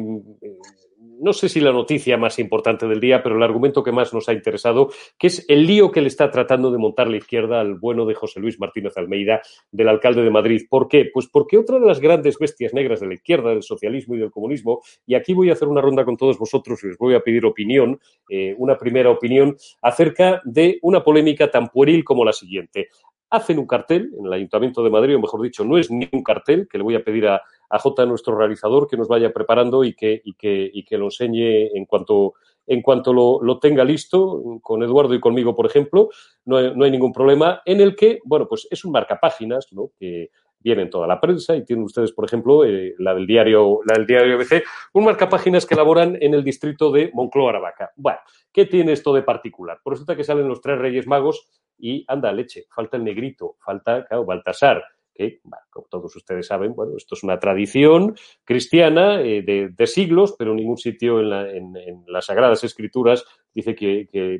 no 1.22 1.34
sé 1.34 1.50
si 1.50 1.60
la 1.60 1.72
noticia 1.72 2.18
más 2.18 2.40
importante 2.40 2.88
del 2.88 3.00
día, 3.00 3.22
pero 3.24 3.38
el 3.38 3.44
argumento 3.44 3.84
que 3.84 3.92
más 3.92 4.14
nos 4.14 4.28
ha 4.28 4.34
interesado, 4.34 4.90
que 5.18 5.28
es 5.28 5.46
el 5.48 5.66
lío 5.66 5.92
que 5.92 6.02
le 6.02 6.08
está 6.08 6.32
tratando 6.32 6.72
de 6.72 6.78
montar 6.78 7.10
la 7.10 7.18
izquierda 7.18 7.62
al 7.62 7.76
bueno 7.76 8.06
de 8.06 8.16
José 8.16 8.40
Luis 8.40 8.60
Martínez 8.60 8.98
Almeida, 8.98 9.42
del 9.72 9.90
alcalde 9.90 10.24
de 10.24 10.30
Madrid. 10.32 10.64
¿Por 10.70 10.88
qué? 10.88 11.10
Pues 11.14 11.28
porque 11.28 11.58
otra 11.58 11.80
de 11.80 11.86
las 11.86 12.00
grandes 12.00 12.38
bestias 12.40 12.74
negras 12.74 13.00
de 13.00 13.08
la 13.08 13.14
izquierda, 13.14 13.52
del 13.52 13.64
socialismo 13.64 14.16
y 14.16 14.20
del 14.20 14.32
comunismo, 14.32 14.82
y 15.06 15.16
aquí 15.16 15.34
voy 15.34 15.50
a 15.50 15.54
hacer 15.54 15.68
una 15.68 15.82
ronda 15.82 16.04
con 16.04 16.18
todos 16.18 16.38
vosotros 16.38 16.84
y 16.84 16.88
les 16.88 16.98
voy 16.98 17.14
a 17.14 17.22
pedir 17.22 17.46
opinión, 17.46 18.00
eh, 18.30 18.56
una 18.58 18.78
primera 18.78 19.10
opinión, 19.10 19.56
acerca 19.82 20.42
de 20.44 20.80
una 20.82 21.04
polémica 21.04 21.52
tan 21.52 21.70
pueril 21.70 22.04
como 22.04 22.26
la 22.26 22.34
siguiente 22.34 22.88
hacen 23.32 23.58
un 23.58 23.66
cartel 23.66 24.12
en 24.20 24.26
el 24.26 24.34
Ayuntamiento 24.34 24.84
de 24.84 24.90
Madrid, 24.90 25.16
o 25.16 25.20
mejor 25.20 25.42
dicho, 25.42 25.64
no 25.64 25.78
es 25.78 25.90
ni 25.90 26.08
un 26.12 26.22
cartel, 26.22 26.68
que 26.70 26.78
le 26.78 26.84
voy 26.84 26.96
a 26.96 27.04
pedir 27.04 27.28
a, 27.28 27.42
a 27.70 27.80
J, 27.80 28.06
nuestro 28.06 28.38
realizador, 28.38 28.88
que 28.88 28.98
nos 28.98 29.08
vaya 29.08 29.32
preparando 29.34 29.84
y 29.84 29.96
que, 29.96 30.22
que, 30.38 30.98
lo 30.98 31.06
enseñe 31.06 31.76
en 31.76 31.86
cuanto, 31.86 32.34
en 32.68 32.82
cuanto 32.82 33.14
lo, 33.14 33.60
tenga 33.60 33.86
listo, 33.86 34.60
con 34.62 34.84
Eduardo 34.84 35.16
y 35.16 35.22
conmigo, 35.22 35.56
por 35.56 35.66
ejemplo, 35.66 36.10
no 36.46 36.58
hay, 36.58 36.76
no 36.76 36.84
hay 36.84 36.92
ningún 36.92 37.14
problema, 37.14 37.62
en 37.66 37.80
el 37.80 37.96
que, 37.96 38.20
bueno, 38.26 38.48
pues 38.48 38.68
es 38.70 38.84
un 38.84 38.92
marcapáginas, 38.92 39.72
¿no? 39.72 39.92
Que, 39.98 40.30
viene 40.64 40.84
en 40.84 40.90
toda 40.90 41.08
la 41.08 41.20
prensa 41.20 41.56
y 41.56 41.66
tienen 41.66 41.86
ustedes, 41.86 42.12
por 42.12 42.26
ejemplo, 42.26 42.64
eh, 42.66 42.96
la 43.00 43.14
del 43.14 43.26
diario, 43.26 43.80
la 43.86 43.96
del 43.96 44.06
diario 44.06 44.36
ABC, 44.36 44.64
un 44.94 45.06
marcapáginas 45.06 45.66
que 45.66 45.74
elaboran 45.74 46.18
en 46.22 46.34
el 46.34 46.44
distrito 46.44 46.92
de 46.92 47.12
Moncloa 47.14 47.50
Aravaca. 47.50 47.92
Bueno, 47.96 48.20
¿qué 48.52 48.66
tiene 48.66 48.94
esto 48.94 49.14
de 49.14 49.24
particular? 49.24 49.80
Por 49.84 49.94
resulta 49.94 50.16
que 50.16 50.24
salen 50.24 50.48
los 50.48 50.62
tres 50.62 50.78
Reyes 50.78 51.08
Magos 51.08 51.48
y 51.82 52.06
anda 52.08 52.32
leche, 52.32 52.66
falta 52.70 52.98
el 52.98 53.04
negrito, 53.04 53.56
falta, 53.60 54.06
claro, 54.06 54.24
Baltasar, 54.26 54.84
que 55.14 55.42
como 55.70 55.88
todos 55.88 56.16
ustedes 56.16 56.48
saben, 56.48 56.74
bueno, 56.74 56.96
esto 56.96 57.16
es 57.16 57.24
una 57.24 57.40
tradición 57.40 58.16
cristiana 58.44 59.22
eh, 59.22 59.42
de, 59.42 59.88
siglos, 59.88 60.36
pero 60.38 60.52
en 60.52 60.58
ningún 60.58 60.78
sitio 60.78 61.20
en, 61.20 61.74
las 62.08 62.26
Sagradas 62.26 62.64
Escrituras 62.64 63.26
dice 63.54 63.76
que, 63.76 64.40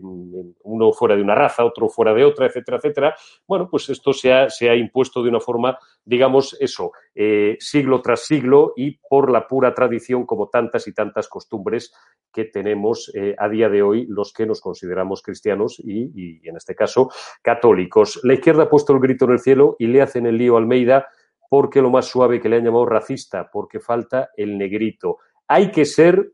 uno 0.64 0.92
fuera 0.94 1.16
de 1.16 1.22
una 1.22 1.36
raza, 1.36 1.66
otro 1.66 1.90
fuera 1.90 2.14
de 2.14 2.24
otra, 2.24 2.46
etcétera, 2.46 2.78
etcétera. 2.78 3.16
Bueno, 3.48 3.68
pues 3.70 3.90
esto 3.90 4.14
se 4.14 4.32
ha, 4.34 4.50
se 4.50 4.70
ha 4.70 4.76
impuesto 4.76 5.22
de 5.22 5.30
una 5.30 5.40
forma, 5.40 5.78
digamos, 6.06 6.56
eso, 6.60 6.92
eh, 7.16 7.58
siglo 7.60 8.02
tras 8.02 8.22
siglo 8.22 8.74
y 8.76 9.00
por 9.10 9.32
la 9.32 9.48
pura 9.48 9.74
tradición, 9.74 10.26
como 10.26 10.50
tantas 10.50 10.88
y 10.88 10.94
tantas 10.94 11.28
costumbres 11.28 11.94
que 12.32 12.46
tenemos 12.46 13.12
eh, 13.16 13.36
a 13.38 13.50
día 13.50 13.70
de 13.70 13.82
hoy 13.82 14.06
los 14.08 14.34
que 14.34 14.46
nos 14.46 14.62
consideramos 14.62 15.22
cristianos 15.22 15.80
y, 15.80 16.12
y, 16.16 16.48
en 16.48 16.56
este 16.56 16.76
caso, 16.76 17.10
católicos. 17.42 18.20
La 18.24 18.34
izquierda 18.34 18.64
ha 18.64 18.70
puesto 18.70 18.94
el 18.94 19.00
grito 19.00 19.26
en 19.26 19.32
el 19.32 19.40
cielo 19.40 19.76
y 19.80 19.88
le 19.88 20.02
hacen 20.02 20.26
el 20.26 20.38
lío 20.38 20.56
a 20.56 20.60
Almeida 20.60 21.08
porque 21.50 21.82
lo 21.82 21.90
más 21.90 22.06
suave 22.06 22.40
que 22.40 22.48
le 22.48 22.56
han 22.56 22.64
llamado 22.64 22.86
racista, 22.86 23.50
porque 23.52 23.82
falta 23.82 24.30
el 24.38 24.58
negrito. 24.58 25.18
Hay 25.50 25.70
que 25.70 25.84
ser, 25.84 26.32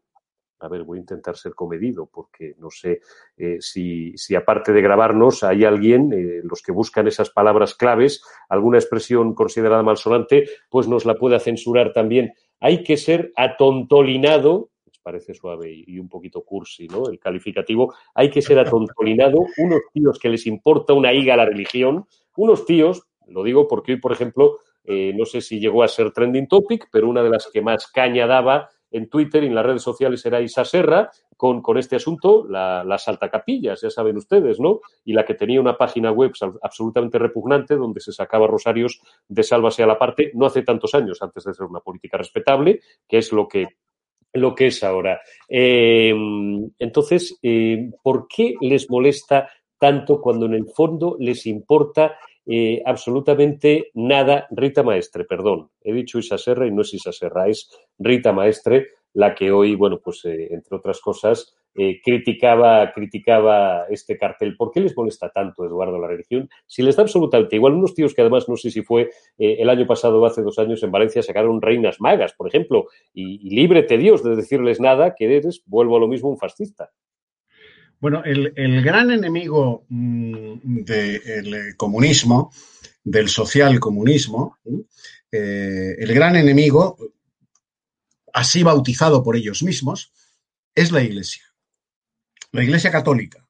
a 0.60 0.68
ver, 0.68 0.84
voy 0.84 0.97
a 0.97 1.01
intentar 1.01 1.38
ser 1.38 1.53
comedido, 1.53 2.10
porque 2.12 2.55
no 2.58 2.70
sé 2.70 3.01
eh, 3.38 3.58
si, 3.60 4.18
si, 4.18 4.36
aparte 4.36 4.74
de 4.74 4.82
grabarnos 4.82 5.43
hay 5.43 5.66
alguien, 5.66 6.12
eh, 6.14 6.41
los 6.43 6.62
que 6.62 6.72
buscan 6.72 7.08
esas 7.08 7.30
palabras 7.30 7.76
claves, 7.76 8.24
alguna 8.49 8.78
expresión 8.78 9.34
considerada 9.34 9.84
malsonante, 9.84 10.45
pues 10.70 10.88
nos 10.88 11.05
la 11.05 11.16
pueda 11.16 11.39
censurar 11.39 11.93
también. 11.93 12.34
Hay 12.60 12.84
que 12.84 12.97
ser 12.97 13.32
atontolinado, 13.36 14.70
parece 15.03 15.34
suave 15.34 15.72
y 15.74 15.99
un 15.99 16.10
poquito 16.10 16.43
cursi, 16.43 16.88
¿no? 16.88 17.08
El 17.08 17.18
calificativo, 17.18 17.93
hay 18.14 18.30
que 18.30 18.41
ser 18.41 18.60
atontolinado, 18.60 19.38
unos 19.58 19.82
tíos 19.93 20.20
que 20.20 20.30
les 20.30 20.45
importa 20.47 20.93
una 20.93 21.14
higa 21.14 21.38
la 21.38 21.45
religión, 21.45 22.05
unos 22.36 22.66
tíos, 22.66 23.03
lo 23.28 23.43
digo 23.43 23.68
porque 23.68 23.93
hoy, 23.93 23.99
por 23.99 24.12
ejemplo, 24.12 24.60
eh, 24.84 25.14
no 25.16 25.26
sé 25.26 25.41
si 25.41 25.60
llegó 25.60 25.84
a 25.84 25.88
ser 25.88 26.12
trending 26.12 26.47
topic, 26.47 26.88
pero 26.91 27.10
una 27.10 27.24
de 27.24 27.30
las 27.30 27.49
que 27.51 27.62
más 27.62 27.88
caña 27.88 28.26
daba 28.28 28.70
en 28.91 29.09
Twitter 29.09 29.43
y 29.43 29.47
en 29.47 29.55
las 29.55 29.65
redes 29.65 29.81
sociales 29.81 30.25
era 30.25 30.41
Isa 30.41 30.65
Serra, 30.65 31.09
con, 31.35 31.61
con 31.61 31.77
este 31.77 31.95
asunto, 31.95 32.45
la, 32.47 32.83
las 32.83 33.07
altacapillas, 33.07 33.81
ya 33.81 33.89
saben 33.89 34.17
ustedes, 34.17 34.59
¿no? 34.59 34.81
Y 35.05 35.13
la 35.13 35.25
que 35.25 35.35
tenía 35.35 35.61
una 35.61 35.77
página 35.77 36.11
web 36.11 36.31
absolutamente 36.61 37.19
repugnante 37.19 37.75
donde 37.75 37.99
se 37.99 38.11
sacaba 38.11 38.47
rosarios 38.47 39.01
de 39.27 39.43
sálvase 39.43 39.83
a 39.83 39.88
la 39.88 39.99
parte, 39.99 40.31
no 40.33 40.45
hace 40.45 40.63
tantos 40.63 40.95
años, 40.95 41.21
antes 41.21 41.43
de 41.43 41.53
ser 41.53 41.65
una 41.65 41.79
política 41.79 42.17
respetable, 42.17 42.81
que 43.07 43.19
es 43.19 43.31
lo 43.31 43.47
que 43.47 43.67
lo 44.33 44.53
que 44.53 44.67
es 44.67 44.83
ahora. 44.83 45.21
Eh, 45.49 46.13
entonces, 46.77 47.39
eh, 47.41 47.89
¿por 48.03 48.27
qué 48.27 48.55
les 48.61 48.89
molesta 48.89 49.49
tanto 49.79 50.21
cuando 50.21 50.45
en 50.45 50.53
el 50.53 50.67
fondo 50.67 51.17
les 51.19 51.45
importa 51.45 52.17
eh, 52.50 52.82
absolutamente 52.86 53.91
nada. 53.93 54.48
Rita 54.52 54.82
Maestre, 54.82 55.26
perdón, 55.26 55.70
he 55.82 55.91
dicho 55.91 56.18
Isa 56.18 56.38
Serra 56.38 56.66
y 56.66 56.72
no 56.72 56.82
es 56.82 56.93
Isa 56.93 57.12
Serra, 57.12 57.50
es 57.50 57.70
Rita 58.00 58.32
Maestre 58.32 58.88
la 59.14 59.36
que 59.36 59.52
hoy, 59.52 59.76
bueno, 59.76 60.00
pues 60.02 60.24
eh, 60.26 60.48
entre 60.52 60.78
otras 60.78 61.02
cosas, 61.02 61.58
eh, 61.76 62.00
criticaba, 62.04 62.91
criticaba 62.93 63.86
este 63.89 64.18
cartel. 64.18 64.56
¿Por 64.56 64.72
qué 64.72 64.80
les 64.80 64.95
molesta 64.95 65.30
tanto, 65.30 65.66
Eduardo, 65.66 66.00
la 66.00 66.08
religión? 66.08 66.50
Si 66.68 66.84
les 66.84 66.95
da 66.95 67.02
absolutamente 67.02 67.56
igual, 67.56 67.74
unos 67.74 67.95
tíos 67.95 68.14
que 68.14 68.22
además 68.22 68.48
no 68.48 68.56
sé 68.56 68.70
si 68.70 68.84
fue 68.84 69.10
el 69.38 69.70
año 69.70 69.88
pasado 69.88 70.22
o 70.22 70.26
hace 70.26 70.43
dos 70.43 70.60
años 70.60 70.84
en 70.84 70.91
Valencia 70.91 71.24
sacaron 71.24 71.62
reinas 71.62 72.00
magas, 72.00 72.34
por 72.34 72.48
ejemplo, 72.48 72.86
y, 73.14 73.48
y 73.48 73.56
líbrete 73.56 73.98
Dios 73.98 74.24
de 74.24 74.36
decirles 74.36 74.80
nada, 74.80 75.16
que 75.16 75.26
eres, 75.36 75.64
vuelvo 75.66 75.98
a 75.98 76.00
lo 76.00 76.08
mismo, 76.08 76.30
un 76.30 76.38
fascista. 76.38 76.91
Bueno, 78.00 78.24
el, 78.24 78.84
gran 78.84 79.10
enemigo 79.10 79.86
mm, 79.89 80.84
del 80.84 81.76
comunismo, 81.76 82.52
del 83.04 83.28
social 83.28 83.80
comunismo, 83.80 84.60
eh, 85.32 85.95
el 85.98 86.14
gran 86.14 86.36
enemigo, 86.36 86.98
así 88.34 88.62
bautizado 88.62 89.24
por 89.24 89.36
ellos 89.36 89.64
mismos, 89.64 90.14
es 90.76 90.91
la 90.91 91.02
Iglesia. 91.02 91.43
La 92.52 92.64
Iglesia 92.64 92.91
católica. 92.91 93.43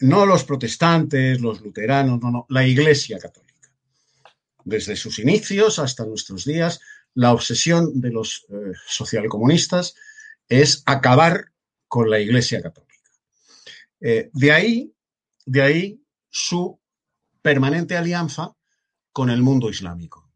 No 0.00 0.24
los 0.24 0.44
protestantes, 0.44 1.40
los 1.40 1.60
luteranos, 1.60 2.20
no, 2.20 2.30
no, 2.30 2.46
la 2.48 2.66
Iglesia 2.66 3.18
católica. 3.18 3.70
Desde 4.64 4.96
sus 4.96 5.18
inicios 5.18 5.78
hasta 5.78 6.06
nuestros 6.06 6.46
días, 6.46 6.80
la 7.12 7.32
obsesión 7.32 8.00
de 8.00 8.10
los 8.10 8.46
eh, 8.48 8.72
socialcomunistas 8.86 9.94
es 10.48 10.82
acabar 10.86 11.52
con 11.86 12.08
la 12.08 12.18
Iglesia 12.20 12.62
católica. 12.62 12.93
Eh, 14.00 14.30
de 14.32 14.52
ahí, 14.52 14.94
de 15.46 15.62
ahí 15.62 16.04
su 16.28 16.80
permanente 17.40 17.96
alianza 17.96 18.52
con 19.12 19.30
el 19.30 19.42
mundo 19.42 19.70
islámico, 19.70 20.32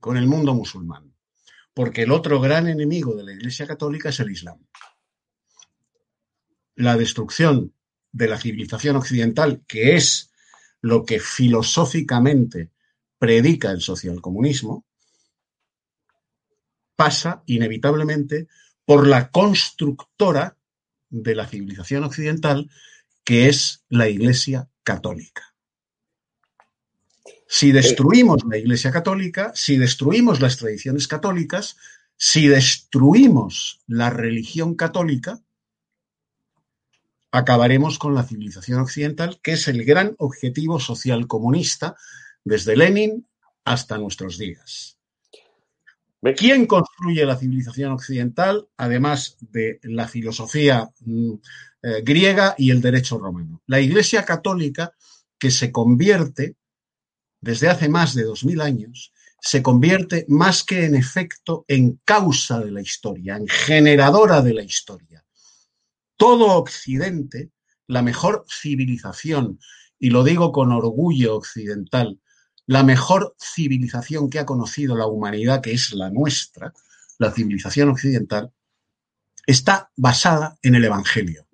con 0.00 0.16
el 0.16 0.26
mundo 0.26 0.54
musulmán, 0.54 1.14
porque 1.72 2.02
el 2.02 2.10
otro 2.10 2.40
gran 2.40 2.66
enemigo 2.66 3.14
de 3.14 3.24
la 3.24 3.32
Iglesia 3.32 3.66
Católica 3.66 4.08
es 4.08 4.20
el 4.20 4.30
Islam. 4.30 4.58
La 6.74 6.96
destrucción 6.96 7.72
de 8.10 8.28
la 8.28 8.38
civilización 8.38 8.96
occidental, 8.96 9.62
que 9.66 9.94
es 9.94 10.32
lo 10.80 11.04
que 11.04 11.20
filosóficamente 11.20 12.72
predica 13.18 13.70
el 13.70 13.80
socialcomunismo, 13.80 14.86
pasa 16.96 17.44
inevitablemente 17.46 18.48
por 18.84 19.06
la 19.06 19.30
constructora 19.30 20.57
de 21.10 21.34
la 21.34 21.46
civilización 21.46 22.04
occidental, 22.04 22.70
que 23.24 23.48
es 23.48 23.84
la 23.88 24.08
Iglesia 24.08 24.68
Católica. 24.82 25.54
Si 27.46 27.72
destruimos 27.72 28.44
la 28.44 28.58
Iglesia 28.58 28.90
Católica, 28.90 29.52
si 29.54 29.78
destruimos 29.78 30.40
las 30.40 30.58
tradiciones 30.58 31.08
católicas, 31.08 31.76
si 32.16 32.48
destruimos 32.48 33.80
la 33.86 34.10
religión 34.10 34.74
católica, 34.74 35.40
acabaremos 37.30 37.98
con 37.98 38.14
la 38.14 38.24
civilización 38.24 38.80
occidental, 38.80 39.40
que 39.42 39.52
es 39.52 39.68
el 39.68 39.84
gran 39.84 40.14
objetivo 40.18 40.80
social 40.80 41.26
comunista 41.26 41.96
desde 42.44 42.76
Lenin 42.76 43.26
hasta 43.64 43.98
nuestros 43.98 44.38
días. 44.38 44.97
¿Quién 46.36 46.66
construye 46.66 47.24
la 47.24 47.36
civilización 47.36 47.92
occidental, 47.92 48.68
además 48.76 49.36
de 49.40 49.78
la 49.82 50.08
filosofía 50.08 50.90
mm, 51.00 51.34
eh, 51.80 52.02
griega 52.02 52.56
y 52.58 52.72
el 52.72 52.80
derecho 52.80 53.18
romano. 53.18 53.62
La 53.66 53.78
Iglesia 53.78 54.24
Católica, 54.24 54.92
que 55.38 55.52
se 55.52 55.70
convierte, 55.70 56.56
desde 57.40 57.68
hace 57.68 57.88
más 57.88 58.14
de 58.14 58.24
dos 58.24 58.44
mil 58.44 58.60
años, 58.60 59.12
se 59.40 59.62
convierte 59.62 60.24
más 60.28 60.64
que 60.64 60.84
en 60.84 60.96
efecto 60.96 61.64
en 61.68 62.00
causa 62.04 62.58
de 62.58 62.72
la 62.72 62.80
historia, 62.80 63.36
en 63.36 63.46
generadora 63.46 64.42
de 64.42 64.54
la 64.54 64.64
historia. 64.64 65.24
Todo 66.16 66.56
Occidente, 66.56 67.52
la 67.86 68.02
mejor 68.02 68.44
civilización, 68.48 69.60
y 70.00 70.10
lo 70.10 70.24
digo 70.24 70.50
con 70.50 70.72
orgullo 70.72 71.36
occidental, 71.36 72.20
la 72.68 72.82
mejor 72.82 73.34
civilización 73.40 74.28
que 74.28 74.38
ha 74.38 74.44
conocido 74.44 74.94
la 74.94 75.06
humanidad, 75.06 75.62
que 75.62 75.72
es 75.72 75.94
la 75.94 76.10
nuestra, 76.10 76.74
la 77.16 77.32
civilización 77.32 77.88
occidental, 77.88 78.52
está 79.46 79.90
basada 79.96 80.58
en 80.60 80.74
el 80.74 80.84
Evangelio. 80.84 81.48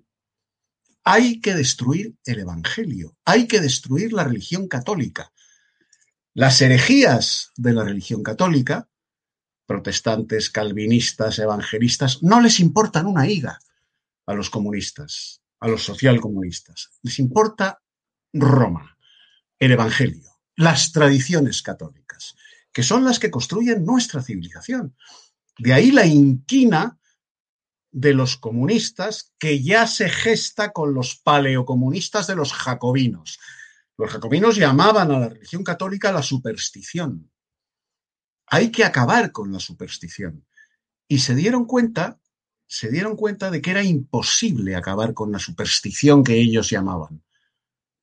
Hay 1.05 1.39
que 1.39 1.55
destruir 1.55 2.15
el 2.25 2.39
Evangelio, 2.39 3.15
hay 3.23 3.47
que 3.47 3.61
destruir 3.61 4.11
la 4.11 4.25
religión 4.25 4.67
católica. 4.67 5.31
Las 6.33 6.61
herejías 6.61 7.53
de 7.55 7.71
la 7.71 7.85
religión 7.85 8.21
católica, 8.21 8.89
protestantes, 9.65 10.49
calvinistas, 10.49 11.39
evangelistas, 11.39 12.23
no 12.23 12.41
les 12.41 12.59
importan 12.59 13.05
una 13.05 13.25
higa 13.25 13.57
a 14.25 14.33
los 14.33 14.49
comunistas, 14.49 15.41
a 15.61 15.69
los 15.69 15.81
socialcomunistas. 15.81 16.89
Les 17.03 17.19
importa 17.19 17.81
Roma, 18.33 18.97
el 19.57 19.71
Evangelio, 19.71 20.34
las 20.55 20.91
tradiciones 20.91 21.61
católicas, 21.61 22.35
que 22.71 22.83
son 22.83 23.03
las 23.03 23.19
que 23.19 23.31
construyen 23.31 23.85
nuestra 23.85 24.21
civilización. 24.21 24.95
De 25.57 25.73
ahí 25.73 25.91
la 25.91 26.05
inquina 26.05 26.99
de 27.91 28.13
los 28.13 28.35
comunistas 28.35 29.33
que 29.39 29.63
ya 29.63 29.87
se 29.87 30.09
gesta 30.09 30.73
con 30.73 30.93
los 30.93 31.15
paleocomunistas 31.15 32.27
de 32.27 32.35
los 32.35 32.51
jacobinos. 32.51 33.39
Los 33.97 34.11
jacobinos 34.11 34.57
llamaban 34.57 35.11
a 35.11 35.19
la 35.19 35.29
religión 35.29 35.63
católica 35.63 36.11
la 36.11 36.21
superstición. 36.21 37.31
Hay 38.47 38.69
que 38.69 38.83
acabar 38.83 39.31
con 39.31 39.53
la 39.53 39.61
superstición. 39.61 40.45
Y 41.07 41.19
se 41.19 41.35
dieron 41.35 41.63
cuenta, 41.63 42.19
se 42.67 42.89
dieron 42.89 43.15
cuenta 43.15 43.49
de 43.49 43.61
que 43.61 43.71
era 43.71 43.83
imposible 43.83 44.75
acabar 44.75 45.13
con 45.13 45.31
la 45.31 45.39
superstición 45.39 46.23
que 46.23 46.35
ellos 46.35 46.69
llamaban, 46.69 47.23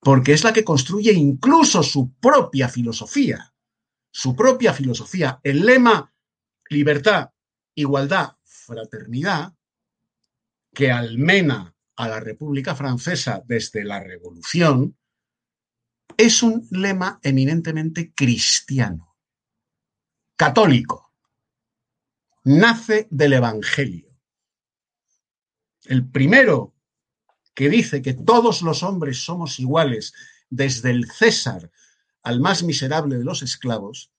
porque 0.02 0.32
es 0.32 0.42
la 0.42 0.52
que 0.52 0.64
construye 0.64 1.12
incluso 1.12 1.80
su 1.84 2.12
propia 2.14 2.68
filosofía, 2.68 3.54
su 4.10 4.34
propia 4.34 4.74
filosofía. 4.74 5.38
El 5.44 5.64
lema 5.64 6.12
libertad, 6.68 7.30
igualdad, 7.76 8.32
fraternidad 8.42 9.54
que 10.74 10.90
almena 10.90 11.76
a 11.94 12.08
la 12.08 12.18
República 12.18 12.74
Francesa 12.74 13.44
desde 13.46 13.84
la 13.84 14.00
Revolución 14.00 14.98
es 16.16 16.42
un 16.42 16.66
lema 16.72 17.20
eminentemente 17.22 18.12
cristiano. 18.12 19.16
católico, 20.34 21.12
nace 22.42 23.06
del 23.10 23.34
Evangelio. 23.34 24.08
El 25.84 26.10
primero 26.10 26.71
que 27.54 27.68
dice 27.68 28.02
que 28.02 28.14
todos 28.14 28.62
los 28.62 28.82
hombres 28.82 29.24
somos 29.24 29.58
iguales, 29.58 30.14
desde 30.50 30.90
el 30.90 31.10
César 31.10 31.70
al 32.22 32.40
más 32.40 32.62
miserable 32.62 33.16
de 33.16 33.24
los 33.24 33.42
esclavos, 33.42 34.12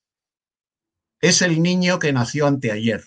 es 1.20 1.42
el 1.42 1.62
niño 1.62 1.98
que 1.98 2.12
nació 2.12 2.46
anteayer. 2.46 3.02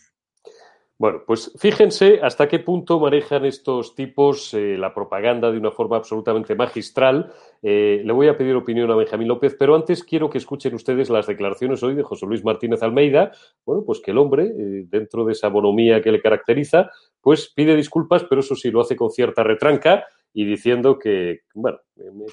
Bueno, 1.00 1.22
pues 1.28 1.52
fíjense 1.60 2.20
hasta 2.24 2.48
qué 2.48 2.58
punto 2.58 3.00
manejan 3.00 3.46
estos 3.46 3.94
tipos 3.94 4.52
eh, 4.56 4.78
la 4.80 4.96
propaganda 4.96 5.52
de 5.52 5.60
una 5.60 5.70
forma 5.70 5.98
absolutamente 5.98 6.56
magistral. 6.56 7.32
Eh, 7.62 8.02
le 8.04 8.14
voy 8.14 8.28
a 8.30 8.36
pedir 8.36 8.56
opinión 8.56 8.90
a 8.90 8.96
Benjamín 8.96 9.28
López, 9.28 9.56
pero 9.60 9.76
antes 9.76 10.04
quiero 10.04 10.28
que 10.28 10.40
escuchen 10.40 10.74
ustedes 10.74 11.12
las 11.12 11.28
declaraciones 11.28 11.84
hoy 11.84 11.94
de 11.94 12.02
José 12.02 12.26
Luis 12.26 12.44
Martínez 12.44 12.82
Almeida. 12.82 13.32
Bueno, 13.64 13.84
pues 13.86 14.00
que 14.00 14.10
el 14.10 14.18
hombre, 14.18 14.46
eh, 14.46 14.86
dentro 14.90 15.24
de 15.24 15.34
esa 15.34 15.50
bonomía 15.50 16.02
que 16.02 16.12
le 16.12 16.20
caracteriza, 16.20 16.90
pues 17.28 17.52
pide 17.54 17.76
disculpas, 17.76 18.24
pero 18.24 18.40
eso 18.40 18.56
sí 18.56 18.72
lo 18.72 18.80
hace 18.80 18.96
con 18.96 19.12
cierta 19.12 19.44
retranca 19.44 20.06
y 20.32 20.46
diciendo 20.46 20.98
que, 20.98 21.42
bueno, 21.54 21.80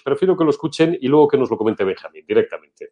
prefiero 0.04 0.36
que 0.36 0.44
lo 0.44 0.50
escuchen 0.50 0.96
y 1.00 1.08
luego 1.08 1.26
que 1.26 1.36
nos 1.36 1.50
lo 1.50 1.58
comente 1.58 1.82
Benjamín 1.82 2.24
directamente. 2.24 2.90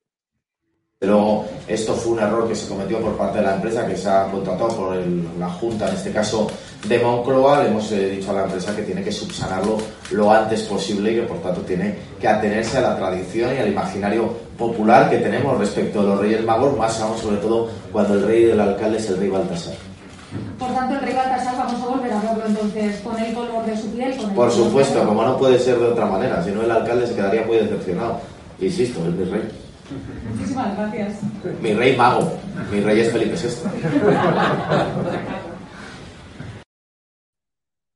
Pero 0.98 1.44
esto 1.68 1.94
fue 1.94 2.14
un 2.14 2.18
error 2.18 2.48
que 2.48 2.56
se 2.56 2.68
cometió 2.68 2.98
por 2.98 3.16
parte 3.16 3.38
de 3.38 3.44
la 3.44 3.54
empresa 3.54 3.86
que 3.86 3.96
se 3.96 4.08
ha 4.08 4.28
contratado 4.32 4.76
por 4.76 4.96
la 5.38 5.48
Junta, 5.50 5.88
en 5.88 5.94
este 5.94 6.10
caso 6.10 6.50
de 6.88 6.98
Moncloa. 6.98 7.68
Hemos 7.68 7.92
eh, 7.92 8.08
dicho 8.08 8.32
a 8.32 8.34
la 8.34 8.44
empresa 8.46 8.74
que 8.74 8.82
tiene 8.82 9.04
que 9.04 9.12
subsanarlo 9.12 9.78
lo 10.10 10.32
antes 10.32 10.64
posible 10.64 11.12
y 11.12 11.14
que 11.20 11.22
por 11.22 11.40
tanto 11.40 11.60
tiene 11.60 11.96
que 12.20 12.26
atenerse 12.26 12.78
a 12.78 12.80
la 12.80 12.96
tradición 12.96 13.54
y 13.54 13.58
al 13.58 13.68
imaginario 13.68 14.28
popular 14.58 15.08
que 15.08 15.18
tenemos 15.18 15.56
respecto 15.56 16.00
a 16.00 16.02
los 16.02 16.18
Reyes 16.18 16.44
Magos, 16.44 16.76
más 16.76 17.00
aún 17.00 17.16
sobre 17.16 17.36
todo 17.36 17.70
cuando 17.92 18.14
el 18.14 18.26
rey 18.26 18.42
del 18.46 18.60
alcalde 18.60 18.98
es 18.98 19.08
el 19.08 19.18
rey 19.18 19.28
Baltasar. 19.28 19.91
Por 20.58 20.74
tanto, 20.74 20.94
el 20.94 21.00
rey 21.00 21.14
Baltasar 21.14 21.56
vamos 21.56 21.82
a 21.82 21.86
volver 21.86 22.12
a 22.12 22.20
verlo 22.20 22.44
entonces 22.46 23.00
con 23.00 23.18
el 23.18 23.34
color 23.34 23.66
de 23.66 23.76
su 23.76 23.90
piel. 23.90 24.14
por 24.34 24.50
supuesto, 24.50 25.04
como 25.06 25.22
no 25.24 25.36
puede 25.36 25.58
ser 25.58 25.78
de 25.78 25.86
otra 25.86 26.06
manera, 26.06 26.42
si 26.42 26.50
no 26.50 26.62
el 26.62 26.70
alcalde 26.70 27.06
se 27.06 27.14
quedaría 27.14 27.44
muy 27.44 27.56
decepcionado. 27.56 28.20
Insisto, 28.60 29.04
el 29.04 29.30
rey. 29.30 29.48
Muchísimas 30.30 30.76
gracias. 30.76 31.18
Mi 31.60 31.74
rey 31.74 31.96
mago. 31.96 32.32
Mi 32.70 32.80
rey 32.80 33.00
es 33.00 33.12
Felipe 33.12 33.36
VI. 33.36 33.48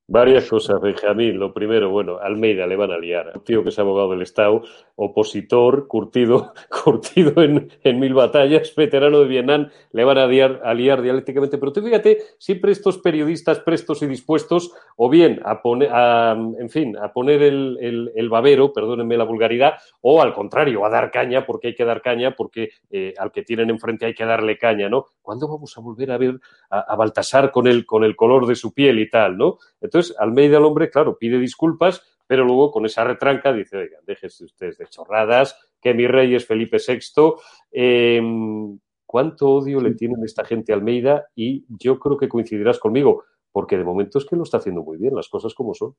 Varias 0.08 0.48
cosas, 0.48 0.80
Benjamín. 0.80 1.36
Lo 1.36 1.52
primero, 1.52 1.90
bueno, 1.90 2.18
Almeida 2.20 2.64
le 2.68 2.76
van 2.76 2.92
a 2.92 2.98
liar. 2.98 3.40
Tío 3.44 3.64
que 3.64 3.70
es 3.70 3.78
abogado 3.80 4.12
del 4.12 4.22
Estado, 4.22 4.62
opositor, 4.94 5.88
curtido, 5.88 6.54
curtido 6.84 7.42
en, 7.42 7.98
mil 7.98 8.14
batallas, 8.14 8.72
veterano 8.76 9.18
de 9.18 9.26
Vietnam, 9.26 9.68
le 9.90 10.04
van 10.04 10.18
a 10.18 10.26
liar, 10.28 10.60
a 10.62 10.74
liar 10.74 11.02
dialécticamente. 11.02 11.58
Pero 11.58 11.72
tú 11.72 11.82
fíjate, 11.82 12.18
siempre 12.38 12.70
estos 12.70 12.98
periodistas 12.98 13.58
prestos 13.58 14.00
y 14.02 14.06
dispuestos, 14.06 14.70
o 14.96 15.10
bien 15.10 15.40
a 15.44 15.60
poner, 15.60 15.90
en 15.90 16.70
fin, 16.70 16.96
a 16.96 17.12
poner 17.12 17.42
el, 17.42 18.12
el, 18.14 18.28
babero, 18.28 18.72
perdónenme 18.72 19.16
la 19.16 19.24
vulgaridad, 19.24 19.74
o 20.02 20.22
al 20.22 20.32
contrario, 20.32 20.86
a 20.86 20.88
dar 20.88 21.10
caña, 21.10 21.44
porque 21.44 21.68
hay 21.68 21.74
que 21.74 21.84
dar 21.84 22.00
caña, 22.00 22.36
porque 22.36 22.70
eh, 22.92 23.12
al 23.18 23.32
que 23.32 23.42
tienen 23.42 23.70
enfrente 23.70 24.06
hay 24.06 24.14
que 24.14 24.24
darle 24.24 24.56
caña, 24.56 24.88
¿no? 24.88 25.06
¿Cuándo 25.26 25.48
vamos 25.48 25.76
a 25.76 25.80
volver 25.80 26.12
a 26.12 26.18
ver 26.18 26.38
a, 26.70 26.92
a 26.92 26.94
Baltasar 26.94 27.50
con 27.50 27.66
el, 27.66 27.84
con 27.84 28.04
el 28.04 28.14
color 28.14 28.46
de 28.46 28.54
su 28.54 28.72
piel 28.72 29.00
y 29.00 29.10
tal, 29.10 29.36
¿no? 29.36 29.58
Entonces, 29.80 30.14
Almeida, 30.20 30.58
el 30.58 30.64
hombre, 30.64 30.88
claro, 30.88 31.18
pide 31.18 31.40
disculpas, 31.40 32.00
pero 32.28 32.44
luego 32.44 32.70
con 32.70 32.86
esa 32.86 33.02
retranca 33.02 33.52
dice, 33.52 33.76
oigan, 33.76 34.04
déjense 34.06 34.44
ustedes 34.44 34.78
de 34.78 34.86
chorradas, 34.86 35.58
que 35.80 35.94
mi 35.94 36.06
rey 36.06 36.32
es 36.36 36.46
Felipe 36.46 36.76
VI. 36.78 37.34
Em, 37.72 38.78
¿Cuánto 39.04 39.50
odio 39.50 39.80
le 39.80 39.94
tienen 39.94 40.22
esta 40.24 40.44
gente 40.44 40.72
a 40.72 40.76
Almeida? 40.76 41.26
Y 41.34 41.66
yo 41.70 41.98
creo 41.98 42.16
que 42.16 42.28
coincidirás 42.28 42.78
conmigo, 42.78 43.24
porque 43.50 43.76
de 43.76 43.82
momento 43.82 44.18
es 44.18 44.26
que 44.26 44.36
lo 44.36 44.44
está 44.44 44.58
haciendo 44.58 44.84
muy 44.84 44.96
bien, 44.96 45.16
las 45.16 45.28
cosas 45.28 45.54
como 45.54 45.74
son. 45.74 45.96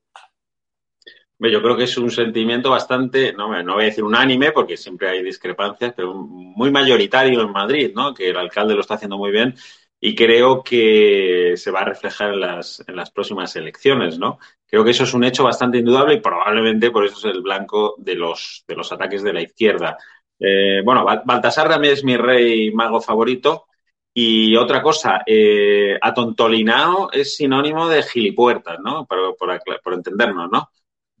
Yo 1.40 1.62
creo 1.62 1.76
que 1.76 1.84
es 1.84 1.96
un 1.96 2.10
sentimiento 2.10 2.70
bastante, 2.70 3.32
no, 3.32 3.62
no 3.62 3.74
voy 3.74 3.84
a 3.84 3.86
decir 3.86 4.02
unánime, 4.02 4.50
porque 4.50 4.76
siempre 4.76 5.08
hay 5.08 5.22
discrepancias, 5.22 5.94
pero 5.96 6.12
muy 6.14 6.70
mayoritario 6.72 7.40
en 7.42 7.52
Madrid, 7.52 7.92
¿no? 7.94 8.12
Que 8.12 8.30
el 8.30 8.36
alcalde 8.36 8.74
lo 8.74 8.80
está 8.80 8.94
haciendo 8.94 9.16
muy 9.18 9.30
bien 9.30 9.54
y 10.00 10.14
creo 10.14 10.62
que 10.62 11.54
se 11.56 11.70
va 11.70 11.80
a 11.80 11.84
reflejar 11.84 12.34
en 12.34 12.40
las, 12.40 12.84
en 12.86 12.96
las 12.96 13.10
próximas 13.10 13.54
elecciones, 13.56 14.18
¿no? 14.18 14.38
Creo 14.66 14.84
que 14.84 14.90
eso 14.90 15.04
es 15.04 15.14
un 15.14 15.24
hecho 15.24 15.44
bastante 15.44 15.78
indudable 15.78 16.14
y 16.14 16.20
probablemente 16.20 16.90
por 16.90 17.04
eso 17.04 17.16
es 17.28 17.34
el 17.36 17.42
blanco 17.42 17.94
de 17.98 18.14
los, 18.16 18.64
de 18.66 18.74
los 18.76 18.90
ataques 18.92 19.22
de 19.22 19.32
la 19.32 19.42
izquierda. 19.42 19.96
Eh, 20.40 20.82
bueno, 20.84 21.04
Baltasar 21.04 21.68
también 21.68 21.94
es 21.94 22.04
mi 22.04 22.16
rey 22.16 22.72
mago 22.72 23.00
favorito. 23.00 23.66
Y 24.12 24.56
otra 24.56 24.82
cosa, 24.82 25.22
eh, 25.26 25.96
atontolinao 26.00 27.10
es 27.12 27.36
sinónimo 27.36 27.88
de 27.88 28.02
gilipuertas, 28.02 28.78
¿no? 28.82 29.06
Por, 29.06 29.36
por, 29.36 29.60
por 29.82 29.94
entendernos, 29.94 30.50
¿no? 30.50 30.70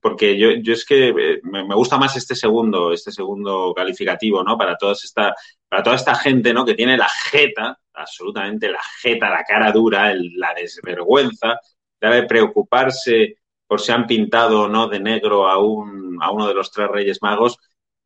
Porque 0.00 0.38
yo, 0.38 0.50
yo 0.62 0.72
es 0.72 0.84
que 0.84 1.08
eh, 1.08 1.40
me, 1.42 1.74
gusta 1.74 1.98
más 1.98 2.16
este 2.16 2.34
segundo, 2.34 2.92
este 2.92 3.10
segundo 3.10 3.72
calificativo, 3.74 4.42
¿no? 4.42 4.56
Para 4.56 4.76
toda 4.76 4.92
esta, 4.92 5.34
para 5.68 5.82
toda 5.82 5.96
esta 5.96 6.14
gente, 6.14 6.52
¿no? 6.52 6.64
Que 6.64 6.74
tiene 6.74 6.96
la 6.96 7.08
jeta, 7.08 7.78
absolutamente 7.94 8.68
la 8.68 8.82
jeta, 9.00 9.28
la 9.28 9.44
cara 9.44 9.72
dura, 9.72 10.14
la 10.14 10.54
desvergüenza, 10.54 11.58
debe 12.00 12.24
preocuparse 12.24 13.36
por 13.66 13.80
si 13.80 13.92
han 13.92 14.06
pintado 14.06 14.62
o 14.62 14.68
no 14.68 14.88
de 14.88 15.00
negro 15.00 15.48
a, 15.48 15.58
un, 15.58 16.18
a 16.22 16.30
uno 16.30 16.48
de 16.48 16.54
los 16.54 16.70
tres 16.70 16.88
Reyes 16.88 17.18
Magos, 17.20 17.58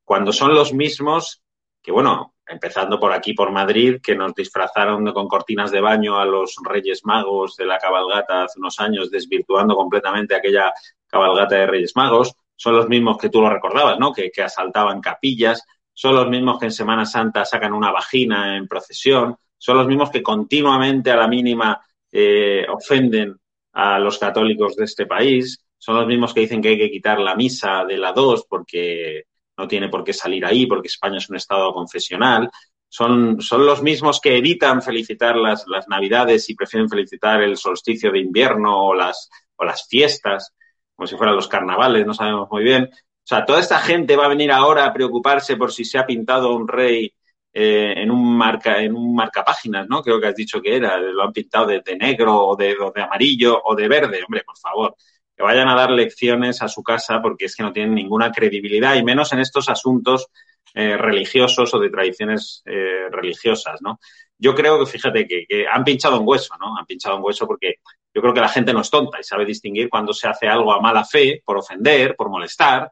cuando 0.04 0.32
son 0.32 0.54
los 0.54 0.72
mismos 0.72 1.42
que, 1.82 1.92
bueno, 1.92 2.34
empezando 2.46 2.98
por 2.98 3.12
aquí, 3.12 3.34
por 3.34 3.50
Madrid, 3.50 4.00
que 4.02 4.14
nos 4.14 4.34
disfrazaron 4.34 5.10
con 5.12 5.28
cortinas 5.28 5.70
de 5.70 5.80
baño 5.80 6.18
a 6.18 6.24
los 6.24 6.56
Reyes 6.62 7.04
Magos 7.04 7.56
de 7.56 7.66
la 7.66 7.78
cabalgata 7.78 8.44
hace 8.44 8.58
unos 8.58 8.78
años, 8.78 9.10
desvirtuando 9.10 9.74
completamente 9.74 10.34
aquella 10.34 10.72
cabalgata 11.12 11.56
de 11.56 11.66
Reyes 11.66 11.92
Magos. 11.94 12.34
Son 12.56 12.74
los 12.74 12.88
mismos 12.88 13.18
que 13.18 13.28
tú 13.28 13.40
lo 13.40 13.50
recordabas, 13.50 13.98
¿no? 13.98 14.12
Que, 14.12 14.30
asaltaban 14.42 15.00
capillas. 15.00 15.62
Son 15.92 16.14
los 16.14 16.28
mismos 16.28 16.58
que 16.58 16.66
en 16.66 16.72
Semana 16.72 17.04
Santa 17.04 17.44
sacan 17.44 17.74
una 17.74 17.92
vagina 17.92 18.56
en 18.56 18.66
procesión. 18.66 19.36
Son 19.58 19.76
los 19.76 19.86
mismos 19.86 20.10
que 20.10 20.22
continuamente 20.22 21.10
a 21.10 21.16
la 21.16 21.28
mínima 21.28 21.80
eh, 22.10 22.66
ofenden 22.68 23.36
a 23.72 23.98
los 23.98 24.18
católicos 24.18 24.74
de 24.76 24.84
este 24.84 25.06
país. 25.06 25.64
Son 25.76 25.96
los 25.96 26.06
mismos 26.06 26.32
que 26.32 26.40
dicen 26.40 26.62
que 26.62 26.68
hay 26.68 26.78
que 26.78 26.90
quitar 26.90 27.20
la 27.20 27.34
misa 27.34 27.84
de 27.84 27.98
la 27.98 28.12
2 28.12 28.46
porque 28.48 29.24
no 29.56 29.68
tiene 29.68 29.88
por 29.88 30.02
qué 30.02 30.12
salir 30.12 30.44
ahí 30.46 30.66
porque 30.66 30.88
España 30.88 31.18
es 31.18 31.28
un 31.28 31.36
Estado 31.36 31.72
confesional. 31.72 32.50
Son, 32.88 33.40
son 33.40 33.66
los 33.66 33.82
mismos 33.82 34.20
que 34.20 34.36
evitan 34.36 34.82
felicitar 34.82 35.36
las, 35.36 35.66
las 35.66 35.88
Navidades 35.88 36.48
y 36.48 36.54
prefieren 36.54 36.88
felicitar 36.88 37.42
el 37.42 37.56
solsticio 37.56 38.12
de 38.12 38.20
invierno 38.20 38.88
o 38.88 38.94
las, 38.94 39.30
o 39.56 39.64
las 39.64 39.86
fiestas, 39.88 40.54
como 41.02 41.08
si 41.08 41.16
fueran 41.16 41.34
los 41.34 41.48
carnavales, 41.48 42.06
no 42.06 42.14
sabemos 42.14 42.48
muy 42.48 42.62
bien. 42.62 42.88
O 42.92 43.26
sea, 43.26 43.44
toda 43.44 43.58
esta 43.58 43.80
gente 43.80 44.14
va 44.14 44.26
a 44.26 44.28
venir 44.28 44.52
ahora 44.52 44.84
a 44.84 44.92
preocuparse 44.92 45.56
por 45.56 45.72
si 45.72 45.84
se 45.84 45.98
ha 45.98 46.06
pintado 46.06 46.54
un 46.54 46.68
rey 46.68 47.12
eh, 47.52 47.94
en 47.96 48.08
un 48.08 48.36
marca 48.36 48.80
en 48.80 48.94
un 48.94 49.12
marcapáginas, 49.12 49.88
¿no? 49.88 50.00
Creo 50.00 50.20
que 50.20 50.28
has 50.28 50.36
dicho 50.36 50.62
que 50.62 50.76
era, 50.76 50.98
lo 50.98 51.24
han 51.24 51.32
pintado 51.32 51.66
de, 51.66 51.82
negro 51.98 52.38
o 52.46 52.54
de, 52.54 52.76
amarillo 53.02 53.60
o 53.64 53.74
de 53.74 53.88
verde. 53.88 54.20
Hombre, 54.24 54.44
por 54.46 54.56
favor, 54.56 54.94
que 55.36 55.42
vayan 55.42 55.68
a 55.68 55.74
dar 55.74 55.90
lecciones 55.90 56.62
a 56.62 56.68
su 56.68 56.84
casa 56.84 57.20
porque 57.20 57.46
es 57.46 57.56
que 57.56 57.64
no 57.64 57.72
tienen 57.72 57.96
ninguna 57.96 58.30
credibilidad 58.30 58.94
y 58.94 59.02
menos 59.02 59.32
en 59.32 59.40
estos 59.40 59.68
asuntos 59.68 60.28
eh, 60.72 60.96
religiosos 60.96 61.74
o 61.74 61.80
de 61.80 61.90
tradiciones 61.90 62.62
eh, 62.64 63.08
religiosas, 63.10 63.82
¿no? 63.82 63.98
Yo 64.42 64.56
creo 64.56 64.80
que, 64.80 64.86
fíjate, 64.86 65.26
que, 65.28 65.66
han 65.72 65.84
pinchado 65.84 66.18
un 66.18 66.26
hueso, 66.28 66.54
¿no? 66.58 66.76
Han 66.76 66.84
pinchado 66.84 67.16
un 67.16 67.22
hueso 67.22 67.46
porque 67.46 67.76
yo 68.12 68.20
creo 68.20 68.34
que 68.34 68.40
la 68.40 68.48
gente 68.48 68.72
no 68.72 68.80
es 68.80 68.90
tonta 68.90 69.20
y 69.20 69.22
sabe 69.22 69.44
distinguir 69.44 69.88
cuando 69.88 70.12
se 70.12 70.26
hace 70.26 70.48
algo 70.48 70.72
a 70.72 70.80
mala 70.80 71.04
fe, 71.04 71.40
por 71.44 71.58
ofender, 71.58 72.16
por 72.16 72.28
molestar, 72.28 72.90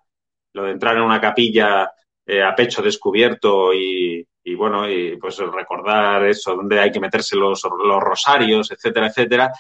lo 0.53 0.65
de 0.65 0.71
entrar 0.71 0.97
en 0.97 1.03
una 1.03 1.21
capilla 1.21 1.91
eh, 2.25 2.41
a 2.41 2.55
pecho 2.55 2.83
descubierto 2.83 3.75
y, 3.75 4.25
bueno, 4.57 4.89
y 4.89 5.17
pues 5.17 5.39
recordar 5.39 6.25
eso, 6.27 6.55
donde 6.55 6.79
hay 6.79 6.93
que 6.93 7.01
meterse 7.01 7.35
los 7.35 7.63
rosarios, 7.63 8.71
etcétera, 8.71 9.09
etcétera, 9.09 9.53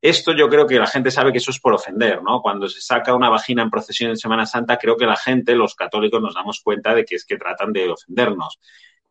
esto 0.00 0.32
yo 0.32 0.48
creo 0.48 0.66
que 0.66 0.78
la 0.78 0.86
gente 0.86 1.10
sabe 1.10 1.32
que 1.32 1.38
eso 1.38 1.50
es 1.50 1.58
por 1.58 1.74
ofender, 1.74 2.22
¿no? 2.22 2.40
Cuando 2.40 2.68
se 2.68 2.80
saca 2.80 3.14
una 3.14 3.28
vagina 3.28 3.62
en 3.62 3.70
procesión 3.70 4.10
en 4.10 4.16
Semana 4.16 4.46
Santa, 4.46 4.78
creo 4.78 4.96
que 4.96 5.06
la 5.06 5.16
gente, 5.16 5.56
los 5.56 5.74
católicos, 5.74 6.22
nos 6.22 6.34
damos 6.34 6.60
cuenta 6.62 6.94
de 6.94 7.04
que 7.04 7.16
es 7.16 7.24
que 7.24 7.36
tratan 7.36 7.72
de 7.72 7.90
ofendernos. 7.90 8.60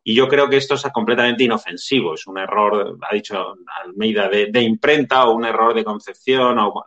Y 0.08 0.14
yo 0.14 0.26
creo 0.26 0.48
que 0.48 0.56
esto 0.56 0.74
es 0.74 0.84
completamente 0.84 1.44
inofensivo, 1.44 2.14
es 2.14 2.26
un 2.26 2.38
error, 2.38 2.96
ha 2.98 3.14
dicho 3.14 3.56
Almeida, 3.84 4.26
de, 4.26 4.46
de 4.46 4.62
imprenta 4.62 5.26
o 5.26 5.34
un 5.34 5.44
error 5.44 5.74
de 5.74 5.84
concepción, 5.84 6.58
o 6.58 6.86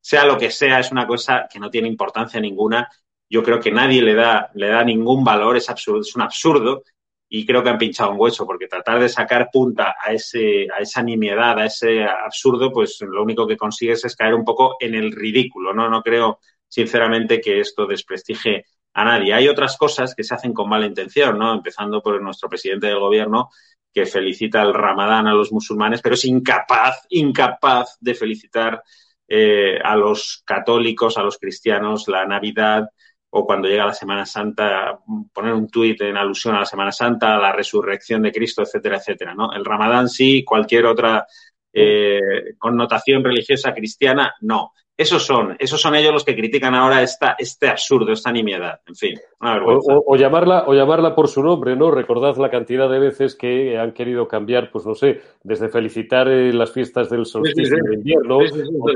sea 0.00 0.24
lo 0.24 0.38
que 0.38 0.48
sea, 0.48 0.78
es 0.78 0.92
una 0.92 1.04
cosa 1.04 1.48
que 1.52 1.58
no 1.58 1.68
tiene 1.68 1.88
importancia 1.88 2.38
ninguna. 2.38 2.88
Yo 3.28 3.42
creo 3.42 3.58
que 3.58 3.72
nadie 3.72 4.00
le 4.00 4.14
da, 4.14 4.48
le 4.54 4.68
da 4.68 4.84
ningún 4.84 5.24
valor, 5.24 5.56
es 5.56 5.68
absurdo, 5.68 6.02
es 6.02 6.14
un 6.14 6.22
absurdo 6.22 6.84
y 7.28 7.44
creo 7.44 7.64
que 7.64 7.70
han 7.70 7.78
pinchado 7.78 8.12
un 8.12 8.20
hueso, 8.20 8.46
porque 8.46 8.68
tratar 8.68 9.00
de 9.00 9.08
sacar 9.08 9.48
punta 9.52 9.96
a, 10.00 10.12
ese, 10.12 10.68
a 10.72 10.78
esa 10.80 11.02
nimiedad, 11.02 11.58
a 11.58 11.64
ese 11.64 12.04
absurdo, 12.04 12.70
pues 12.70 13.00
lo 13.00 13.24
único 13.24 13.44
que 13.44 13.56
consigues 13.56 14.04
es 14.04 14.14
caer 14.14 14.34
un 14.34 14.44
poco 14.44 14.76
en 14.78 14.94
el 14.94 15.10
ridículo, 15.10 15.74
¿no? 15.74 15.88
No 15.88 16.00
creo, 16.00 16.38
sinceramente, 16.68 17.40
que 17.40 17.58
esto 17.58 17.88
desprestigie 17.88 18.66
a 18.94 19.04
nadie. 19.04 19.34
Hay 19.34 19.48
otras 19.48 19.76
cosas 19.76 20.14
que 20.14 20.24
se 20.24 20.34
hacen 20.34 20.52
con 20.52 20.68
mala 20.68 20.86
intención, 20.86 21.38
¿no? 21.38 21.52
Empezando 21.54 22.02
por 22.02 22.20
nuestro 22.20 22.48
presidente 22.48 22.88
del 22.88 22.98
gobierno, 22.98 23.50
que 23.92 24.06
felicita 24.06 24.62
el 24.62 24.74
Ramadán 24.74 25.26
a 25.26 25.34
los 25.34 25.52
musulmanes, 25.52 26.00
pero 26.02 26.14
es 26.14 26.24
incapaz, 26.24 27.06
incapaz 27.10 27.96
de 28.00 28.14
felicitar 28.14 28.82
eh, 29.28 29.78
a 29.82 29.96
los 29.96 30.42
católicos, 30.44 31.16
a 31.16 31.22
los 31.22 31.38
cristianos, 31.38 32.08
la 32.08 32.26
Navidad 32.26 32.88
o 33.34 33.46
cuando 33.46 33.66
llega 33.66 33.86
la 33.86 33.94
Semana 33.94 34.26
Santa, 34.26 34.98
poner 35.32 35.54
un 35.54 35.66
tuit 35.70 35.98
en 36.02 36.18
alusión 36.18 36.54
a 36.54 36.60
la 36.60 36.66
Semana 36.66 36.92
Santa, 36.92 37.34
a 37.34 37.38
la 37.38 37.50
resurrección 37.50 38.20
de 38.20 38.30
Cristo, 38.30 38.60
etcétera, 38.60 38.98
etcétera. 38.98 39.34
¿no? 39.34 39.50
El 39.54 39.64
Ramadán 39.64 40.10
sí, 40.10 40.44
cualquier 40.44 40.84
otra 40.84 41.26
eh, 41.72 42.54
connotación 42.58 43.24
religiosa 43.24 43.72
cristiana, 43.72 44.34
no. 44.42 44.72
Esos 44.94 45.24
son, 45.24 45.56
esos 45.58 45.80
son 45.80 45.94
ellos 45.94 46.12
los 46.12 46.24
que 46.24 46.36
critican 46.36 46.74
ahora 46.74 47.02
esta, 47.02 47.34
este 47.38 47.68
absurdo, 47.68 48.12
esta 48.12 48.30
nimiedad. 48.30 48.80
En 48.86 48.94
fin, 48.94 49.18
una 49.40 49.54
vergüenza. 49.54 49.94
O, 50.06 50.16
llamarla, 50.16 50.64
o 50.66 50.74
llamarla 50.74 51.14
por 51.14 51.28
su 51.28 51.42
nombre, 51.42 51.74
¿no? 51.76 51.90
Recordad 51.90 52.36
la 52.36 52.50
cantidad 52.50 52.90
de 52.90 52.98
veces 52.98 53.34
que 53.34 53.78
han 53.78 53.92
querido 53.92 54.28
cambiar, 54.28 54.70
pues 54.70 54.84
no 54.84 54.94
sé, 54.94 55.22
desde 55.42 55.70
felicitar 55.70 56.28
eh, 56.28 56.52
las 56.52 56.72
fiestas 56.72 57.08
del 57.08 57.24
solsticio 57.24 57.78
de 57.82 57.94
invierno. 57.94 58.40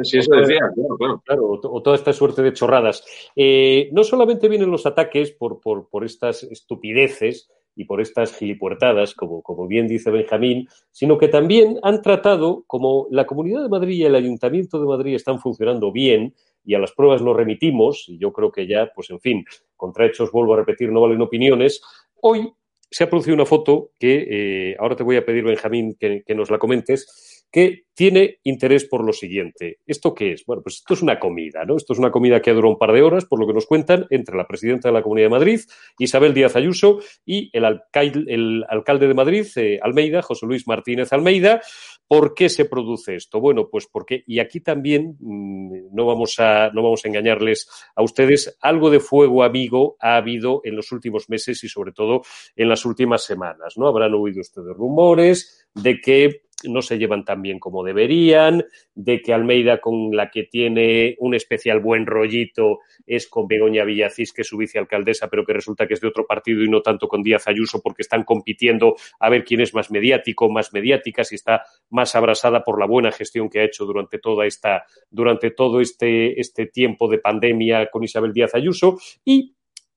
Sí, 0.03 0.19
eso 0.19 0.35
decía, 0.35 0.61
claro, 0.99 1.23
claro. 1.25 1.61
o, 1.63 1.83
toda 1.83 1.97
esta 1.97 2.13
suerte 2.13 2.43
de 2.43 2.53
chorradas. 2.53 3.03
Eh, 3.35 3.89
no 3.93 4.05
solamente 4.05 4.49
vienen 4.49 4.71
los 4.71 4.85
ataques 4.85 5.33
por, 5.33 5.61
por, 5.61 5.89
por 5.89 6.05
estas 6.05 6.43
estupideces, 6.43 7.51
y 7.77 7.85
por 7.85 8.01
estas 8.01 8.35
gilipuertadas, 8.35 9.15
como, 9.15 9.43
como 9.43 9.69
bien 9.69 9.87
dice 9.87 10.11
Benjamín, 10.11 10.67
sino 10.91 11.19
que 11.19 11.29
también 11.29 11.79
han 11.83 12.03
tratado, 12.03 12.65
como 12.67 13.07
la 13.11 13.27
Comunidad 13.27 13.63
de 13.63 13.69
Madrid 13.69 13.97
y 13.97 14.05
el 14.05 14.15
Ayuntamiento 14.15 14.81
de 14.81 14.87
Madrid 14.87 15.15
están 15.15 15.39
funcionando 15.39 15.93
bien, 15.93 16.35
y 16.65 16.75
a 16.75 16.81
las 16.81 16.93
pruebas 16.93 17.23
nos 17.23 17.37
remitimos, 17.37 18.09
y 18.09 18.19
yo 18.19 18.33
creo 18.33 18.51
que 18.51 18.67
ya, 18.67 18.91
pues 18.95 19.11
en 19.11 19.21
fin, 19.21 19.45
contra 19.77 20.07
hechos, 20.07 20.33
vuelvo 20.33 20.55
a 20.55 20.57
repetir, 20.57 20.91
no 20.91 21.03
valen 21.03 21.21
opiniones, 21.21 21.81
hoy 22.21 22.51
se 22.91 23.05
ha 23.05 23.11
producido 23.11 23.35
una 23.35 23.47
foto 23.47 23.91
que 23.99 24.27
eh, 24.71 24.77
ahora 24.79 24.97
te 24.97 25.03
voy 25.03 25.17
a 25.17 25.25
pedir, 25.25 25.45
Benjamín, 25.45 25.97
que, 26.01 26.23
que 26.27 26.35
nos 26.35 26.51
la 26.51 26.59
comentes, 26.59 27.36
que 27.51 27.87
tiene 27.95 28.41
interés 28.43 28.85
por 28.85 29.03
lo 29.03 29.13
siguiente. 29.15 29.79
¿Esto 29.87 30.13
qué 30.15 30.33
es? 30.33 30.45
Bueno, 30.45 30.63
pues 30.63 30.77
esto 30.77 30.93
es 30.93 31.01
una 31.01 31.19
comida, 31.19 31.65
¿no? 31.65 31.77
Esto 31.77 31.95
es 31.95 31.99
una 31.99 32.11
comida 32.11 32.43
que 32.43 32.51
ha 32.51 32.55
durado 32.55 32.75
un 32.75 32.79
par 32.79 32.93
de 32.93 33.01
horas, 33.01 33.25
por 33.25 33.41
lo 33.41 33.47
que 33.47 33.55
nos 33.55 33.65
cuentan, 33.65 34.07
entre 34.11 34.37
la 34.37 34.47
presidenta 34.47 34.89
de 34.89 34.93
la 34.93 35.03
Comunidad 35.03 35.27
de 35.27 35.31
Madrid, 35.31 35.61
Isabel 35.99 36.35
Díaz 36.35 36.57
Ayuso, 36.57 37.01
y 37.25 37.49
el 37.55 37.65
alcalde, 37.65 39.07
de 39.07 39.15
Madrid, 39.15 39.47
eh, 39.57 39.79
Almeida, 39.83 40.21
José 40.21 40.45
Luis 40.45 40.69
Martínez 40.69 41.13
Almeida. 41.15 41.63
¿Por 42.07 42.35
qué 42.35 42.51
se 42.51 42.67
produce 42.67 43.17
esto? 43.17 43.41
Bueno, 43.41 43.69
pues 43.71 43.89
porque, 43.91 44.23
y 44.27 44.39
aquí 44.41 44.61
también 44.61 45.17
mmm, 45.19 45.89
no, 45.93 46.05
vamos 46.05 46.35
a, 46.39 46.71
no 46.71 46.83
vamos 46.83 47.03
a 47.05 47.09
engañarles 47.09 47.67
a 47.95 48.03
ustedes, 48.03 48.59
algo 48.61 48.91
de 48.91 49.01
fuego 49.01 49.43
amigo 49.43 49.97
ha 50.01 50.17
habido 50.17 50.61
en 50.65 50.77
los 50.77 50.93
últimos 50.93 51.31
meses 51.31 51.65
y 51.65 51.69
sobre 51.69 51.93
todo 51.93 52.21
en 52.55 52.69
las 52.69 52.85
últimas 52.85 53.25
semanas, 53.25 53.79
¿no? 53.79 53.89
Habrán 53.89 54.13
oído 54.15 54.41
ustedes 54.41 54.77
rumores 54.77 55.67
de 55.75 56.01
que 56.01 56.43
no 56.65 56.83
se 56.83 56.99
llevan 56.99 57.25
tan 57.25 57.43
bien 57.43 57.59
como 57.59 57.85
deberían, 57.85 58.65
de 58.95 59.21
que 59.21 59.33
Almeida 59.33 59.81
con 59.81 60.17
la 60.17 60.31
que 60.31 60.45
tiene 60.45 61.17
un 61.19 61.35
especial 61.35 61.81
buen 61.81 62.07
rollito 62.07 62.81
es 63.07 63.29
con 63.29 63.47
Begoña 63.47 63.85
Villacís, 63.85 64.33
que 64.33 64.43
es 64.43 64.49
su 64.49 64.57
vicealcaldesa, 64.57 65.29
pero 65.29 65.45
que 65.45 65.53
resulta 65.53 65.87
que 65.87 65.95
es 65.95 66.01
de 66.01 66.09
otro 66.09 66.27
partido 66.27 66.63
y 66.63 66.69
no 66.69 66.81
tanto 66.83 67.09
con 67.09 67.23
Díaz 67.23 67.47
Ayuso, 67.47 67.81
porque 67.83 68.03
están 68.03 68.25
compitiendo 68.25 68.97
a 69.21 69.29
ver 69.29 69.45
quién 69.45 69.61
es 69.61 69.75
más 69.75 69.91
mediático, 69.91 70.49
más 70.49 70.73
mediática, 70.73 71.25
si 71.25 71.35
está 71.35 71.65
más 71.91 72.15
abrasada 72.15 72.65
por 72.65 72.81
la 72.81 72.87
buena 72.87 73.13
gestión 73.13 73.49
que 73.51 73.61
ha 73.61 73.65
hecho 73.65 73.85
durante 73.85 74.19
toda 74.19 74.47
esta, 74.47 74.85
durante 75.11 75.51
todo 75.51 75.81
este, 75.81 76.41
este 76.41 76.67
tiempo 76.67 77.09
de 77.09 77.19
pandemia 77.19 77.89
con 77.91 78.03
Isabel 78.03 78.33
Díaz 78.33 78.55
Ayuso. 78.55 78.99
Y 79.25 79.56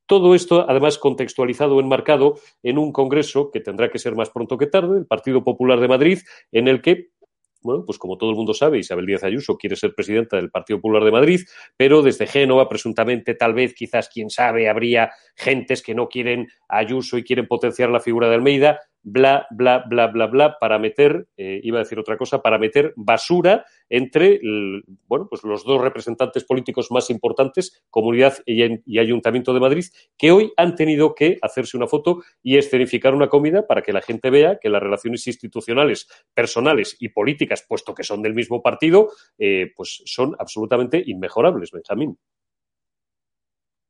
todo 0.10 0.34
esto, 0.34 0.66
además, 0.68 0.98
contextualizado, 0.98 1.80
enmarcado 1.80 2.40
en 2.64 2.80
un 2.80 2.92
congreso 2.92 3.52
que 3.52 3.60
tendrá 3.60 3.92
que 3.92 4.00
ser 4.00 4.16
más 4.16 4.32
pronto 4.32 4.58
que 4.58 4.66
tarde, 4.66 4.98
el 4.98 5.06
Partido 5.06 5.44
Popular 5.44 5.80
de 5.80 5.88
Madrid, 5.88 6.20
en 6.52 6.68
el 6.68 6.82
que 6.82 7.12
bueno, 7.62 7.84
pues 7.86 7.98
como 7.98 8.18
todo 8.18 8.30
el 8.30 8.38
mundo 8.38 8.54
sabe, 8.54 8.80
Isabel 8.80 9.06
Díaz 9.06 9.24
Ayuso 9.24 9.58
quiere 9.58 9.76
ser 9.76 9.94
presidenta 9.94 10.38
del 10.38 10.50
Partido 10.50 10.80
Popular 10.80 11.04
de 11.04 11.12
Madrid, 11.12 11.42
pero 11.76 12.02
desde 12.02 12.26
Génova, 12.26 12.70
presuntamente, 12.70 13.36
tal 13.36 13.54
vez, 13.54 13.74
quizás, 13.74 14.10
quién 14.10 14.30
sabe, 14.30 14.70
habría 14.70 15.12
gentes 15.36 15.82
que 15.82 15.94
no 15.94 16.08
quieren 16.08 16.48
Ayuso 16.70 17.18
y 17.18 17.24
quieren 17.24 17.48
potenciar 17.48 17.90
la 17.90 18.00
figura 18.00 18.30
de 18.30 18.36
Almeida 18.36 18.80
bla, 19.04 19.48
bla, 19.52 19.84
bla, 19.88 20.08
bla, 20.08 20.28
bla, 20.28 20.58
para 20.60 20.80
meter, 20.80 21.28
eh, 21.38 21.60
iba 21.64 21.80
a 21.80 21.84
decir 21.84 22.00
otra 22.00 22.18
cosa, 22.18 22.42
para 22.42 22.58
meter 22.58 22.94
basura 22.96 23.66
entre, 23.90 24.40
bueno, 25.08 25.28
pues 25.30 25.44
los 25.44 25.64
dos 25.64 25.82
representantes 25.82 26.44
políticos 26.44 26.92
más 26.92 27.10
importantes, 27.10 27.84
Comunidad 27.90 28.38
y, 28.46 28.64
y, 28.86 29.00
Ayuntamiento 29.00 29.54
de 29.54 29.60
Madrid, 29.60 29.86
que 30.18 30.32
hoy 30.32 30.52
han 30.58 30.76
tenido 30.76 31.16
que 31.16 31.38
hacerse 31.42 31.78
una 31.78 31.88
foto 31.88 32.22
y 32.44 32.58
escenificar 32.58 33.16
una 33.16 33.30
comida 33.30 33.66
para 33.66 33.82
que 33.82 33.94
la 33.94 34.02
gente 34.02 34.30
vea 34.30 34.60
que 34.62 34.70
las 34.70 34.84
relaciones 34.84 35.26
institucionales, 35.28 36.08
personales 36.34 36.96
y 37.00 37.10
políticas, 37.10 37.66
puesto 37.68 37.96
que 37.96 38.04
son 38.04 38.22
del 38.22 38.36
mismo 38.36 38.62
partido, 38.62 39.10
eh, 39.38 39.72
pues 39.76 40.04
son 40.06 40.36
absolutamente 40.38 41.02
inmejorables, 41.06 41.72
Benjamín. 41.72 42.18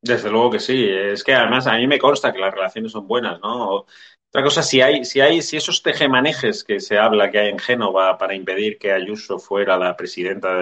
Desde 0.02 0.30
luego 0.30 0.52
que 0.52 0.60
sí. 0.60 0.88
Es 0.90 1.24
que 1.24 1.34
además 1.34 1.68
a 1.68 1.76
mí 1.76 1.88
me 1.88 2.00
consta 2.00 2.32
que 2.32 2.40
las 2.40 2.54
relaciones 2.54 2.92
son 2.92 3.08
buenas, 3.08 3.40
¿no? 3.42 3.86
Otra 4.32 4.44
cosa, 4.44 4.62
si 4.62 4.80
hay, 4.80 5.06
si 5.06 5.22
hay, 5.22 5.42
si 5.42 5.58
esos 5.58 5.82
tejemanejes 5.82 6.64
que 6.64 6.80
se 6.80 7.00
habla 7.00 7.32
que 7.32 7.40
hay 7.40 7.50
en 7.50 7.58
Génova 7.58 8.16
para 8.18 8.36
impedir 8.36 8.78
que 8.78 8.92
Ayuso 8.92 9.40
fuera 9.40 9.76
la 9.78 9.98
presidenta 9.98 10.54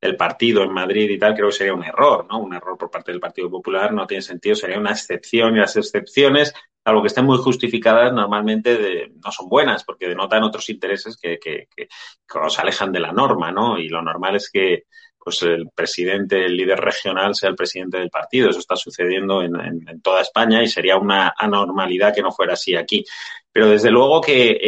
del 0.00 0.16
partido 0.16 0.62
en 0.62 0.72
Madrid 0.72 1.10
y 1.10 1.18
tal, 1.18 1.34
creo 1.34 1.48
que 1.48 1.54
sería 1.54 1.74
un 1.74 1.84
error, 1.84 2.26
¿no? 2.28 2.38
Un 2.38 2.54
error 2.54 2.78
por 2.78 2.90
parte 2.90 3.12
del 3.12 3.20
Partido 3.20 3.50
Popular, 3.50 3.92
no 3.92 4.06
tiene 4.06 4.22
sentido, 4.22 4.56
sería 4.56 4.78
una 4.78 4.92
excepción 4.92 5.54
y 5.54 5.60
las 5.60 5.76
excepciones, 5.76 6.54
algo 6.82 7.02
que 7.02 7.08
estén 7.08 7.26
muy 7.26 7.36
justificadas, 7.36 8.10
normalmente 8.14 8.78
de, 8.78 9.12
no 9.22 9.32
son 9.32 9.50
buenas, 9.50 9.84
porque 9.84 10.08
denotan 10.08 10.42
otros 10.44 10.70
intereses 10.70 11.18
que, 11.20 11.38
que, 11.38 11.68
que, 11.76 11.88
que 12.26 12.38
nos 12.40 12.58
alejan 12.58 12.90
de 12.90 13.00
la 13.00 13.12
norma, 13.12 13.52
¿no? 13.52 13.78
Y 13.78 13.90
lo 13.90 14.00
normal 14.00 14.36
es 14.36 14.50
que, 14.50 14.84
pues 15.28 15.42
el 15.42 15.68
presidente, 15.74 16.46
el 16.46 16.56
líder 16.56 16.80
regional 16.80 17.34
sea 17.34 17.50
el 17.50 17.54
presidente 17.54 17.98
del 17.98 18.08
partido. 18.08 18.48
Eso 18.48 18.60
está 18.60 18.76
sucediendo 18.76 19.42
en, 19.42 19.54
en, 19.60 20.00
toda 20.00 20.22
España 20.22 20.62
y 20.62 20.68
sería 20.68 20.96
una 20.96 21.34
anormalidad 21.36 22.14
que 22.14 22.22
no 22.22 22.32
fuera 22.32 22.54
así 22.54 22.74
aquí. 22.74 23.04
Pero 23.52 23.68
desde 23.68 23.90
luego 23.90 24.22
que 24.22 24.58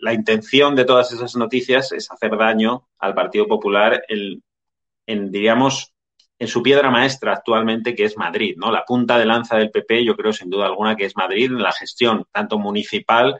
la 0.00 0.12
intención 0.12 0.76
de 0.76 0.84
todas 0.84 1.10
esas 1.10 1.34
noticias 1.34 1.90
es 1.90 2.08
hacer 2.12 2.36
daño 2.36 2.86
al 3.00 3.12
Partido 3.12 3.48
Popular 3.48 4.04
en, 4.06 5.32
diríamos, 5.32 5.92
en 6.38 6.46
su 6.46 6.62
piedra 6.62 6.92
maestra 6.92 7.32
actualmente, 7.32 7.96
que 7.96 8.04
es 8.04 8.16
Madrid, 8.16 8.54
¿no? 8.56 8.70
La 8.70 8.84
punta 8.84 9.18
de 9.18 9.26
lanza 9.26 9.56
del 9.56 9.72
PP, 9.72 10.04
yo 10.04 10.14
creo 10.14 10.32
sin 10.32 10.48
duda 10.48 10.66
alguna 10.66 10.94
que 10.94 11.06
es 11.06 11.16
Madrid, 11.16 11.46
en 11.46 11.60
la 11.60 11.72
gestión 11.72 12.24
tanto 12.30 12.56
municipal 12.56 13.36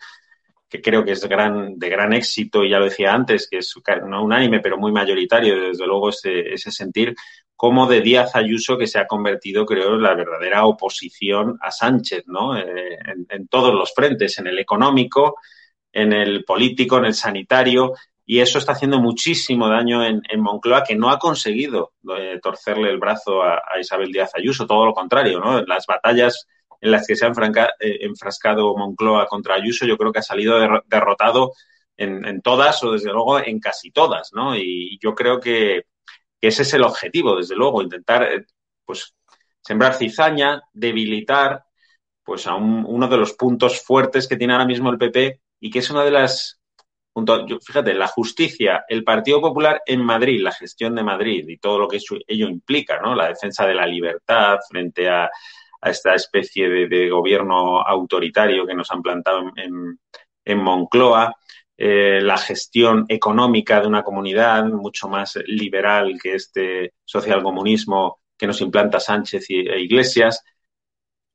que 0.74 0.82
creo 0.82 1.04
que 1.04 1.12
es 1.12 1.24
gran, 1.28 1.78
de 1.78 1.88
gran 1.88 2.12
éxito, 2.12 2.64
y 2.64 2.70
ya 2.70 2.80
lo 2.80 2.86
decía 2.86 3.14
antes, 3.14 3.48
que 3.48 3.58
es 3.58 3.72
no 4.08 4.24
unánime, 4.24 4.58
pero 4.58 4.76
muy 4.76 4.90
mayoritario, 4.90 5.68
desde 5.68 5.86
luego, 5.86 6.08
ese, 6.08 6.52
ese 6.52 6.72
sentir, 6.72 7.14
como 7.54 7.86
de 7.86 8.00
Díaz 8.00 8.34
Ayuso, 8.34 8.76
que 8.76 8.88
se 8.88 8.98
ha 8.98 9.06
convertido, 9.06 9.64
creo, 9.64 9.94
en 9.94 10.02
la 10.02 10.16
verdadera 10.16 10.66
oposición 10.66 11.58
a 11.60 11.70
Sánchez, 11.70 12.24
¿no? 12.26 12.58
Eh, 12.58 12.98
en, 13.28 13.46
todos 13.46 13.72
los 13.72 13.94
frentes, 13.94 14.36
en 14.40 14.48
el 14.48 14.58
económico, 14.58 15.36
en 15.92 16.12
el 16.12 16.44
político, 16.44 16.98
en 16.98 17.04
el 17.04 17.14
sanitario, 17.14 17.92
y 18.26 18.40
eso 18.40 18.58
está 18.58 18.72
haciendo 18.72 18.98
muchísimo 18.98 19.68
daño 19.68 20.04
en, 20.04 20.22
en 20.28 20.40
Moncloa, 20.40 20.82
que 20.82 20.96
no 20.96 21.10
ha 21.10 21.20
conseguido 21.20 21.92
eh, 22.18 22.40
torcerle 22.42 22.90
el 22.90 22.98
brazo 22.98 23.44
a, 23.44 23.58
a, 23.58 23.78
Isabel 23.78 24.10
Díaz 24.10 24.32
Ayuso, 24.34 24.66
todo 24.66 24.86
lo 24.86 24.92
contrario, 24.92 25.38
¿no? 25.38 25.62
Las 25.62 25.86
batallas 25.86 26.48
en 26.84 26.90
las 26.90 27.06
que 27.06 27.16
se 27.16 27.24
ha 27.24 27.32
eh, 27.80 27.98
enfrascado 28.02 28.76
Moncloa 28.76 29.26
contra 29.26 29.54
Ayuso, 29.54 29.86
yo 29.86 29.96
creo 29.96 30.12
que 30.12 30.18
ha 30.18 30.22
salido 30.22 30.58
derrotado 30.86 31.52
en, 31.96 32.42
todas 32.42 32.82
o 32.84 32.92
desde 32.92 33.10
luego 33.10 33.40
en 33.40 33.58
casi 33.58 33.90
todas, 33.90 34.32
¿no? 34.34 34.54
Y 34.54 34.98
yo 35.02 35.14
creo 35.14 35.40
que, 35.40 35.86
ese 36.42 36.60
es 36.60 36.74
el 36.74 36.82
objetivo, 36.82 37.36
desde 37.36 37.56
luego, 37.56 37.80
intentar 37.80 38.24
eh, 38.24 38.44
pues 38.84 39.14
sembrar 39.62 39.94
cizaña, 39.94 40.62
debilitar 40.74 41.64
pues 42.22 42.46
a 42.46 42.54
un, 42.54 42.84
uno 42.86 43.08
de 43.08 43.16
los 43.16 43.32
puntos 43.32 43.80
fuertes 43.82 44.28
que 44.28 44.36
tiene 44.36 44.52
ahora 44.52 44.66
mismo 44.66 44.90
el 44.90 44.98
PP 44.98 45.40
y 45.60 45.70
que 45.70 45.78
es 45.78 45.88
una 45.88 46.04
de 46.04 46.10
las 46.10 46.60
fíjate, 47.64 47.94
la 47.94 48.08
justicia, 48.08 48.84
el 48.88 49.04
Partido 49.04 49.40
Popular 49.40 49.80
en 49.86 50.04
Madrid, 50.04 50.42
la 50.42 50.52
gestión 50.52 50.94
de 50.96 51.04
Madrid 51.04 51.48
y 51.48 51.56
todo 51.56 51.78
lo 51.78 51.88
que 51.88 51.98
ello 52.26 52.48
implica, 52.48 53.00
¿no? 53.00 53.14
La 53.14 53.28
defensa 53.28 53.66
de 53.66 53.74
la 53.74 53.86
libertad 53.86 54.58
frente 54.68 55.08
a, 55.08 55.30
a 55.84 55.90
esta 55.90 56.14
especie 56.14 56.68
de, 56.68 57.10
gobierno 57.10 57.82
autoritario 57.82 58.66
que 58.66 58.74
nos 58.74 58.90
han 58.90 59.02
plantado 59.02 59.52
en, 59.56 59.98
en 60.44 60.58
Moncloa, 60.58 61.34
eh, 61.76 62.20
la 62.22 62.38
gestión 62.38 63.04
económica 63.08 63.80
de 63.80 63.88
una 63.88 64.02
comunidad 64.02 64.64
mucho 64.64 65.08
más 65.08 65.36
liberal 65.46 66.18
que 66.22 66.36
este 66.36 66.94
socialcomunismo 67.04 68.20
que 68.38 68.46
nos 68.46 68.60
implanta 68.62 68.98
Sánchez 68.98 69.50
y, 69.50 69.68
e 69.68 69.80
Iglesias. 69.80 70.42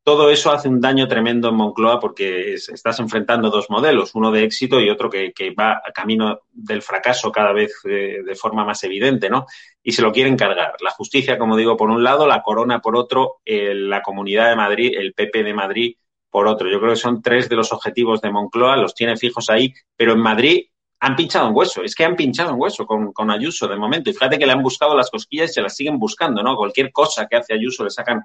Todo 0.03 0.31
eso 0.31 0.51
hace 0.51 0.69
un 0.69 0.81
daño 0.81 1.07
tremendo 1.07 1.49
en 1.49 1.55
Moncloa 1.55 1.99
porque 1.99 2.53
es, 2.53 2.69
estás 2.69 2.99
enfrentando 2.99 3.49
dos 3.49 3.69
modelos, 3.69 4.15
uno 4.15 4.31
de 4.31 4.43
éxito 4.43 4.79
y 4.79 4.89
otro 4.89 5.09
que, 5.09 5.33
va 5.59 5.81
a 5.85 5.91
camino 5.91 6.41
del 6.51 6.81
fracaso 6.81 7.31
cada 7.31 7.51
vez 7.51 7.73
de, 7.83 8.23
de 8.23 8.35
forma 8.35 8.65
más 8.65 8.83
evidente, 8.83 9.29
¿no? 9.29 9.45
y 9.83 9.91
se 9.91 10.01
lo 10.01 10.11
quieren 10.11 10.37
cargar. 10.37 10.75
La 10.81 10.91
justicia, 10.91 11.37
como 11.37 11.55
digo, 11.55 11.77
por 11.77 11.89
un 11.89 12.03
lado, 12.03 12.27
la 12.27 12.43
corona 12.43 12.79
por 12.79 12.95
otro, 12.95 13.37
eh, 13.45 13.73
la 13.73 14.01
Comunidad 14.01 14.49
de 14.49 14.55
Madrid, 14.55 14.93
el 14.95 15.13
PP 15.13 15.43
de 15.43 15.53
Madrid 15.53 15.95
por 16.29 16.47
otro. 16.47 16.69
Yo 16.69 16.79
creo 16.79 16.91
que 16.91 16.99
son 16.99 17.21
tres 17.21 17.49
de 17.49 17.55
los 17.55 17.71
objetivos 17.71 18.21
de 18.21 18.31
Moncloa, 18.31 18.77
los 18.77 18.93
tiene 18.93 19.17
fijos 19.17 19.49
ahí, 19.49 19.73
pero 19.95 20.13
en 20.13 20.19
Madrid 20.19 20.65
han 20.99 21.15
pinchado 21.15 21.47
en 21.47 21.55
hueso, 21.55 21.81
es 21.81 21.95
que 21.95 22.03
han 22.03 22.15
pinchado 22.15 22.51
en 22.51 22.59
hueso 22.59 22.85
con, 22.85 23.13
con, 23.13 23.31
Ayuso 23.31 23.67
de 23.67 23.77
momento. 23.77 24.09
Y 24.09 24.13
fíjate 24.13 24.37
que 24.37 24.45
le 24.45 24.51
han 24.51 24.61
buscado 24.61 24.95
las 24.95 25.09
cosquillas 25.09 25.49
y 25.49 25.53
se 25.53 25.61
las 25.61 25.75
siguen 25.75 25.97
buscando, 25.97 26.43
¿no? 26.43 26.57
Cualquier 26.57 26.91
cosa 26.91 27.25
que 27.25 27.37
hace 27.37 27.53
Ayuso 27.53 27.85
le 27.85 27.89
sacan, 27.89 28.21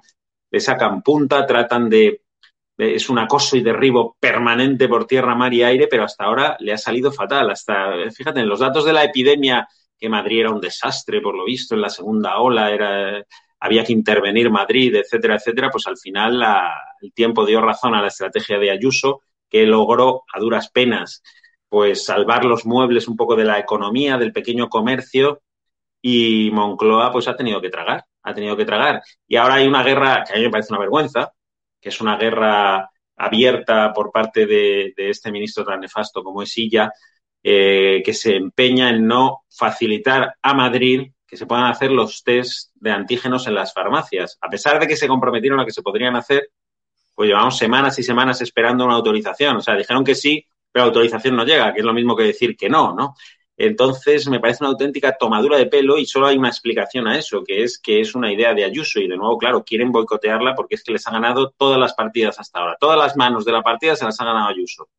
le 0.51 0.59
sacan 0.59 1.01
punta, 1.01 1.45
tratan 1.45 1.89
de, 1.89 2.21
Es 2.77 3.09
un 3.09 3.19
acoso 3.19 3.57
y 3.57 3.61
derribo 3.61 4.17
permanente 4.19 4.87
por 4.87 5.05
tierra, 5.05 5.35
mar 5.35 5.53
y 5.53 5.63
aire, 5.63 5.87
pero 5.87 6.03
hasta 6.03 6.25
ahora 6.25 6.57
le 6.59 6.73
ha 6.73 6.77
salido 6.77 7.11
fatal. 7.11 7.49
Hasta, 7.49 7.93
fíjate, 8.11 8.41
en 8.41 8.49
los 8.49 8.59
datos 8.59 8.85
de 8.85 8.93
la 8.93 9.03
epidemia, 9.03 9.67
que 9.97 10.09
Madrid 10.09 10.41
era 10.41 10.51
un 10.51 10.61
desastre, 10.61 11.21
por 11.21 11.35
lo 11.35 11.45
visto, 11.45 11.75
en 11.75 11.81
la 11.81 11.89
segunda 11.89 12.37
ola, 12.39 12.71
era 12.71 13.23
había 13.59 13.83
que 13.83 13.93
intervenir 13.93 14.49
Madrid, 14.51 14.95
etcétera, 14.95 15.35
etcétera, 15.35 15.69
pues 15.71 15.87
al 15.87 15.97
final 15.97 16.43
el 17.01 17.13
tiempo 17.13 17.45
dio 17.45 17.61
razón 17.61 17.95
a 17.95 18.01
la 18.01 18.09
estrategia 18.09 18.59
de 18.59 18.69
Ayuso, 18.69 19.21
que 19.49 19.65
logró 19.65 20.23
a 20.31 20.39
duras 20.39 20.69
penas 20.69 21.23
pues 21.67 22.05
salvar 22.05 22.45
los 22.45 22.65
muebles 22.65 23.07
un 23.07 23.17
poco 23.17 23.35
de 23.35 23.43
la 23.43 23.59
economía, 23.59 24.17
del 24.17 24.31
pequeño 24.31 24.69
comercio, 24.69 25.41
y 26.01 26.51
Moncloa 26.53 27.11
pues 27.11 27.27
ha 27.27 27.35
tenido 27.35 27.59
que 27.59 27.69
tragar, 27.69 28.05
ha 28.25 28.33
tenido 28.33 28.57
que 28.57 28.65
tragar. 28.65 29.01
Y 29.27 29.35
ahora 29.35 29.55
hay 29.55 29.67
una 29.67 29.83
guerra 29.83 30.23
que 30.25 30.33
a 30.33 30.35
mí 30.37 30.43
me 30.43 30.49
parece 30.49 30.73
una 30.73 30.81
vergüenza, 30.81 31.31
que 31.79 31.89
es 31.89 32.01
una 32.01 32.17
guerra 32.17 32.89
abierta 33.15 33.93
por 33.93 34.11
parte 34.11 34.45
de, 34.45 34.93
este 34.97 35.31
ministro 35.31 35.63
tan 35.63 35.79
nefasto 35.79 36.23
como 36.23 36.41
es 36.41 36.51
Silla, 36.51 36.91
eh, 37.41 38.01
que 38.03 38.13
se 38.13 38.35
empeña 38.35 38.89
en 38.89 39.05
no 39.07 39.43
facilitar 39.49 40.35
a 40.41 40.53
Madrid 40.53 41.11
que 41.27 41.37
se 41.37 41.45
puedan 41.45 41.65
hacer 41.65 41.91
los 41.91 42.23
test 42.23 42.71
de 42.75 42.91
antígenos 42.91 43.47
en 43.47 43.55
las 43.55 43.73
farmacias. 43.73 44.37
A 44.41 44.49
pesar 44.49 44.79
de 44.79 44.87
que 44.87 44.95
se 44.95 45.07
comprometieron 45.07 45.59
a 45.59 45.65
que 45.65 45.71
se 45.71 45.81
podrían 45.81 46.15
hacer, 46.15 46.49
pues 47.13 47.29
llevamos 47.29 47.57
semanas 47.57 47.97
y 47.99 48.03
semanas 48.03 48.41
esperando 48.41 48.85
una 48.85 48.95
autorización. 48.95 49.57
O 49.57 49.61
sea, 49.61 49.75
dijeron 49.75 50.03
que 50.03 50.15
sí, 50.15 50.45
pero 50.71 50.85
la 50.85 50.87
autorización 50.87 51.35
no 51.35 51.45
llega, 51.45 51.73
que 51.73 51.79
es 51.79 51.85
lo 51.85 51.93
mismo 51.93 52.15
que 52.15 52.23
decir 52.23 52.55
que 52.55 52.69
no, 52.69 52.93
¿no? 52.93 53.15
Entonces, 53.57 54.27
me 54.27 54.39
parece 54.39 54.63
una 54.63 54.71
auténtica 54.71 55.15
tomadura 55.17 55.57
de 55.57 55.67
pelo 55.67 55.97
y 55.97 56.05
solo 56.05 56.27
hay 56.27 56.37
una 56.37 56.49
explicación 56.49 57.07
a 57.07 57.17
eso, 57.17 57.43
que 57.43 57.63
es 57.63 57.79
que 57.79 58.01
es 58.01 58.15
una 58.15 58.31
idea 58.31 58.53
de 58.53 58.65
Ayuso 58.65 58.99
y 58.99 59.07
de 59.07 59.15
nuevo, 59.15 59.37
claro, 59.37 59.63
quieren 59.63 59.91
boicotearla 59.91 60.55
porque 60.55 60.75
es 60.75 60.83
que 60.83 60.91
les 60.91 61.07
ha 61.07 61.11
ganado 61.11 61.53
todas 61.57 61.79
las 61.79 61.93
partidas 61.93 62.39
hasta 62.39 62.59
ahora. 62.59 62.77
Todas 62.79 62.97
las 62.97 63.15
manos 63.15 63.45
de 63.45 63.51
la 63.53 63.61
partida 63.61 63.95
se 63.95 64.05
las 64.05 64.19
ha 64.19 64.25
ganado 64.25 64.49
Ayuso. 64.49 64.89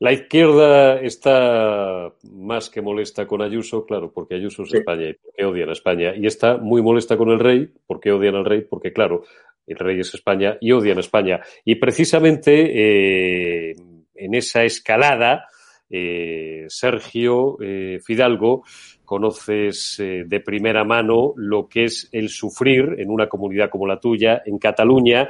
La 0.00 0.12
izquierda 0.12 1.00
está 1.00 2.12
más 2.24 2.68
que 2.68 2.82
molesta 2.82 3.26
con 3.26 3.42
Ayuso, 3.42 3.86
claro, 3.86 4.12
porque 4.12 4.34
Ayuso 4.34 4.64
es 4.64 4.70
sí. 4.70 4.78
España 4.78 5.08
y 5.08 5.14
porque 5.14 5.44
odian 5.44 5.68
a 5.68 5.72
España. 5.72 6.14
Y 6.16 6.26
está 6.26 6.56
muy 6.56 6.82
molesta 6.82 7.16
con 7.16 7.30
el 7.30 7.38
rey, 7.38 7.70
porque 7.86 8.10
odian 8.10 8.34
al 8.34 8.44
rey, 8.44 8.62
porque, 8.62 8.92
claro, 8.92 9.22
el 9.66 9.78
rey 9.78 10.00
es 10.00 10.12
España 10.12 10.58
y 10.60 10.72
odian 10.72 10.96
a 10.98 11.00
España. 11.00 11.40
Y 11.64 11.76
precisamente 11.76 13.70
eh, 13.70 13.76
en 14.14 14.34
esa 14.34 14.64
escalada, 14.64 15.46
eh, 15.90 16.64
Sergio 16.68 17.56
eh, 17.60 18.00
Fidalgo, 18.02 18.64
conoces 19.04 20.00
eh, 20.00 20.24
de 20.26 20.40
primera 20.40 20.84
mano 20.84 21.34
lo 21.36 21.68
que 21.68 21.84
es 21.84 22.08
el 22.12 22.28
sufrir 22.28 22.96
en 22.98 23.10
una 23.10 23.28
comunidad 23.28 23.70
como 23.70 23.86
la 23.86 24.00
tuya, 24.00 24.42
en 24.44 24.58
Cataluña, 24.58 25.28